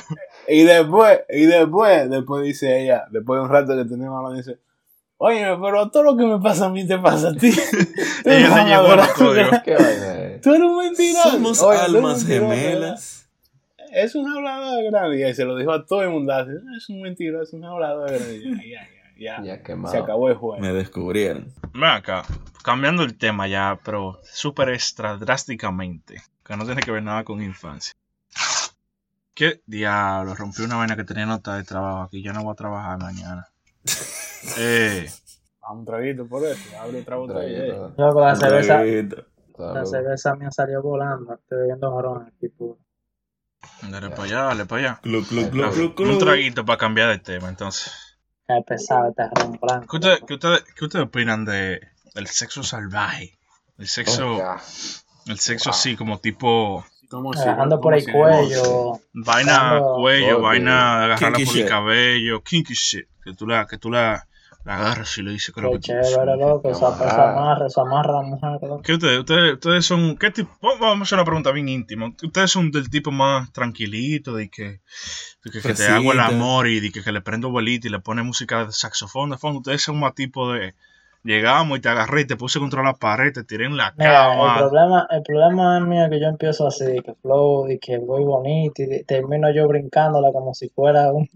Y 0.49 0.65
después, 0.65 1.21
y 1.31 1.47
después, 1.47 2.11
después 2.11 2.43
dice 2.43 2.83
ella, 2.83 3.05
después 3.11 3.39
de 3.39 3.45
un 3.45 3.51
rato 3.51 3.77
que 3.77 3.85
tenemos 3.85 4.17
hablando, 4.17 4.37
dice, 4.39 4.59
oye, 5.19 5.45
pero 5.63 5.89
todo 5.91 6.03
lo 6.03 6.17
que 6.17 6.25
me 6.27 6.41
pasa 6.41 6.67
a 6.67 6.69
mí 6.71 6.87
te 6.87 6.99
pasa 6.99 7.29
a 7.29 7.35
ti. 7.35 7.53
Tú 8.25 8.31
Ella 8.31 8.39
eres 8.39 8.53
se 8.53 8.61
un 8.61 8.67
llevó 8.69 8.83
los 8.89 8.97
ladrón. 8.97 9.15
códigos. 9.17 9.59
¿Qué 9.65 9.75
vaina 9.75 10.19
es? 10.25 10.41
Tú 10.41 10.51
eres 10.51 10.63
un 10.67 10.79
mentiroso. 10.79 11.31
Somos 11.31 11.63
Oye, 11.63 11.79
almas 11.79 12.19
mentiroso, 12.25 12.51
gemelas. 12.55 13.18
Es 13.93 14.15
un 14.15 14.29
hablador 14.31 14.85
grande. 14.91 15.19
Y 15.19 15.23
él 15.23 15.35
se 15.35 15.45
lo 15.45 15.57
dijo 15.57 15.73
a 15.73 15.85
todo 15.87 16.03
el 16.03 16.11
mundo. 16.11 16.33
así, 16.33 16.51
Es 16.77 16.89
un 16.89 17.01
mentiroso, 17.03 17.43
es 17.45 17.53
un 17.53 17.65
hablador 17.65 18.09
grande. 18.11 18.41
Ya, 18.43 18.51
ya, 18.57 18.89
ya. 19.19 19.39
ya. 19.39 19.43
Ya 19.57 19.63
quemado. 19.63 19.93
Se 19.93 19.99
acabó 20.01 20.29
el 20.29 20.37
juego. 20.37 20.61
Me 20.61 20.73
descubrieron. 20.73 21.53
Ven 21.73 21.85
acá, 21.85 22.23
cambiando 22.65 23.03
el 23.03 23.17
tema 23.19 23.47
ya, 23.49 23.79
pero 23.85 24.19
súper 24.25 24.71
extra 24.71 25.17
drásticamente, 25.17 26.17
que 26.45 26.57
no 26.57 26.65
tiene 26.65 26.81
que 26.83 26.91
ver 26.91 27.03
nada 27.03 27.25
con 27.25 27.43
infancia. 27.43 27.95
¿Qué 29.35 29.61
diablo? 29.67 30.35
Rompí 30.35 30.63
una 30.63 30.77
vaina 30.77 30.97
que 30.97 31.05
tenía 31.05 31.25
nota 31.27 31.57
de 31.57 31.63
trabajo 31.63 32.03
aquí, 32.03 32.23
ya 32.23 32.33
no 32.33 32.43
voy 32.43 32.53
a 32.53 32.57
trabajar 32.57 32.99
mañana. 32.99 33.47
Eh, 34.57 35.09
A 35.63 35.73
un 35.73 35.85
traguito 35.85 36.25
por 36.29 36.45
eso. 36.47 36.61
Abre 36.81 37.01
otra 37.01 37.17
botella. 37.17 37.41
Traído, 37.41 37.95
Loco, 37.99 38.21
la 38.21 38.37
cerveza, 38.37 38.75
Traguito. 38.77 39.25
la 39.59 39.85
cerveza 39.85 40.35
mía 40.37 40.51
salió 40.53 40.81
volando. 40.81 41.35
Estoy 41.35 41.59
bebiendo 41.59 41.93
jarón 41.93 42.23
aquí, 42.29 42.49
puro. 42.49 42.79
Dale 43.83 44.11
para 44.11 44.23
allá, 44.25 44.43
dale 44.45 44.67
para 44.67 44.83
allá. 44.83 45.01
Club, 45.03 45.27
no. 45.31 45.51
club, 45.51 45.95
club. 45.95 46.11
Un 46.11 46.19
traguito 46.19 46.65
para 46.65 46.79
cambiar 46.79 47.09
de 47.11 47.19
tema, 47.19 47.49
entonces. 47.49 47.93
Cae 48.47 48.63
pesado 48.63 49.15
blanco. 49.61 49.87
¿Qué 49.91 49.97
ustedes, 49.97 50.21
qué 50.27 50.35
ustedes, 50.35 50.65
qué 50.75 50.85
ustedes 50.85 51.05
opinan 51.05 51.45
de, 51.45 51.81
del 52.15 52.27
sexo 52.27 52.63
salvaje? 52.63 53.39
El 53.77 53.87
sexo, 53.87 54.37
Oh, 54.39 54.57
el 55.27 55.39
sexo 55.39 55.71
así, 55.71 55.97
como 55.97 56.19
tipo. 56.19 56.85
Agarrando 57.37 57.81
por 57.81 57.95
¿Cómo 57.95 58.07
el 58.07 58.13
cuello. 58.13 59.01
vaina 59.15 59.81
cuello, 59.97 60.39
Oh, 60.39 60.43
vaina 60.43 61.05
agarrarla 61.05 61.39
por 61.45 61.57
el 61.57 61.67
cabello, 61.67 62.43
kinky 62.43 62.75
shit. 62.75 63.07
Que 63.25 63.33
tú 63.35 63.47
la, 63.47 63.67
que 63.67 63.79
tú 63.79 63.91
la, 63.91 64.28
la 64.69 64.77
agarras 64.77 65.17
y 65.19 65.23
le 65.23 65.31
dices 65.33 65.55
que 65.55 65.61
lo 65.61 65.71
Qué 65.71 65.77
que 65.77 65.81
tú 65.81 65.87
quieres. 65.87 66.13
chévere, 66.13 66.37
loco. 66.37 66.71
Esa 66.71 66.89
amarra, 67.33 67.69
se 67.69 67.81
amarra 67.81 68.13
la 68.13 68.23
mujer. 68.23 68.59
loco. 68.63 68.83
¿Qué 68.83 68.93
ustedes, 68.93 69.19
ustedes, 69.21 69.53
ustedes 69.55 69.85
son, 69.87 70.17
qué 70.17 70.31
tipo, 70.31 70.51
vamos 70.81 71.01
a 71.01 71.03
hacer 71.03 71.17
una 71.19 71.25
pregunta 71.25 71.51
bien 71.53 71.69
íntima. 71.69 72.13
Ustedes 72.23 72.51
son 72.51 72.71
del 72.71 72.91
tipo 72.91 73.11
más 73.11 73.51
tranquilito, 73.53 74.35
de 74.35 74.49
que, 74.51 74.65
de 75.45 75.51
que, 75.51 75.61
que 75.61 75.75
te 75.75 75.87
hago 75.87 76.13
el 76.13 76.21
amor 76.21 76.69
y 76.69 76.81
de 76.81 76.91
que, 76.93 77.03
que 77.03 77.13
le 77.13 77.21
prendo 77.23 77.51
bolita 77.51 77.89
y 77.89 77.91
le 77.91 78.01
pone 78.01 78.23
música 78.23 78.67
de 78.67 78.73
saxofón 78.73 79.31
de 79.31 79.39
fondo. 79.39 79.61
Ustedes 79.61 79.83
son 79.83 79.99
más 79.99 80.15
tipo 80.15 80.53
de, 80.53 80.75
llegamos 81.25 81.79
y 81.79 81.81
te 81.81 81.89
agarré 81.89 82.21
y 82.23 82.27
te 82.27 82.37
puse 82.37 82.59
contra 82.59 82.83
la 82.83 82.95
pared, 82.95 83.33
te 83.33 83.45
tiré 83.45 83.67
en 83.67 83.77
la 83.77 83.95
Mira, 83.97 84.33
el 84.35 84.39
cama. 84.41 84.59
problema, 84.59 85.07
el 85.11 85.23
problema 85.23 85.79
es 85.79 85.85
mío 85.85 86.07
que 86.11 86.21
yo 86.21 86.27
empiezo 86.27 86.67
así, 86.67 87.01
que 87.05 87.15
flow, 87.23 87.71
y 87.71 87.79
que 87.79 87.99
voy 87.99 88.23
bonito, 88.25 88.83
y 88.83 88.87
de- 88.87 89.05
termino 89.05 89.51
yo 89.53 89.67
brincándola 89.67 90.31
como 90.33 90.53
si 90.55 90.69
fuera 90.69 91.11
un 91.13 91.27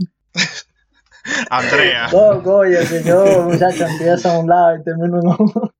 Andrea. 1.51 2.09
loco, 2.13 2.57
oye, 2.57 2.79
que 2.89 3.03
yo, 3.03 3.43
muchacho, 3.43 3.87
empiezo 3.87 4.31
a 4.31 4.39
un 4.39 4.49
lado 4.49 4.77
y 4.77 4.83
termino 4.83 5.21
en 5.21 5.27
otro. 5.29 5.75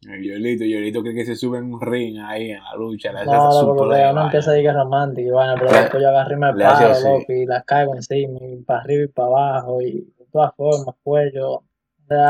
Yolito, 0.00 0.64
Yolito 0.64 1.02
cree 1.02 1.14
que 1.14 1.26
se 1.26 1.36
sube 1.36 1.58
en 1.58 1.72
un 1.72 1.80
ring 1.80 2.18
ahí 2.24 2.52
en 2.52 2.62
la 2.62 2.74
lucha. 2.76 3.12
Le 3.12 3.20
hace 3.20 3.30
No, 3.30 3.62
loco, 3.62 3.76
porque 3.76 3.94
play, 3.94 4.10
uno 4.10 4.24
empieza 4.24 4.50
a 4.50 4.54
decir 4.54 4.64
que 4.64 4.70
es 4.70 4.76
romántico, 4.76 5.32
bueno, 5.32 5.54
pero 5.58 5.72
después 5.72 6.02
yo 6.02 6.08
agarré 6.08 6.34
y 6.34 6.38
me 6.38 6.54
paro, 6.54 7.00
loco, 7.00 7.32
y 7.32 7.46
las 7.46 7.64
caigo 7.64 7.94
encima, 7.94 8.38
y 8.40 8.56
para 8.62 8.80
arriba 8.80 9.04
y 9.04 9.08
para 9.08 9.28
abajo, 9.28 9.82
y 9.82 9.92
de 9.92 10.26
todas 10.32 10.54
formas, 10.56 10.94
cuello. 11.02 11.62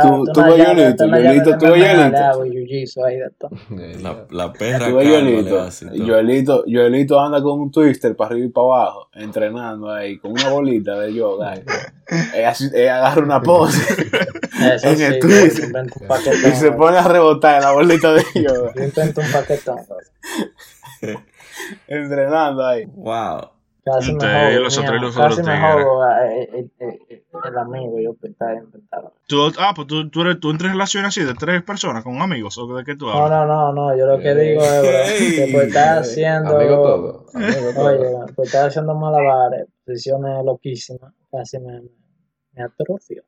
Tú- 0.02 0.24
tú 0.32 0.40
llave 0.40 0.58
Yolito, 1.24 1.50
de 1.52 1.56
tú 1.58 1.66
de 3.16 3.30
todo. 3.38 3.50
La, 4.02 4.26
la 4.30 4.52
perra 4.52 4.86
Tú 4.86 4.98
todo. 5.44 6.06
Joelito, 6.06 6.64
Joelito 6.66 7.20
anda 7.20 7.40
con 7.42 7.60
un 7.60 7.70
twister 7.70 8.16
para 8.16 8.30
arriba 8.32 8.46
y 8.46 8.50
para 8.50 8.64
abajo, 8.66 9.08
entrenando 9.14 9.90
ahí, 9.92 10.18
con 10.18 10.32
una 10.32 10.48
bolita 10.50 10.98
de 10.98 11.14
yoga. 11.14 11.52
ahí. 11.52 11.62
ella, 12.34 12.48
así- 12.50 12.70
ella 12.74 12.96
agarra 12.98 13.22
una 13.22 13.40
pose 13.40 13.80
Eso 14.74 14.88
En 14.88 14.96
sí, 14.96 15.02
el 15.04 15.14
yo 15.14 15.20
twist. 15.20 15.58
invento 15.62 15.94
un 16.00 16.06
paquetón. 16.08 16.52
y 16.52 16.54
se 16.56 16.72
pone 16.72 16.98
a 16.98 17.02
rebotar 17.06 17.56
en 17.56 17.62
la 17.62 17.72
bolita 17.72 18.12
de 18.14 18.22
yoga, 18.34 18.72
Yo 18.74 18.82
invento 18.84 19.20
un 19.20 19.32
paquetón. 19.32 19.78
entrenando 21.86 22.66
ahí. 22.66 22.84
Wow. 22.86 23.50
Casi 23.92 24.12
me 24.12 24.18
Ustedes, 24.18 24.54
jodo, 24.54 24.62
los 24.64 24.76
mío, 24.78 24.84
otros 24.86 24.98
y 24.98 25.02
los 25.04 25.16
otros 25.16 25.38
me 25.46 25.60
jodo 25.60 26.10
eh, 26.10 26.50
eh, 26.52 26.68
eh, 26.80 27.24
el 27.44 27.58
amigo, 27.58 28.00
yo 28.00 28.14
pensaba 28.14 28.54
inventar. 28.54 29.12
Tú, 29.26 29.52
ah, 29.58 29.72
pues 29.74 29.86
tú, 29.86 30.10
tú, 30.10 30.22
eres, 30.22 30.40
tú 30.40 30.50
entras 30.50 30.68
en 30.70 30.72
relaciones 30.74 31.08
así 31.08 31.24
de 31.24 31.34
tres 31.34 31.62
personas 31.62 32.02
con 32.04 32.20
amigos 32.20 32.58
o 32.58 32.66
de 32.76 32.84
qué 32.84 32.96
tú 32.96 33.06
No, 33.06 33.12
hablas. 33.12 33.46
no, 33.46 33.72
no, 33.72 33.72
no, 33.72 33.96
yo 33.96 34.06
lo 34.06 34.18
que 34.18 34.34
digo 34.34 34.62
es, 34.62 34.80
bro, 34.82 35.46
que 35.46 35.52
por 35.52 35.62
estar 35.62 35.98
haciendo, 35.98 36.56
Amigo 36.56 36.74
todo. 36.82 37.26
Amigo 37.34 37.72
todo. 37.74 37.84
oye, 37.86 38.32
por 38.34 38.44
estar 38.46 38.68
haciendo 38.68 38.94
malabares, 38.94 39.66
posiciones 39.84 40.44
loquísimas, 40.44 41.12
casi 41.30 41.58
me, 41.60 41.82
me 42.52 42.62
atrofio. 42.62 43.22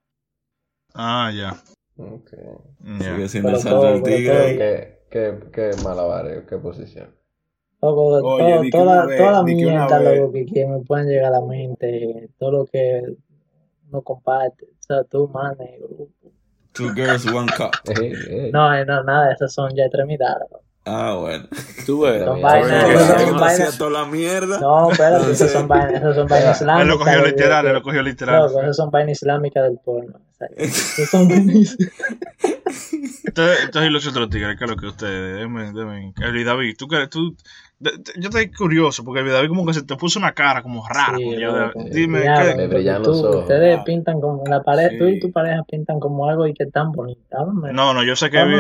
Ah, 0.94 1.30
ya. 1.34 1.56
Ok. 1.96 2.30
Sigue 2.98 3.28
siendo 3.28 3.50
el 3.50 3.58
salto 3.58 3.82
del 3.84 4.02
tigre. 4.02 4.34
todo. 4.34 4.42
ahí. 4.46 4.56
¿Qué, 4.58 4.98
qué, 5.10 5.38
qué 5.52 5.82
malabares? 5.84 6.44
¿Qué 6.48 6.56
posición? 6.56 7.14
Loco, 7.82 8.04
Oye, 8.06 8.70
todo, 8.70 8.84
toda, 8.84 9.06
vez, 9.06 9.18
toda 9.18 9.32
la 9.32 9.42
mierda, 9.42 10.00
loco, 10.00 10.32
que, 10.32 10.44
que 10.46 10.66
me 10.66 10.80
pueden 10.80 11.06
llegar 11.08 11.26
a 11.34 11.40
la 11.40 11.46
mente, 11.46 12.28
todo 12.38 12.50
lo 12.52 12.66
que 12.66 13.02
uno 13.90 14.02
comparte, 14.02 14.66
o 14.66 14.82
sea, 14.82 15.04
tú, 15.04 15.28
man. 15.28 15.56
Two 16.72 16.90
girls, 16.94 17.26
one 17.26 17.50
cup. 17.56 17.72
No, 18.52 18.74
eh, 18.74 18.84
no, 18.84 19.02
nada, 19.02 19.32
esas 19.32 19.52
son 19.52 19.74
ya 19.74 19.84
extremidades. 19.84 20.46
Ah, 20.86 21.14
bueno. 21.20 21.44
Tú 21.84 22.00
ves. 22.02 22.24
Son 22.24 22.40
vainas, 22.40 22.84
esas 23.60 23.74
son 23.74 23.92
la 23.92 24.04
mierda. 24.06 24.60
No, 24.60 24.90
espérate, 24.90 25.16
esas 25.16 25.30
Entonces- 25.40 25.52
son 25.52 25.68
vainas, 25.68 25.94
esas 25.94 26.16
son 26.16 26.26
vainas 26.26 26.60
Él 26.60 26.66
islámicas. 26.66 26.88
lo 26.88 26.98
cogió 26.98 27.24
literal, 27.26 27.66
él 27.66 27.72
lo 27.74 27.82
cogió 27.82 28.02
literal. 28.02 28.42
Loco, 28.46 28.60
esas 28.62 28.76
son 28.76 28.90
vainas 28.90 29.12
islámicas 29.22 29.64
del 29.64 29.78
porno. 29.84 30.20
esas 30.56 31.10
son 31.10 31.28
vainas- 31.28 31.76
Entonces, 33.24 33.58
entonces, 33.64 33.90
y 33.90 33.92
los 33.92 34.06
otros 34.06 34.30
tigres, 34.30 34.56
¿qué 34.58 34.64
es 34.64 34.70
lo 34.70 34.76
que 34.76 34.86
ustedes? 34.86 35.36
Deme, 35.38 35.72
deme. 35.72 36.12
David, 36.44 36.76
tú 36.78 36.86
tú. 37.08 37.36
De- 37.80 37.90
de- 37.92 38.12
yo 38.20 38.28
estoy 38.28 38.50
curioso 38.52 39.02
porque 39.04 39.22
David 39.22 39.48
como 39.48 39.66
que 39.66 39.74
se 39.74 39.82
te 39.82 39.96
puso 39.96 40.18
una 40.18 40.32
cara 40.32 40.62
como 40.62 40.86
rara. 40.88 41.16
Sí, 41.16 41.24
dime, 41.90 42.20
¿qué? 42.22 42.54
Me 42.54 42.66
brillan 42.68 43.02
tú- 43.02 43.10
los 43.10 43.22
ojos. 43.24 43.36
Ustedes 43.42 43.78
Ah. 43.78 43.84
pintan 43.84 44.20
como 44.20 44.44
la 44.46 44.62
pareja, 44.62 44.90
tú 44.98 45.06
y 45.08 45.14
Sí. 45.14 45.20
tu 45.20 45.32
pareja 45.32 45.62
pintan 45.68 45.98
como 45.98 46.28
algo 46.28 46.46
y 46.46 46.54
que 46.54 46.66
tan 46.66 46.92
bonito. 46.92 47.20
No, 47.72 47.92
no, 47.94 48.02
yo 48.04 48.14
sé 48.14 48.30
que 48.30 48.44
vi. 48.44 48.56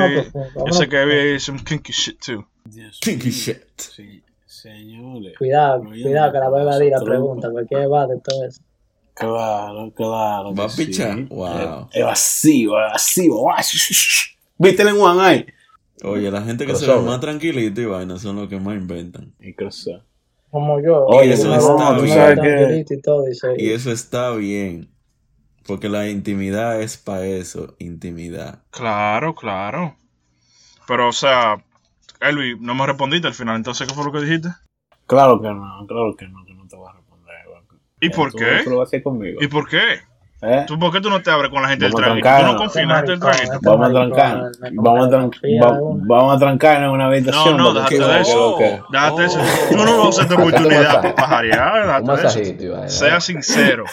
Yo 0.66 0.72
sé 0.72 0.88
que 0.88 1.04
vi 1.04 1.38
some 1.38 1.60
kinky 1.62 1.92
shit 1.92 2.18
too. 2.24 2.44
Dios 2.64 2.98
Kinky 3.00 3.30
shit. 3.30 3.58
Sí, 3.76 4.22
señores. 4.46 5.34
Cuidado, 5.38 5.84
No, 5.84 5.94
yo 5.94 6.02
cuidado, 6.04 6.32
que 6.32 6.38
la 6.38 6.48
voy 6.48 6.60
a 6.60 6.62
evadir 6.64 6.90
la 6.92 7.00
pregunta, 7.00 7.48
porque 7.52 7.86
va 7.86 8.06
de 8.06 8.18
todo 8.20 8.44
eso. 8.44 8.60
Claro, 9.14 9.92
claro. 9.94 10.54
¿Va 10.54 10.64
a 10.64 10.66
que 10.68 10.72
sí. 10.72 10.86
pichar? 10.86 11.24
Wow. 11.28 11.88
Es 11.92 12.04
vacío, 12.04 12.78
es 12.86 12.92
vacío. 12.92 13.34
Guau, 13.34 13.56
sh- 13.58 13.76
sh- 13.76 13.92
sh. 13.92 14.36
¿Viste 14.56 14.82
el 14.82 14.92
Juan 14.92 15.20
ahí? 15.20 15.46
Oye, 16.04 16.30
la 16.30 16.42
gente 16.42 16.66
que 16.66 16.74
se 16.74 16.80
ve 16.86 16.92
Crossover. 16.92 17.10
más 17.10 17.20
tranquilita 17.20 17.80
y 17.80 17.84
vaina 17.84 18.18
son 18.18 18.36
los 18.36 18.48
que 18.48 18.58
más 18.58 18.76
inventan. 18.76 19.34
Y 19.38 19.54
cruzó. 19.54 20.02
Como 20.50 20.80
yo. 20.80 21.04
Oye, 21.06 21.28
yo 21.28 21.34
eso 21.34 21.54
está 21.56 21.98
bien. 21.98 22.84
y 22.88 23.02
todo, 23.02 23.24
y 23.28 23.62
Y 23.62 23.70
eso 23.70 23.92
está 23.92 24.32
bien. 24.32 24.88
Porque 25.66 25.88
la 25.88 26.08
intimidad 26.08 26.80
es 26.80 26.96
para 26.96 27.26
eso, 27.26 27.76
intimidad. 27.78 28.62
Claro, 28.70 29.34
claro. 29.34 29.94
Pero, 30.88 31.08
o 31.08 31.12
sea, 31.12 31.62
Elvi, 32.20 32.58
no 32.58 32.74
me 32.74 32.86
respondiste 32.86 33.28
al 33.28 33.34
final, 33.34 33.56
entonces, 33.56 33.86
¿qué 33.86 33.94
fue 33.94 34.04
lo 34.04 34.12
que 34.12 34.20
dijiste? 34.20 34.48
Claro 35.06 35.40
que 35.40 35.48
no, 35.48 35.86
claro 35.86 36.16
que 36.16 36.26
no, 36.28 36.44
que 36.44 36.54
no 36.54 36.66
te 36.66 36.76
voy 36.76 36.88
a 36.88 36.92
responder. 36.94 37.36
¿Y 38.00 38.08
Ya, 38.10 38.16
por 38.16 38.32
tú- 38.32 38.38
qué? 38.38 38.60
Tú 38.64 38.70
lo 38.70 38.78
vas 38.78 38.86
a 38.86 38.88
hacer 38.88 39.02
conmigo. 39.02 39.40
¿Y 39.42 39.46
por 39.48 39.68
qué? 39.68 40.00
¿Eh? 40.42 40.64
¿Tú, 40.66 40.78
¿Por 40.78 40.90
qué 40.90 41.00
tú 41.02 41.10
no 41.10 41.20
te 41.20 41.30
abres 41.30 41.50
con 41.50 41.60
la 41.62 41.68
gente 41.68 41.84
del 41.84 41.92
Vamos 41.92 42.08
a 42.08 42.20
traguito? 42.20 42.28
¿Tú 42.30 42.46
no 42.86 43.00
del 43.02 43.20
traguito? 43.20 43.58
Vamos 43.62 43.86
a 43.86 43.88
me 43.90 44.70
Vamos 44.72 45.06
a, 45.06 45.10
tran- 45.10 45.20
confía 45.30 45.60
va- 45.62 45.72
de 45.76 45.82
una. 45.82 46.04
vamos 46.06 46.34
a 46.34 46.38
trancarnos 46.38 46.88
en 46.88 46.90
una 46.94 47.06
habitación. 47.06 47.56
No, 47.58 47.62
no, 47.64 47.74
déjate 47.74 47.98
de 47.98 48.20
eso. 48.20 48.56
Déjate 48.90 49.24
eso. 49.26 49.40
Oh. 49.40 49.68
Tú 49.70 49.76
no 49.76 49.84
vas 49.84 49.92
a 50.06 50.08
usar 50.08 50.28
tu 50.28 50.32
Hazte 50.32 50.34
un 50.34 50.40
oportunidad 50.42 50.94
para 51.02 51.14
pajarear. 51.14 52.02
Déjate 52.06 52.40
de 52.40 52.84
eso. 52.86 52.88
Sea 52.88 53.20
sincero. 53.20 53.84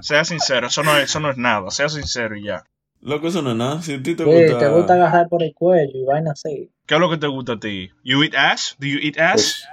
Sea 0.00 0.24
sincero. 0.24 0.66
Eso 0.66 0.82
no 0.82 0.96
es, 0.96 1.04
eso 1.04 1.20
no 1.20 1.30
es 1.30 1.36
nada. 1.36 1.70
Sea 1.70 1.88
sincero 1.88 2.36
y 2.36 2.44
ya. 2.44 2.64
Loco, 3.00 3.28
eso 3.28 3.42
no 3.42 3.50
es 3.50 3.56
nada. 3.56 3.80
Si 3.82 3.94
a 3.94 4.02
ti 4.02 4.14
te 4.16 4.24
Sí, 4.24 4.30
gusta. 4.30 4.58
te 4.58 4.68
gusta 4.70 4.94
agarrar 4.94 5.28
por 5.28 5.42
el 5.42 5.52
cuello 5.54 5.92
y 5.94 6.04
vaina 6.04 6.32
así. 6.32 6.70
¿Qué 6.86 6.94
es 6.94 7.00
lo 7.00 7.08
que 7.08 7.18
te 7.18 7.26
gusta 7.28 7.52
a 7.52 7.60
ti? 7.60 7.90
You 8.02 8.22
eat 8.24 8.34
ass? 8.34 8.74
Do 8.80 8.86
you 8.86 8.98
eat 9.00 9.18
ass? 9.18 9.64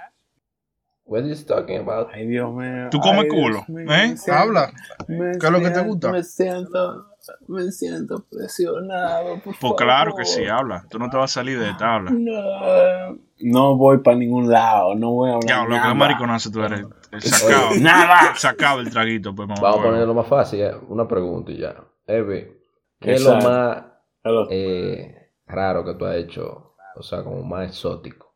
What 1.12 1.26
is 1.26 1.46
talking 1.46 1.80
about? 1.80 2.08
Ay, 2.14 2.26
Dios 2.26 2.54
mío. 2.54 2.88
¿Tú 2.90 3.00
comes 3.02 3.26
culo? 3.30 3.66
¿Eh? 3.68 4.16
siento- 4.16 4.32
Habla. 4.34 4.72
¿Qué 5.06 5.46
es 5.46 5.52
lo 5.52 5.60
que 5.60 5.70
te 5.70 5.82
gusta? 5.82 6.10
Me 6.10 6.24
siento, 6.24 7.06
me 7.50 7.70
siento 7.72 8.26
presionado. 8.32 9.42
Por 9.44 9.54
Pues 9.60 9.74
claro 9.76 10.16
que 10.16 10.24
favor. 10.24 10.40
sí, 10.40 10.48
habla. 10.48 10.86
Tú 10.90 11.00
no 11.00 11.10
te 11.10 11.18
vas 11.18 11.32
a 11.32 11.34
salir 11.42 11.60
de 11.60 11.70
esta 11.72 11.96
habla. 11.96 12.12
No, 12.12 13.18
no 13.42 13.76
voy 13.76 13.98
para 13.98 14.16
ningún 14.16 14.50
lado. 14.50 14.96
No 14.96 15.12
voy 15.12 15.32
a 15.32 15.34
hablar. 15.34 15.50
Ya, 15.50 15.64
lo 15.64 15.70
que 15.72 15.76
nada. 15.76 15.90
es 15.92 15.96
mariconazo 15.98 16.50
tú 16.50 16.64
eres. 16.64 16.86
El 17.12 17.22
sacado. 17.22 17.70
Nada. 17.82 18.36
Sacado 18.38 18.80
el 18.80 18.90
traguito, 18.90 19.36
pues 19.36 19.50
mamá. 19.50 19.60
Vamos 19.62 19.80
a 19.82 19.84
ponerlo 19.84 20.14
más 20.14 20.28
fácil. 20.28 20.62
eh. 20.62 20.74
Una 20.88 21.06
pregunta 21.10 21.52
y 21.52 21.58
ya. 21.58 21.76
Eve, 22.08 22.58
¿qué 23.02 23.16
es 23.16 23.22
lo 23.26 23.36
más 23.36 23.84
Hello. 24.24 24.48
eh, 24.50 25.34
raro 25.46 25.84
que 25.84 25.94
tú 25.96 26.06
has 26.06 26.16
hecho? 26.16 26.76
O 26.96 27.04
sea, 27.04 27.22
como 27.22 27.44
más 27.44 27.68
exótico 27.68 28.34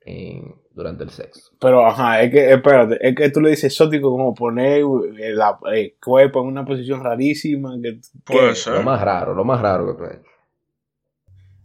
en- 0.00 0.54
durante 0.74 1.04
el 1.04 1.10
sexo. 1.10 1.52
Pero, 1.60 1.86
ajá, 1.86 2.22
es 2.22 2.30
que, 2.30 2.52
espérate, 2.52 2.98
es 3.06 3.14
que 3.14 3.30
tú 3.30 3.40
le 3.40 3.50
dices 3.50 3.64
exótico 3.64 4.10
como 4.10 4.34
poner 4.34 4.78
el, 5.18 5.36
la- 5.36 5.58
el 5.72 5.94
cuerpo 6.02 6.40
en 6.40 6.46
una 6.48 6.64
posición 6.64 7.02
rarísima. 7.02 7.74
Que, 7.82 8.00
Puede 8.24 8.48
que- 8.50 8.54
ser. 8.54 8.74
Lo 8.74 8.82
más 8.82 9.00
raro, 9.00 9.34
lo 9.34 9.44
más 9.44 9.60
raro 9.60 9.86
que 9.86 9.98
tú 9.98 10.04
has 10.04 10.14
hecho. 10.14 10.30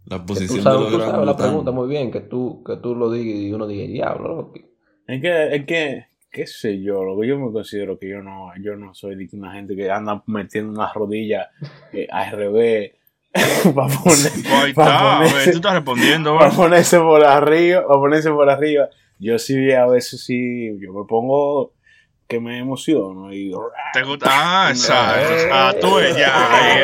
La 0.05 0.20
Que 0.20 0.24
posición 0.26 0.58
tú 0.60 0.64
sabes, 0.64 0.91
de 0.91 0.97
tú 0.97 1.03
sabes 1.03 1.26
la 1.26 1.36
pregunta 1.38 1.72
muy 1.72 1.88
bien, 1.89 2.12
que 2.12 2.22
tú, 2.22 2.64
que 2.64 2.78
tú 2.78 2.95
lo 2.95 3.12
digas 3.12 3.39
y 3.39 3.51
uno 3.51 3.68
diga, 3.68 3.86
diablo, 3.88 4.36
loco". 4.36 4.53
Es 5.08 5.22
que, 5.22 5.55
es 5.55 5.66
que, 5.66 6.05
qué 6.32 6.47
sé 6.47 6.82
yo, 6.82 7.03
lo 7.03 7.20
que 7.20 7.28
yo 7.28 7.38
me 7.38 7.51
considero 7.51 7.97
que 7.99 8.08
yo 8.10 8.22
no, 8.22 8.51
yo 8.62 8.76
no 8.78 8.93
soy 8.93 9.16
de 9.16 9.28
una 9.34 9.53
gente 9.53 9.76
que 9.76 9.89
anda 9.91 10.24
metiendo 10.28 10.72
unas 10.72 10.93
rodillas 10.93 11.47
eh, 11.91 12.08
al 12.10 12.32
revés 12.32 12.91
para 13.76 13.88
poner, 13.88 14.32
Pues 14.32 14.46
ahí 14.54 14.74
pa' 14.74 14.84
está, 14.84 15.00
ponerse- 15.20 15.32
güey, 15.34 15.46
tú 15.52 15.58
estás 15.58 15.74
respondiendo, 15.74 16.38
para 16.38 16.46
güey. 16.50 16.58
ponerse 16.58 17.00
por 17.00 17.24
arriba, 17.26 17.88
para 17.88 18.00
ponerse 18.00 18.30
por 18.32 18.50
arriba. 18.50 18.90
Yo 19.20 19.40
sí, 19.40 19.72
a 19.72 19.86
veces 19.88 20.24
sí, 20.24 20.78
yo 20.80 20.94
me 20.94 21.06
pongo 21.08 21.72
que 22.28 22.40
me 22.42 22.60
emociono 22.60 23.34
y 23.34 23.52
¿Te 23.94 24.04
gusta? 24.04 24.28
Ah, 24.30 24.70
exacto. 24.72 25.34
Eh, 25.34 25.50
Ah, 25.52 25.74
tú 25.80 25.98
ella. 26.00 26.34
Ahí 26.52 26.82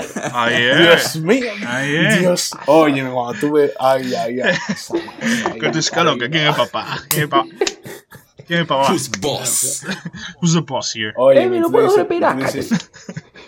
es. 0.00 0.16
Ahí 0.32 0.62
es. 0.62 0.78
Dios 0.78 1.16
mío. 1.16 1.52
Ahí 1.68 1.94
es. 1.96 2.20
Dios, 2.20 2.50
oye, 2.66 3.02
cuando 3.10 3.38
tú 3.38 3.52
ves, 3.52 3.70
ay, 3.78 4.14
ay, 4.14 4.40
ay. 4.40 4.54
Que 5.60 5.70
tú 5.70 5.78
es 5.78 5.92
ay, 5.92 6.18
que. 6.18 6.30
¿Quién 6.30 6.46
es 6.48 6.56
papá? 6.56 6.98
¿Quién 7.08 7.22
es 7.24 7.28
papá? 7.28 7.48
¿Quién 8.46 8.60
es 8.60 8.66
papá? 8.66 8.90
Who's 8.90 9.10
boss? 9.20 9.84
Who's 10.40 10.54
the 10.54 10.60
boss 10.62 10.94
here? 10.96 11.12
Oye, 11.16 11.46
no 11.46 11.70
puedo 11.70 11.94
respirar, 11.94 12.36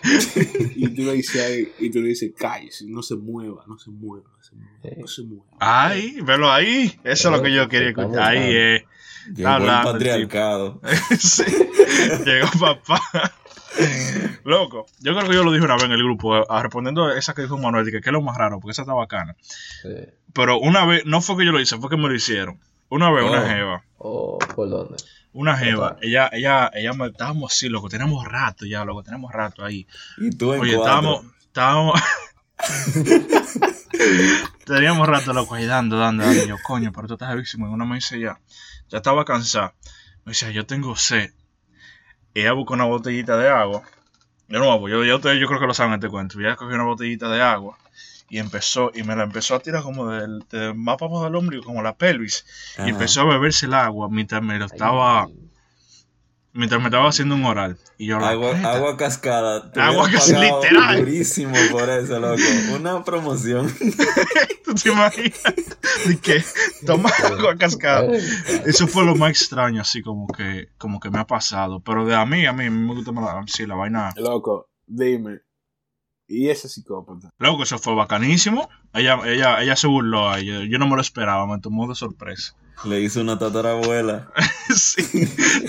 y 0.77 0.89
tú 0.89 1.03
le 1.03 1.15
dices 1.15 1.43
ahí, 1.43 1.73
y 1.79 1.91
tú 1.91 2.01
le 2.01 2.09
dices, 2.09 2.33
cállese, 2.37 2.85
no 2.87 3.03
se 3.03 3.17
mueva, 3.17 3.65
no 3.67 3.79
se 3.79 3.91
mueva, 3.91 4.29
no 4.37 4.43
se 4.43 4.55
mueva, 4.55 4.97
no 5.01 5.07
se 5.07 5.23
mueva. 5.23 5.45
Ay, 5.59 6.21
velo 6.21 6.53
ahí. 6.53 6.99
Eso 7.05 7.29
es 7.29 7.37
lo 7.37 7.43
que 7.43 7.53
yo 7.53 7.69
quería 7.69 7.89
escuchar. 7.91 8.23
Ahí 8.23 8.55
es. 8.55 8.83
Llegó 9.35 9.49
el 9.49 9.55
hablando, 9.55 9.93
patriarcado. 9.93 10.81
Sí. 11.19 11.45
Llegó 12.25 12.49
papá. 12.61 13.01
Loco, 14.45 14.87
yo 15.01 15.15
creo 15.15 15.29
que 15.29 15.35
yo 15.35 15.43
lo 15.43 15.53
dije 15.53 15.65
una 15.65 15.75
vez 15.75 15.85
en 15.85 15.93
el 15.93 16.03
grupo, 16.03 16.37
eh, 16.37 16.45
respondiendo 16.63 17.07
a 17.07 17.19
esa 17.19 17.35
que 17.35 17.43
dijo 17.43 17.57
Manuel, 17.57 17.91
que 17.91 18.01
qué 18.01 18.11
es 18.11 18.13
lo 18.13 18.21
más 18.21 18.37
raro, 18.37 18.61
porque 18.61 18.73
esa 18.73 18.83
está 18.83 18.93
bacana. 18.93 19.35
Sí. 19.41 19.89
Pero 20.35 20.59
una 20.61 20.85
vez, 20.85 21.07
no 21.07 21.23
fue 21.23 21.39
que 21.39 21.47
yo 21.47 21.53
lo 21.53 21.61
hice, 21.61 21.79
fue 21.79 21.89
que 21.89 21.97
me 21.97 22.09
lo 22.09 22.15
hicieron. 22.15 22.61
Una 22.89 23.11
vez, 23.11 23.25
una 23.25 23.43
Oh. 23.43 23.47
jeva, 23.47 23.85
¿O 23.99 24.39
por 24.55 24.69
dónde? 24.69 24.97
una 25.33 25.57
jeva, 25.57 25.97
ella, 26.03 26.29
ella, 26.33 26.71
ella, 26.75 26.93
me, 26.93 27.07
estábamos 27.07 27.53
así, 27.53 27.69
loco, 27.69 27.89
tenemos 27.89 28.25
rato 28.25 28.67
ya, 28.67 28.85
loco, 28.85 29.03
tenemos 29.03 29.33
rato 29.33 29.65
ahí. 29.65 29.87
Y 30.19 30.31
tú 30.31 30.53
en 30.53 30.61
Oye, 30.61 30.77
cuatro. 30.77 30.85
estábamos, 30.85 31.25
estábamos, 31.41 32.01
teníamos 34.65 35.09
rato, 35.09 35.33
loco, 35.33 35.55
ahí 35.55 35.67
dando, 35.67 35.99
dando, 35.99 36.25
dando. 36.25 36.45
Y 36.45 36.49
yo, 36.49 36.57
coño, 36.63 36.93
pero 36.93 37.09
tú 37.09 37.15
estás 37.15 37.31
heavísimo. 37.31 37.67
Y 37.69 37.71
una 37.71 37.85
me 37.85 37.97
dice 37.97 38.19
ya, 38.21 38.39
ya 38.89 38.99
estaba 38.99 39.25
cansada. 39.25 39.75
Me 40.25 40.31
dice, 40.33 40.53
yo 40.53 40.67
tengo 40.67 40.97
sed. 40.97 41.33
Ella 42.35 42.53
buscó 42.53 42.75
una 42.75 42.85
botellita 42.85 43.37
de 43.37 43.49
agua. 43.49 43.83
De 44.49 44.59
nuevo, 44.59 44.89
yo, 44.89 45.05
yo, 45.05 45.17
ustedes 45.17 45.41
yo 45.41 45.47
creo 45.47 45.61
que 45.61 45.67
lo 45.67 45.75
saben 45.75 45.95
este 45.95 46.09
cuento. 46.09 46.39
Ella 46.39 46.57
cogió 46.57 46.75
una 46.75 46.85
botellita 46.85 47.29
de 47.29 47.43
agua 47.43 47.79
y 48.35 48.41
empezó, 48.41 48.91
y 48.93 49.05
me 49.05 49.15
la 49.15 49.23
empezó 49.23 49.55
a 49.55 49.61
tirar 49.61 49.85
como 49.85 50.11
del, 50.11 50.41
del 50.51 50.75
más 50.75 51.01
abajo 51.01 51.23
del 51.23 51.37
ombligo, 51.37 51.63
como 51.63 51.85
la 51.85 51.95
pelvis. 51.95 52.45
Ajá. 52.75 52.89
Y 52.89 52.91
empezó 52.91 53.21
a 53.21 53.27
beberse 53.27 53.67
el 53.67 53.75
agua 53.75 54.09
mientras 54.11 54.43
me 54.43 54.59
lo 54.59 54.65
estaba, 54.65 55.29
mientras 56.53 56.81
me 56.81 56.89
estaba 56.89 57.09
haciendo 57.09 57.37
un 57.37 57.45
oral. 57.45 57.79
Y 57.97 58.07
yo, 58.07 58.19
Agua, 58.19 58.97
cascada. 58.97 59.71
Te 59.71 59.81
Agua 59.81 60.11
pagado 60.11 60.43
literal. 60.43 60.99
Durísimo 60.99 61.55
por 61.71 61.89
eso, 61.89 62.19
loco. 62.19 62.43
Una 62.75 63.05
promoción. 63.05 63.73
¿tú 64.65 64.75
te 64.75 64.89
imaginas? 64.89 65.41
De 66.05 66.19
que 66.19 66.43
toma 66.85 67.11
agua 67.11 67.55
cascada. 67.57 68.17
Eso 68.67 68.89
fue 68.89 69.05
lo 69.05 69.15
más 69.15 69.31
extraño, 69.31 69.81
así 69.81 70.03
como 70.03 70.27
que, 70.27 70.71
como 70.77 70.99
que 70.99 71.09
me 71.09 71.21
ha 71.21 71.27
pasado. 71.29 71.79
Pero 71.79 72.05
de 72.05 72.17
a 72.17 72.27
mí, 72.27 72.47
a 72.47 72.53
mí, 72.53 72.67
a 72.67 72.71
mí 72.73 72.79
me 72.85 72.95
gusta 72.95 73.13
más 73.13 73.33
la, 73.33 73.45
sí, 73.47 73.65
la 73.65 73.77
vaina. 73.77 74.13
Loco, 74.17 74.71
dime, 74.89 75.39
¿y 76.29 76.49
ese 76.49 76.69
psicópata? 76.69 77.31
Luego 77.39 77.63
eso 77.63 77.79
fue 77.79 77.95
bacanísimo. 77.95 78.69
Ella, 78.93 79.19
ella, 79.27 79.63
ella 79.63 79.77
se 79.77 79.87
burló 79.87 80.29
ahí. 80.31 80.47
Yo, 80.47 80.61
yo 80.63 80.79
no 80.79 80.87
me 80.87 80.95
lo 80.97 81.01
esperaba, 81.01 81.47
me 81.47 81.59
tomó 81.61 81.89
de 81.89 81.95
sorpresa. 81.95 82.55
Le 82.85 83.01
hizo 83.01 83.21
una 83.21 83.39
tatarabuela. 83.39 84.29
sí, 84.75 85.03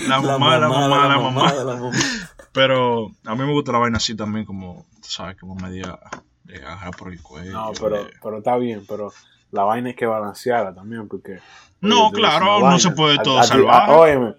la 0.08 0.20
mamá, 0.20 0.58
la 0.58 0.68
mamá, 0.68 1.02
de 1.02 1.08
la 1.08 1.18
mamá. 1.20 1.52
la 1.54 1.64
mamá. 1.76 1.90
Pero 2.52 3.10
a 3.24 3.34
mí 3.34 3.44
me 3.44 3.52
gusta 3.52 3.72
la 3.72 3.78
vaina 3.78 3.98
así 3.98 4.14
también, 4.16 4.44
como, 4.44 4.86
tú 5.02 5.08
sabes, 5.08 5.36
como 5.38 5.54
media 5.56 5.98
de 6.44 6.56
agarrar 6.56 6.96
por 6.96 7.12
el 7.12 7.20
cuello. 7.22 7.52
No, 7.52 7.72
pero, 7.80 8.04
de- 8.04 8.10
pero 8.22 8.38
está 8.38 8.56
bien, 8.56 8.84
pero 8.88 9.12
la 9.50 9.64
vaina 9.64 9.88
hay 9.90 9.94
que 9.94 10.06
balancearla 10.06 10.74
también, 10.74 11.06
porque... 11.08 11.38
No, 11.80 12.08
oye, 12.08 12.18
eres 12.20 12.30
claro, 12.38 12.60
no 12.70 12.78
se 12.78 12.90
puede 12.92 13.18
A- 13.18 13.22
todo 13.22 13.38
a 13.38 13.42
salvaje. 13.44 13.92
a- 13.92 13.96
óyeme, 13.96 14.34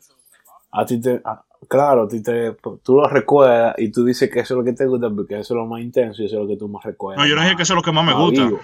a 0.72 0.86
ti 0.86 1.00
te... 1.00 1.22
a- 1.24 1.44
claro, 1.68 2.08
ti 2.08 2.22
te, 2.22 2.56
tú 2.84 2.96
lo 2.96 3.08
recuerdas 3.08 3.76
y 3.78 3.92
tú 3.92 4.04
dices 4.06 4.30
que 4.32 4.40
eso 4.42 4.54
es 4.54 4.58
lo 4.60 4.64
que 4.64 4.74
te 4.74 4.86
gusta 4.86 5.10
porque 5.10 5.40
eso 5.40 5.54
es 5.54 5.58
lo 5.58 5.66
más 5.66 5.82
intenso 5.82 6.22
y 6.22 6.26
eso 6.26 6.36
es 6.38 6.42
lo 6.44 6.48
que 6.48 6.58
tú 6.58 6.68
más 6.68 6.84
recuerdas. 6.84 7.24
No, 7.24 7.30
yo 7.30 7.36
no 7.36 7.42
dije 7.44 7.56
que 7.56 7.64
eso 7.64 7.74
es 7.74 7.78
lo 7.78 7.84
que 7.84 7.92
más 7.92 8.06
me 8.06 8.14
gusta. 8.14 8.46
vivo. 8.46 8.60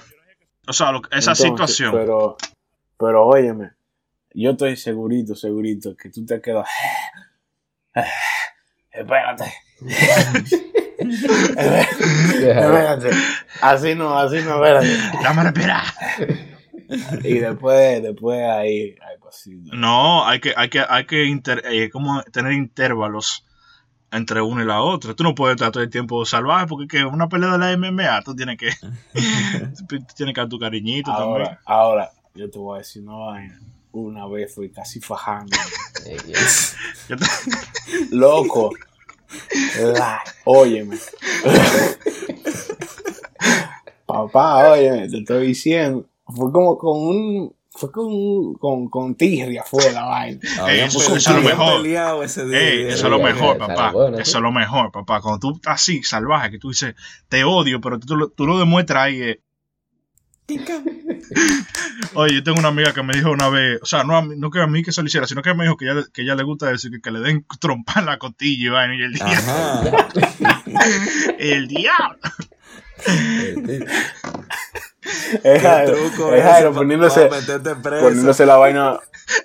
O 0.68 0.74
sea, 0.74 0.92
lo- 0.92 1.00
esa 1.12 1.32
Entonces, 1.32 1.46
situación. 1.48 1.92
Pero, 1.94 2.38
pero 2.98 3.26
óyeme, 3.26 3.72
yo 4.34 4.52
estoy 4.52 4.76
segurito, 4.78 5.36
segurito 5.36 5.96
que 5.96 6.10
tú 6.10 6.26
te 6.26 6.42
quedas. 6.42 6.68
Espérate. 8.92 9.46
espérate. 11.04 13.10
Así 13.62 13.96
no, 13.96 14.18
así 14.18 14.38
no, 14.44 14.64
espérate. 14.64 14.88
Dame 15.22 15.44
respirar. 15.44 15.84
Y 17.24 17.40
después, 17.40 18.02
después 18.04 18.42
ahí, 18.44 18.96
ahí 19.02 19.18
pasito. 19.24 19.76
No, 19.76 20.26
hay 20.26 20.40
que, 20.40 20.54
hay 20.56 20.70
que, 20.70 20.84
hay 20.88 21.06
que 21.06 21.26
inter- 21.26 21.64
eh, 21.66 21.90
como 21.90 22.22
tener 22.24 22.54
intervalos 22.54 23.46
entre 24.12 24.42
una 24.42 24.64
y 24.64 24.66
la 24.66 24.82
otra. 24.82 25.14
Tú 25.16 25.24
no 25.24 25.34
puedes 25.34 25.56
estar 25.56 25.72
todo 25.72 25.82
el 25.84 25.90
tiempo 25.90 26.24
salvaje 26.26 26.68
porque 26.68 26.88
que 26.88 27.04
una 27.06 27.28
pelea 27.28 27.54
de 27.54 27.58
la 27.58 27.72
MMA, 27.72 28.22
tú 28.24 28.36
tienes 28.36 28.58
que, 28.58 28.70
tú 28.72 29.98
tienes 30.16 30.36
que 30.36 30.42
dar 30.42 30.50
tu 30.50 30.60
cariñito 30.60 31.12
también. 31.12 31.30
Ahora, 31.48 31.62
ahora, 31.66 32.12
yo 32.36 32.50
te 32.50 32.60
voy 32.60 32.76
a 32.76 32.80
decir 32.80 33.02
una 33.04 33.14
vaina. 33.16 33.60
Una 33.92 34.28
vez 34.28 34.54
fui 34.54 34.72
casi 34.72 35.00
fajando. 35.00 35.56
Loco. 38.12 38.72
La, 39.80 40.22
óyeme. 40.46 40.98
Papá, 44.06 44.72
óyeme, 44.72 45.08
te 45.10 45.18
estoy 45.20 45.48
diciendo. 45.48 46.06
Fue 46.26 46.52
como 46.52 46.78
con 46.78 46.98
un. 47.00 47.56
Fue 47.76 47.92
con, 47.92 48.54
con, 48.54 48.88
con 48.88 49.16
tirria 49.16 49.64
fue 49.64 49.92
la 49.92 50.04
vaina. 50.04 50.40
Habían 50.62 50.88
eso- 50.90 51.00
eso 51.16 51.16
es 51.16 51.28
lo 51.36 51.42
mejor. 51.42 52.24
ese 52.24 52.46
día. 52.46 52.60
Ey, 52.60 52.82
eso 52.90 53.06
es 53.06 53.12
lo 53.12 53.20
mejor, 53.20 53.58
papá. 53.58 53.92
bueno, 53.92 54.18
Eso 54.18 54.32
sí. 54.32 54.38
es 54.38 54.42
lo 54.44 54.52
mejor, 54.52 54.92
papá. 54.92 55.22
Cuando 55.22 55.40
tú 55.40 55.56
estás 55.56 55.82
así, 55.82 56.04
salvaje, 56.04 56.52
que 56.52 56.60
tú 56.60 56.70
dices, 56.70 56.94
te 57.30 57.44
odio, 57.44 57.82
pero 57.82 58.00
tú, 58.00 58.16
lo- 58.16 58.30
tú 58.30 58.46
lo 58.46 58.60
demuestras 58.60 59.06
ahí. 59.06 59.22
eh. 59.24 59.42
Oye, 62.16 62.36
yo 62.36 62.44
tengo 62.44 62.60
una 62.60 62.68
amiga 62.68 62.94
que 62.94 63.02
me 63.02 63.14
dijo 63.16 63.32
una 63.32 63.50
vez, 63.50 63.80
o 63.82 63.86
sea, 63.86 64.04
no, 64.04 64.18
a 64.18 64.22
mí- 64.22 64.36
no 64.38 64.52
que 64.52 64.60
a 64.62 64.68
mí 64.68 64.84
que 64.84 64.92
se 64.92 65.02
lo 65.02 65.08
hiciera, 65.08 65.26
sino 65.26 65.42
que 65.42 65.54
me 65.56 65.64
dijo 65.64 65.78
que 65.78 65.86
ella, 65.90 66.04
que 66.14 66.22
ella 66.22 66.36
le 66.36 66.44
gusta 66.44 66.68
decir 66.68 66.92
que, 66.92 67.02
que 67.02 67.10
le 67.12 67.22
den 67.22 67.46
trompa 67.60 68.00
en 68.02 68.06
la 68.06 68.20
costilla 68.20 68.66
y 68.68 68.70
vaina, 68.70 68.96
y 68.96 69.02
el 69.02 69.14
diablo. 69.14 69.98
El 71.40 71.68
diablo. 71.68 72.20
Eh, 73.08 73.56
sí. 73.66 73.80
Es 75.44 75.62
Jairo, 75.62 75.94
truco 75.96 76.34
es 76.34 76.44
Jairo 76.44 76.74
poniéndose, 76.74 77.30
poniéndose 78.02 78.46
la 78.46 78.56
vaina, 78.56 79.00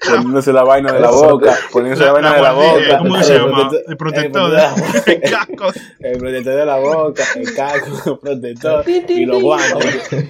poniéndose 0.06 0.52
la 0.52 0.62
vaina 0.62 0.92
de 0.92 1.00
la 1.00 1.10
boca, 1.10 1.56
poniéndose 1.72 2.04
la, 2.04 2.12
vaina 2.12 2.34
de 2.34 2.42
la 2.42 2.52
boca. 2.52 2.98
¿Cómo 2.98 3.22
se 3.22 3.34
el 3.36 3.42
llama? 3.42 3.68
protector- 3.70 3.84
El 3.88 3.96
protector 3.96 4.50
el 4.50 5.20
de 5.20 5.20
casco. 5.30 5.72
el 6.00 6.18
protector 6.18 6.54
de 6.54 6.66
la 6.66 6.76
boca, 6.76 7.24
el 7.34 7.54
casco, 7.54 8.10
el 8.12 8.18
protector 8.18 8.84
y 8.88 9.26
los 9.26 9.42
guantes. 9.42 10.28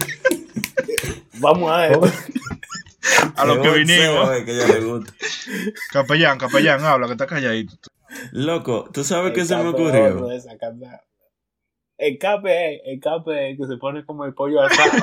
Vamos 1.34 1.70
a 1.70 1.86
esto. 1.88 2.10
A 3.36 3.44
lo 3.44 3.60
que 3.62 3.70
vinimos. 3.70 4.30
eh, 4.32 4.44
que 4.44 4.50
a 4.52 4.54
ella 4.54 4.66
le 4.74 4.80
gusta. 4.80 5.12
Capellán, 5.92 6.38
capellán, 6.38 6.84
habla, 6.84 7.06
que 7.06 7.12
está 7.12 7.26
calladito. 7.26 7.74
Loco, 8.32 8.88
¿tú 8.92 9.04
sabes 9.04 9.32
qué 9.34 9.44
se 9.44 9.54
me 9.56 9.68
ocurrió? 9.68 10.14
otro 10.14 10.28
de 10.28 10.36
esa 10.36 10.56
cantidad. 10.56 11.00
El 11.98 12.16
cape 12.18 12.76
es, 12.76 12.82
el 12.86 13.00
cape 13.00 13.50
es 13.50 13.58
que 13.58 13.66
se 13.66 13.76
pone 13.76 14.06
como 14.06 14.24
el 14.24 14.32
pollo 14.32 14.62
asado. 14.62 14.92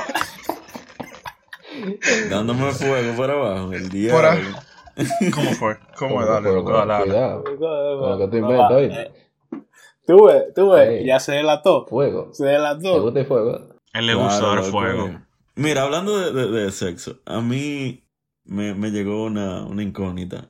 Dándome 2.30 2.72
fuego 2.72 3.16
por 3.16 3.30
abajo, 3.32 3.74
el 3.74 3.84
Por 3.84 3.91
diablo. 3.91 4.30
ahí. 4.30 4.43
¿Cómo 5.34 5.52
fue? 5.52 5.78
¿Cómo 5.98 6.22
es? 6.22 6.28
Pero 6.41 6.64
Dale, 6.64 7.14
dale. 7.14 7.43
Cuidado, 7.43 8.18
lo 8.20 8.30
que 8.30 8.39
No, 8.39 8.48
inventas, 8.48 8.72
¿oíste? 8.72 9.02
eh, 9.02 9.12
Tú 10.08 10.26
ves, 10.26 10.43
tú 10.56 10.70
ves, 10.70 10.89
Ey. 11.02 11.06
ya 11.06 11.20
se 11.20 11.34
delató. 11.34 11.86
Fuego. 11.88 12.30
Se 12.34 12.43
¿Te 12.46 12.52
delató. 12.52 13.02
gusta 13.02 13.20
el 13.20 13.26
fuego? 13.26 13.76
Él 13.93 14.06
le 14.08 14.14
gusta 14.14 14.46
dar 14.48 14.58
loco, 14.58 14.70
fuego. 14.72 15.20
Mira, 15.56 15.82
hablando 15.84 16.18
de, 16.18 16.32
de- 16.32 16.52
de 16.66 16.72
sexo, 16.72 17.20
a 17.26 17.41
mí 17.41 18.08
me, 18.46 18.74
me 18.76 18.91
llegó 18.91 19.24
una, 19.26 19.66
una 19.66 19.82
incógnita 19.84 20.50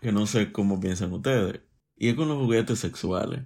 que 0.00 0.12
no 0.12 0.26
sé 0.26 0.52
cómo 0.52 0.78
piensan 0.80 1.12
ustedes. 1.12 1.60
Y 1.96 2.08
es 2.10 2.14
con 2.14 2.28
los 2.28 2.38
juguetes 2.38 2.78
sexuales. 2.78 3.40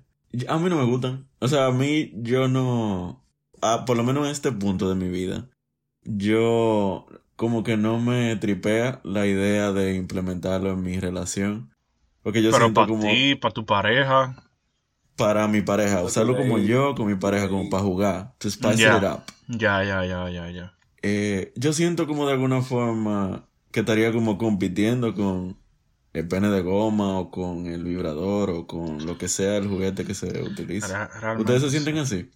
A 0.49 0.59
mí 0.59 0.69
no 0.69 0.77
me 0.77 0.85
gustan. 0.85 1.27
O 1.41 1.49
sea, 1.49 1.67
a 1.67 1.71
mí 1.73 2.13
yo 2.17 2.49
no... 2.49 3.25
ah, 3.63 3.85
por 3.87 3.97
lo 3.97 4.05
menos 4.05 4.25
en 4.27 4.33
este 4.33 4.53
punto 4.53 4.89
de 4.89 4.95
mi 4.95 5.09
vida, 5.09 5.49
yo 6.03 7.07
como 7.37 7.63
que 7.63 7.77
no 7.77 7.99
me 8.01 8.37
tripea 8.37 9.01
la 9.05 9.27
idea 9.27 9.73
de 9.73 9.95
implementarlo 9.95 10.71
en 10.73 10.83
mi 10.83 10.99
relación. 11.01 11.71
Porque 12.23 12.43
yo 12.43 12.51
Pero 12.51 12.65
siento 12.67 12.81
para 12.81 12.89
como 12.89 13.03
ti, 13.03 13.35
para 13.37 13.55
tu 13.55 13.65
pareja. 13.67 14.43
para 15.17 15.47
mi 15.49 15.63
pareja, 15.63 16.03
usarlo 16.03 16.37
como 16.37 16.59
yo, 16.59 16.95
con 16.95 17.07
mi 17.07 17.15
pareja, 17.15 17.49
como 17.49 17.71
para 17.71 17.83
jugar, 17.83 18.35
to 18.39 18.51
spice 18.51 18.77
Ya. 18.83 18.97
it 18.99 19.05
up. 19.05 19.23
Ya, 19.49 19.85
ya, 19.85 20.05
ya, 20.05 20.29
ya, 20.31 20.51
ya. 20.51 20.75
Eh, 21.03 21.53
yo 21.57 21.73
siento 21.73 22.07
como 22.07 22.27
de 22.27 22.33
alguna 22.33 22.63
forma 22.63 23.47
que 23.71 23.81
estaría 23.81 24.13
como 24.13 24.39
compitiendo 24.39 25.15
con 25.15 25.57
el 26.19 26.29
pene 26.29 26.49
de 26.51 26.63
goma 26.63 27.19
o 27.19 27.31
con 27.31 27.67
el 27.67 27.85
vibrador 27.85 28.51
o 28.51 28.67
con 28.67 29.07
lo 29.07 29.19
que 29.19 29.29
sea 29.29 29.57
el 29.57 29.69
juguete 29.69 30.05
que 30.05 30.15
se 30.15 30.43
utilice. 30.43 30.93
Realmente 31.21 31.41
¿Ustedes 31.43 31.63
se 31.63 31.71
sí. 31.71 31.77
sienten 31.77 31.99
así? 31.99 32.31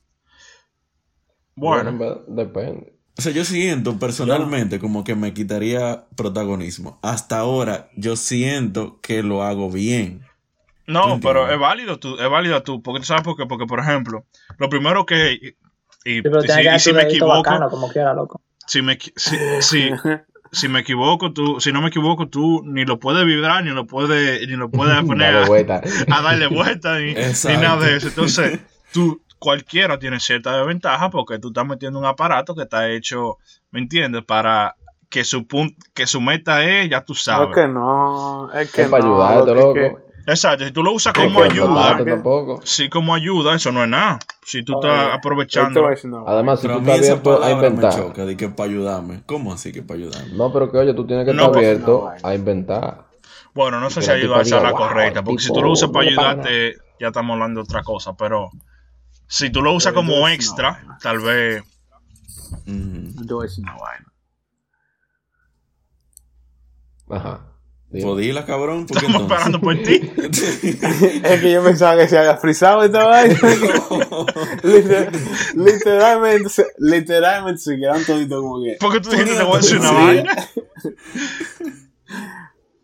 Bueno, 1.54 1.90
depende. 2.26 2.98
O 3.18 3.22
sea, 3.22 3.32
yo 3.32 3.44
siento 3.44 3.98
personalmente 3.98 4.78
como 4.80 5.04
que 5.04 5.14
me 5.14 5.34
quitaría 5.34 6.06
protagonismo. 6.16 6.98
Hasta 7.02 7.38
ahora 7.38 7.90
yo 7.96 8.16
siento 8.16 8.98
que 9.02 9.22
lo 9.22 9.42
hago 9.42 9.70
bien. 9.70 10.22
no, 10.86 11.20
¿Tú 11.20 11.20
pero 11.20 11.48
es 11.50 11.58
válido 11.58 11.98
tú, 11.98 12.18
es 12.18 12.28
válido 12.30 12.62
tú, 12.62 12.82
porque 12.82 13.00
tú 13.00 13.06
sabes 13.06 13.22
por 13.22 13.36
qué, 13.36 13.46
porque 13.46 13.66
por 13.66 13.80
ejemplo, 13.80 14.26
lo 14.58 14.68
primero 14.68 15.06
que 15.06 15.32
y, 15.32 15.48
y- 16.18 16.22
Sí, 16.22 16.28
pero 16.30 16.40
y 16.42 16.46
tiene 16.46 16.62
si, 16.62 16.62
que 16.62 16.68
y 16.68 16.68
dar 16.68 16.80
si 16.80 16.90
tu 16.90 16.94
me 16.94 17.02
equivoco, 17.02 17.38
bacano, 17.44 17.70
como 17.70 17.88
quiera, 17.88 18.14
loco. 18.14 18.42
si 18.66 18.82
me 18.82 18.98
si, 19.16 19.36
si, 19.60 19.90
si 20.52 20.68
me 20.68 20.80
equivoco, 20.80 21.32
tú, 21.32 21.60
si 21.60 21.72
no 21.72 21.80
me 21.80 21.88
equivoco, 21.88 22.28
tú 22.28 22.62
ni 22.64 22.84
lo 22.84 22.98
puedes 22.98 23.24
vibrar, 23.24 23.64
ni 23.64 23.70
lo 23.70 23.86
puedes, 23.86 24.40
ni 24.48 24.56
lo 24.56 24.70
puedes 24.70 25.02
poner 25.04 25.36
a, 25.36 25.46
vuelta. 25.46 25.80
a 26.10 26.22
darle 26.22 26.46
vuelta, 26.48 26.98
ni, 26.98 27.14
nada 27.14 27.76
de 27.84 27.96
eso. 27.96 28.08
Entonces, 28.08 28.60
tú, 28.92 29.20
cualquiera 29.38 29.98
tiene 29.98 30.20
cierta 30.20 30.56
desventaja 30.58 31.08
porque 31.10 31.38
tú 31.38 31.48
estás 31.48 31.66
metiendo 31.66 31.98
un 31.98 32.04
aparato 32.04 32.54
que 32.54 32.62
está 32.64 32.88
hecho, 32.90 33.38
¿me 33.70 33.80
entiendes? 33.80 34.22
Para 34.24 34.76
que 35.08 35.24
su 35.24 35.46
punto, 35.46 35.74
que 35.94 36.06
su 36.06 36.20
meta 36.20 36.62
es, 36.64 36.90
ya 36.90 37.02
tú 37.04 37.14
Es 37.14 37.22
sabes. 37.22 37.54
que 37.54 37.66
no, 37.66 38.52
es 38.52 38.70
que 38.72 38.82
Es 38.82 38.88
para 38.88 39.04
no, 39.04 39.22
ayudarte, 39.22 39.54
lo 39.54 39.72
que- 39.74 39.80
loco. 39.88 40.00
Exacto, 40.30 40.64
si 40.64 40.70
tú 40.72 40.82
lo 40.82 40.92
usas 40.92 41.12
como 41.12 41.42
ayuda, 41.42 42.04
tampoco. 42.04 42.60
sí, 42.64 42.88
como 42.88 43.14
ayuda, 43.14 43.56
eso 43.56 43.72
no 43.72 43.82
es 43.82 43.88
nada. 43.88 44.18
Si 44.44 44.62
tú 44.62 44.74
estás 44.74 45.14
aprovechando. 45.14 45.88
Además, 46.26 46.60
si 46.60 46.66
Pero 46.68 46.78
tú 46.80 46.90
estás 46.90 46.98
abierto 46.98 47.30
a 47.30 47.38
palabra 47.40 47.56
me 47.56 47.74
inventar. 47.74 47.94
choca, 47.94 48.24
de 48.24 48.36
que 48.36 48.48
para 48.48 48.70
ayudarme. 48.70 49.22
¿Cómo 49.26 49.52
así 49.52 49.72
que 49.72 49.82
para 49.82 49.98
ayudarme? 49.98 50.34
No, 50.36 50.52
pero 50.52 50.70
que 50.70 50.78
oye, 50.78 50.94
tú 50.94 51.06
tienes 51.06 51.26
que 51.26 51.32
No, 51.32 51.44
estar 51.44 51.54
pues, 51.54 51.68
abierto 51.68 52.10
no, 52.22 52.28
a 52.28 52.34
inventar. 52.34 53.04
Bueno, 53.54 53.80
no 53.80 53.90
sé 53.90 54.02
si 54.02 54.08
tipa 54.20 54.42
esa 54.42 54.56
es 54.58 54.62
la 54.62 54.68
diga, 54.68 54.70
"Wow, 54.70 54.78
correcta, 54.88 55.22
porque 55.24 55.42
si 55.42 55.52
tú 55.52 55.62
lo 55.62 55.72
usas 55.72 55.90
para 55.90 56.08
ayudarte, 56.08 56.76
ya 56.98 57.08
estamos 57.08 57.34
hablando 57.34 57.60
de 57.60 57.64
otra 57.64 57.82
cosa, 57.82 58.14
pero 58.14 58.50
si 59.26 59.50
tú 59.50 59.62
lo 59.62 59.72
usas 59.72 59.92
Pero 59.92 60.06
como 60.06 60.20
no, 60.20 60.28
extra, 60.28 60.98
tal 61.02 61.18
vez. 61.18 61.62
Yo 62.66 63.38
una 63.38 63.76
vaina. 63.76 64.06
Ajá. 67.08 67.49
Dime. 67.92 68.04
Podila, 68.04 68.46
cabrón, 68.46 68.86
porque 68.86 69.04
estamos 69.06 69.22
esperando 69.22 69.60
por 69.60 69.74
ti. 69.76 70.00
Es 71.24 71.40
que 71.40 71.52
yo 71.52 71.64
pensaba 71.64 71.96
que 71.96 72.06
se 72.08 72.16
había 72.18 72.36
frisado 72.36 72.84
esta 72.84 73.04
vaina. 73.04 73.34
Liter- 74.62 75.10
literalmente, 75.56 76.48
se- 76.50 76.68
literalmente 76.78 77.60
se 77.60 77.76
quedaron 77.76 78.04
toditos 78.04 78.40
como 78.40 78.62
que. 78.62 78.76
Porque 78.80 79.00
tú 79.00 79.10
dijiste 79.10 79.34
te 79.34 79.42
voy 79.42 79.54
a 79.54 79.56
decir 79.56 79.78
una 79.80 79.90
vaina. 79.92 80.34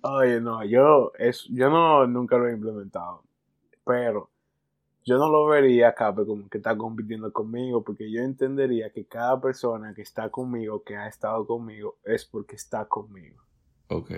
Oye, 0.03 0.41
no, 0.41 0.65
yo, 0.65 1.13
es, 1.19 1.45
yo 1.51 1.69
no, 1.71 2.07
nunca 2.07 2.37
lo 2.39 2.49
he 2.49 2.53
implementado. 2.53 3.23
Pero 3.85 4.31
yo 5.05 5.19
no 5.19 5.29
lo 5.29 5.47
vería, 5.47 5.95
Cape, 5.95 6.25
como 6.27 6.49
que 6.49 6.59
está 6.59 6.77
compitiendo 6.77 7.33
conmigo, 7.33 7.83
porque 7.85 8.11
yo 8.11 8.23
entendería 8.23 8.91
que 8.91 9.07
cada 9.07 9.41
persona 9.41 9.95
que 9.95 10.03
está 10.03 10.31
conmigo, 10.31 10.83
que 10.85 10.97
ha 10.97 11.09
estado 11.09 11.47
conmigo, 11.47 11.97
es 12.05 12.25
porque 12.25 12.57
está 12.57 12.87
conmigo. 12.87 13.41
ok. 13.89 14.11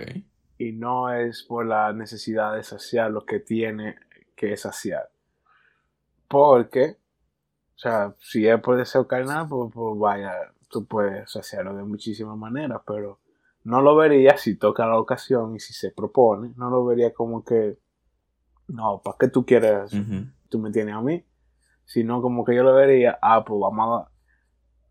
Y 0.59 0.73
no 0.73 1.11
es 1.11 1.41
por 1.41 1.65
la 1.65 1.91
necesidad 1.93 2.53
de 2.53 2.61
saciar 2.63 3.09
lo 3.09 3.25
que 3.25 3.39
tiene 3.39 3.95
que 4.35 4.55
saciar. 4.57 5.09
Porque, 6.27 6.97
o 7.75 7.79
sea, 7.79 8.13
si 8.19 8.47
es 8.47 8.61
por 8.61 8.77
deseo 8.77 9.07
carnal, 9.07 9.47
pues, 9.49 9.71
pues 9.73 9.97
vaya, 9.97 10.33
tú 10.69 10.85
puedes 10.85 11.31
saciarlo 11.31 11.75
de 11.75 11.83
muchísimas 11.83 12.37
maneras, 12.37 12.81
pero 12.85 13.19
no 13.63 13.81
lo 13.81 13.95
vería 13.95 14.37
si 14.37 14.55
toca 14.57 14.85
la 14.85 14.99
ocasión 14.99 15.55
y 15.55 15.59
si 15.59 15.73
se 15.73 15.91
propone, 15.91 16.53
no 16.57 16.69
lo 16.69 16.85
vería 16.85 17.13
como 17.13 17.43
que, 17.43 17.77
no, 18.67 19.01
¿para 19.01 19.17
qué 19.17 19.27
tú 19.29 19.45
quieres? 19.45 19.91
Tú 20.49 20.59
me 20.59 20.71
tienes 20.71 20.93
a 20.93 21.01
mí. 21.01 21.25
Sino 21.85 22.21
como 22.21 22.45
que 22.45 22.53
yo 22.53 22.63
lo 22.63 22.75
vería, 22.75 23.17
ah, 23.21 23.43
pues 23.43 23.59
vamos 23.59 24.03
a... 24.03 24.11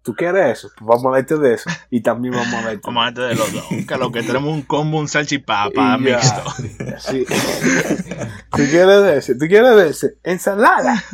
¿Tú 0.08 0.14
quieres 0.14 0.58
eso? 0.58 0.70
Pues 0.74 0.88
vamos 0.88 1.04
a 1.12 1.16
darte 1.18 1.36
de 1.36 1.52
eso. 1.52 1.68
Y 1.90 2.00
también 2.00 2.32
vamos 2.32 2.54
a 2.54 2.62
darte 2.62 2.80
Vamos 2.82 3.02
a 3.02 3.04
darte 3.10 3.20
de 3.20 3.34
los 3.34 3.52
dos. 3.52 3.64
Que 3.86 3.96
lo 3.98 4.10
que 4.10 4.22
tenemos 4.22 4.54
un 4.54 4.62
combo, 4.62 4.98
un 4.98 5.06
salchipapa 5.06 5.70
Y 6.00 6.04
ya. 6.06 6.16
mixto. 6.16 6.42
Sí. 6.98 7.26
¿Tú 7.28 8.56
quieres 8.70 9.02
de 9.02 9.18
ese? 9.18 9.34
¿Tú 9.34 9.44
quieres 9.46 9.76
de 9.76 9.88
ese? 9.90 10.14
Ensalada 10.24 11.04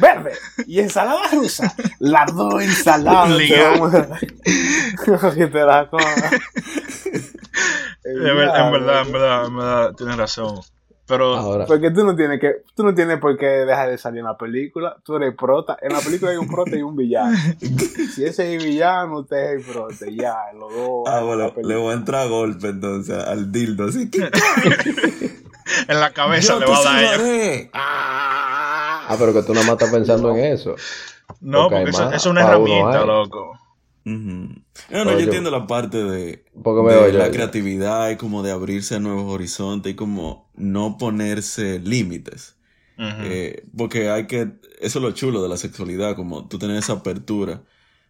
verde 0.00 0.32
y 0.66 0.80
ensalada 0.80 1.20
rusa. 1.30 1.74
Las 1.98 2.34
dos 2.34 2.62
ensaladas. 2.62 3.36
que 5.36 5.46
te 5.48 5.64
la 5.64 5.90
comas. 5.90 6.32
En 8.04 8.24
ver- 8.24 8.48
en 8.56 8.72
verdad, 8.72 9.02
en 9.06 9.12
verdad, 9.12 9.44
en 9.46 9.56
verdad, 9.58 9.92
tienes 9.94 10.16
razón. 10.16 10.58
Pero 11.08 11.34
Ahora, 11.34 11.64
Porque 11.64 11.90
tú 11.90 12.04
no 12.04 12.14
tienes 12.14 12.38
que, 12.38 12.62
tú 12.76 12.84
no 12.84 12.94
tienes 12.94 13.18
por 13.18 13.36
qué 13.38 13.46
dejar 13.46 13.88
de 13.88 13.96
salir 13.96 14.20
en 14.20 14.26
la 14.26 14.36
película. 14.36 14.96
Tú 15.02 15.16
eres 15.16 15.34
prota. 15.34 15.78
En 15.80 15.94
la 15.94 16.00
película 16.00 16.32
hay 16.32 16.36
un 16.36 16.46
prota 16.46 16.76
y 16.76 16.82
un 16.82 16.94
villano. 16.94 17.36
Si 18.14 18.24
ese 18.24 18.54
es 18.54 18.62
el 18.62 18.68
villano, 18.68 19.20
usted 19.20 19.54
es 19.54 19.66
el 19.66 19.72
prota. 19.72 20.06
Ya, 20.10 20.36
los 20.54 20.72
dos. 20.72 21.04
Ah, 21.06 21.20
bueno, 21.20 21.52
le 21.62 21.76
voy 21.76 21.92
a 21.92 21.96
entrar 21.96 22.26
a 22.26 22.28
golpe 22.28 22.68
entonces 22.68 23.16
al 23.16 23.50
dildo, 23.50 23.86
así 23.86 24.10
que... 24.10 24.18
en 25.88 26.00
la 26.00 26.10
cabeza 26.12 26.54
Yo 26.54 26.60
le 26.60 26.66
va 26.66 26.78
a 26.78 26.82
dar 26.82 26.94
a 26.94 27.00
ella. 27.00 27.10
salvaré. 27.10 27.70
ah, 27.72 29.16
pero 29.18 29.32
que 29.32 29.42
tú 29.42 29.54
nada 29.54 29.66
más 29.66 29.74
estás 29.74 29.90
pensando 29.90 30.30
en 30.36 30.44
eso. 30.44 30.74
No, 31.40 31.62
Porque 31.64 31.76
hay 31.76 31.84
porque 31.84 31.90
eso, 31.96 32.04
más, 32.04 32.14
eso 32.14 32.28
es 32.28 32.32
una 32.32 32.42
herramienta, 32.42 33.00
hay. 33.00 33.06
No, 34.90 35.04
no, 35.04 35.10
Oye, 35.10 35.18
yo 35.18 35.24
entiendo 35.24 35.50
la 35.50 35.66
parte 35.66 36.02
de, 36.02 36.44
oye, 36.64 37.12
la 37.12 37.30
creatividad 37.30 38.10
y 38.10 38.16
como 38.16 38.42
de 38.42 38.52
abrirse 38.52 38.96
a 38.96 39.00
nuevos 39.00 39.32
horizontes 39.32 39.92
y 39.92 39.96
como 39.96 40.50
no 40.56 40.96
ponerse 40.98 41.78
límites. 41.80 42.56
Eh, 42.98 43.62
porque 43.76 44.10
hay 44.10 44.26
que, 44.26 44.52
eso 44.80 44.98
es 44.98 45.02
lo 45.02 45.12
chulo 45.12 45.42
de 45.42 45.48
la 45.48 45.56
sexualidad, 45.56 46.16
como 46.16 46.48
tú 46.48 46.58
tener 46.58 46.76
esa 46.76 46.94
apertura, 46.94 47.62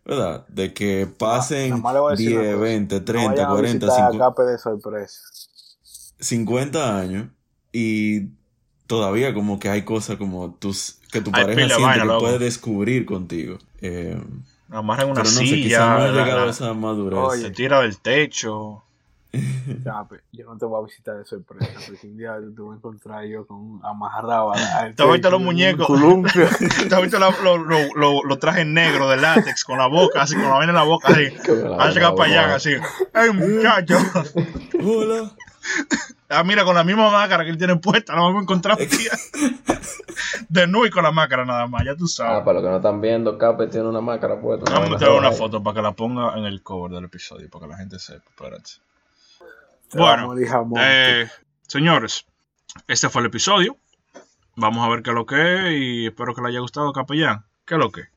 ¿verdad? 0.05 0.47
De 0.49 0.73
que 0.73 1.07
pasen 1.07 1.71
Nada 1.71 1.83
más 1.83 1.95
le 1.95 2.01
voy 2.01 2.09
a 2.09 2.11
decir 2.13 2.33
una 2.33 2.43
10, 2.43 2.55
cosa. 2.55 2.63
20, 2.63 3.01
No 3.05 3.05
30, 3.05 3.25
vayan 3.25 3.51
a 3.51 3.55
40, 3.55 3.87
visitar 3.87 3.91
a 3.91 4.13
50, 4.13 4.19
Cape 4.19 4.43
de 4.45 4.59
sorpresa. 4.59 5.21
50 6.21 6.99
años 6.99 7.29
y 7.73 8.29
todavía 8.87 9.35
como 9.35 9.59
que 9.59 9.69
hay 9.69 9.85
cosas 9.85 10.17
como 10.17 10.55
tus, 10.55 10.99
que 11.13 11.21
tu 11.21 11.31
Hay 11.33 11.43
pareja 11.43 11.69
siente 11.69 12.01
que 12.01 12.11
puede 12.19 12.39
descubrir 12.39 13.07
contigo. 13.07 13.59
Eh, 13.81 14.19
Amarra 14.71 15.03
en 15.05 15.11
una 15.11 15.23
pero 15.23 15.33
no 15.35 15.39
sé, 15.41 15.47
silla, 15.47 15.79
no 15.79 15.99
la- 15.99 16.27
la- 16.45 16.51
esa. 16.51 16.73
Oye. 17.27 17.43
se 17.43 17.51
tira 17.51 17.81
del 17.81 17.99
techo. 17.99 18.83
Yo 20.33 20.45
no 20.47 20.57
te 20.57 20.65
voy 20.65 20.83
a 20.83 20.87
visitar 20.87 21.17
de 21.19 21.25
sorpresa, 21.27 21.67
porque 21.87 22.07
un 22.07 22.17
día 22.17 22.35
te 22.55 22.63
voy 22.63 22.73
a 22.75 22.77
encontrar 22.79 23.25
yo 23.27 23.47
con 23.47 23.79
amarrado 23.85 24.53
al, 24.55 24.95
¿Te 24.97 25.03
has 25.03 25.13
visto 25.13 25.31
los 25.31 25.41
muñecos? 25.45 25.87
¿Te 26.89 26.95
has 26.95 27.03
visto 27.03 27.19
los 27.19 27.43
lo, 27.43 27.59
lo, 27.59 27.79
lo- 27.95 28.23
lo 28.25 28.39
trajes 28.39 28.65
negros 28.67 29.11
de 29.11 29.19
látex 29.19 29.65
con 29.65 29.77
la 29.79 29.87
boca, 29.87 30.23
así, 30.23 30.35
con 30.35 30.45
la 30.45 30.51
vaina 30.51 30.71
en 30.71 30.77
la 30.77 30.85
boca, 30.85 31.09
así? 31.09 31.25
Llegar 31.95 32.15
para 32.15 32.31
allá, 32.31 32.55
así. 32.55 32.71
¡Ey, 33.15 33.33
muchacho! 33.35 33.99
Hola. 34.83 35.31
Ah, 36.31 36.45
mira, 36.45 36.63
con 36.63 36.75
la 36.75 36.85
misma 36.85 37.11
máscara 37.11 37.43
que 37.43 37.49
él 37.49 37.57
tiene 37.57 37.77
puesta, 37.77 38.15
la 38.15 38.21
vamos 38.21 38.41
a 38.41 38.43
encontrar. 38.43 38.77
De 40.51 40.67
nuevo 40.67 40.85
y 40.87 40.91
con 40.91 41.03
la 41.03 41.11
máscara 41.11 41.47
nada 41.47 41.67
más, 41.67 41.85
ya 41.87 41.97
tú 41.97 42.05
Ah, 42.05 42.09
sabes. 42.09 42.45
para 42.45 42.53
los 42.55 42.63
que 42.65 42.69
no 42.69 42.77
están 42.77 43.01
viendo, 43.01 43.39
Cape 43.39 43.67
tiene 43.69 43.89
una 43.89 44.03
máscara 44.03 44.39
puesta. 44.39 44.71
Vamos 44.71 44.89
a 44.89 44.93
meter 44.93 45.09
una 45.09 45.33
foto 45.33 45.63
para 45.63 45.77
que 45.77 45.83
la 45.83 45.93
ponga 45.93 46.37
en 46.37 46.45
el 46.45 46.63
cover 46.63 46.93
del 46.93 47.05
episodio, 47.05 47.49
para 47.49 47.65
que 47.65 47.71
la 47.73 47.79
gente 47.79 47.99
sepa. 47.99 48.25
Espérate. 48.29 48.71
Te 49.89 49.99
Bueno. 49.99 50.35
Eh, 50.79 51.27
señores, 51.67 52.27
este 52.87 53.09
fue 53.09 53.23
el 53.23 53.29
episodio. 53.29 53.79
Vamos 54.57 54.87
a 54.87 54.91
ver 54.91 55.03
qué 55.03 55.11
es 55.11 55.17
lo 55.17 55.25
que 55.25 55.55
es 55.55 55.73
y 55.81 56.07
espero 56.09 56.35
que 56.35 56.43
le 56.43 56.49
haya 56.49 56.61
gustado, 56.61 56.93
capellán. 56.93 57.47
¿Qué 57.65 57.75
es 57.77 57.81
lo 57.81 57.91
que? 57.91 58.03
es? 58.03 58.09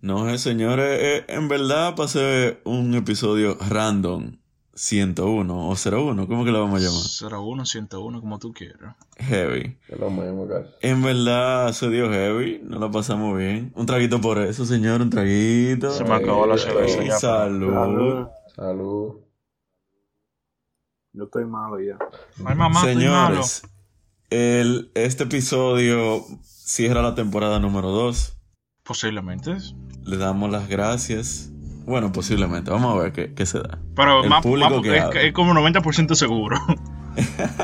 No, 0.00 0.28
eh, 0.28 0.36
señores, 0.36 0.98
eh, 1.00 1.24
en 1.28 1.48
verdad 1.48 1.94
pasé 1.96 2.60
un 2.64 2.94
episodio 2.94 3.56
random 3.70 4.36
101 4.78 5.68
o 5.68 5.74
01, 5.74 6.28
¿cómo 6.28 6.44
que 6.44 6.52
lo 6.52 6.60
vamos 6.60 6.80
a 6.80 6.84
llamar? 6.84 7.40
01, 7.42 7.66
101, 7.66 8.20
como 8.20 8.38
tú 8.38 8.52
quieras. 8.52 8.94
Heavy. 9.16 9.76
Lo 9.98 10.08
mismo. 10.08 10.46
En 10.80 11.02
verdad 11.02 11.72
se 11.72 11.90
dio 11.90 12.08
heavy, 12.08 12.60
no 12.62 12.78
lo 12.78 12.88
pasamos 12.88 13.36
bien. 13.36 13.72
Un 13.74 13.86
traguito 13.86 14.20
por 14.20 14.38
eso, 14.38 14.64
señor, 14.64 15.02
un 15.02 15.10
traguito. 15.10 15.90
Se 15.90 16.04
me 16.04 16.14
acabó 16.14 16.46
la 16.46 16.56
cerveza 16.56 17.02
ya. 17.02 17.18
Salud. 17.18 17.74
Salud. 17.74 18.26
Salud. 18.54 19.14
Yo 21.12 21.24
estoy 21.24 21.44
malo 21.44 21.80
ya. 21.80 21.98
Ay, 22.46 22.54
mamá, 22.54 22.78
estoy 22.78 23.08
malo. 23.08 23.42
Señores, 23.42 23.62
el, 24.30 24.92
este 24.94 25.24
episodio 25.24 26.24
cierra 26.44 27.02
la 27.02 27.16
temporada 27.16 27.58
número 27.58 27.90
2. 27.90 28.36
Posiblemente. 28.84 29.56
Le 30.04 30.16
damos 30.18 30.52
las 30.52 30.68
gracias. 30.68 31.50
Bueno, 31.88 32.12
posiblemente. 32.12 32.70
Vamos 32.70 32.94
a 32.94 33.02
ver 33.02 33.12
qué, 33.12 33.32
qué 33.34 33.46
se 33.46 33.58
da. 33.60 33.78
Pero 33.96 34.22
El 34.22 34.28
más, 34.30 34.42
público 34.42 34.70
más- 34.70 34.82
que 34.82 34.96
es, 34.98 35.04
es 35.28 35.32
como 35.32 35.54
90% 35.54 36.14
seguro. 36.14 36.58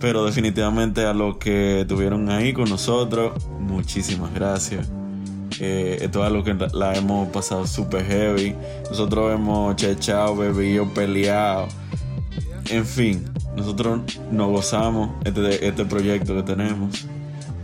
Pero 0.00 0.24
definitivamente 0.24 1.04
a 1.04 1.12
los 1.12 1.36
que 1.36 1.82
estuvieron 1.82 2.30
ahí 2.30 2.52
con 2.54 2.70
nosotros, 2.70 3.32
muchísimas 3.58 4.32
gracias. 4.32 4.88
Eh, 5.60 5.98
esto 6.00 6.20
es 6.20 6.26
algo 6.26 6.42
que 6.42 6.54
la, 6.54 6.68
la 6.72 6.94
hemos 6.94 7.28
pasado 7.28 7.66
súper 7.66 8.06
heavy. 8.06 8.54
Nosotros 8.88 9.34
hemos 9.34 9.76
chechado, 9.76 10.34
bebido, 10.36 10.88
peleado. 10.94 11.66
En 12.70 12.86
fin, 12.86 13.26
nosotros 13.56 14.00
nos 14.30 14.48
gozamos 14.48 15.10
este, 15.24 15.66
este 15.66 15.84
proyecto 15.84 16.34
que 16.36 16.44
tenemos. 16.44 17.06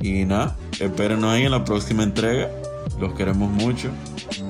Y 0.02 0.26
nada, 0.26 0.56
espérenos 0.78 1.30
ahí 1.32 1.44
en 1.44 1.52
la 1.52 1.64
próxima 1.64 2.02
entrega. 2.02 2.50
Los 2.98 3.14
queremos 3.14 3.50
mucho. 3.50 3.90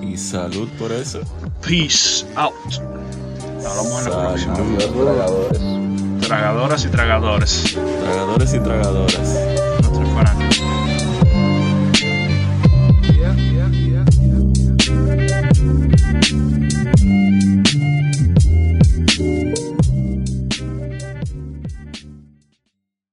Y 0.03 0.17
salud 0.17 0.69
por 0.79 0.93
eso. 0.93 1.21
Peace 1.63 2.27
out. 2.37 2.55
Hablamos 3.65 4.07
en 4.07 4.11
la 4.11 4.29
próxima. 4.29 4.55
Tragadoras 6.21 6.85
y 6.85 6.89
tragadores. 6.89 7.77
Tragadores 8.03 8.55
y 8.55 8.61
tragadoras. 8.61 9.56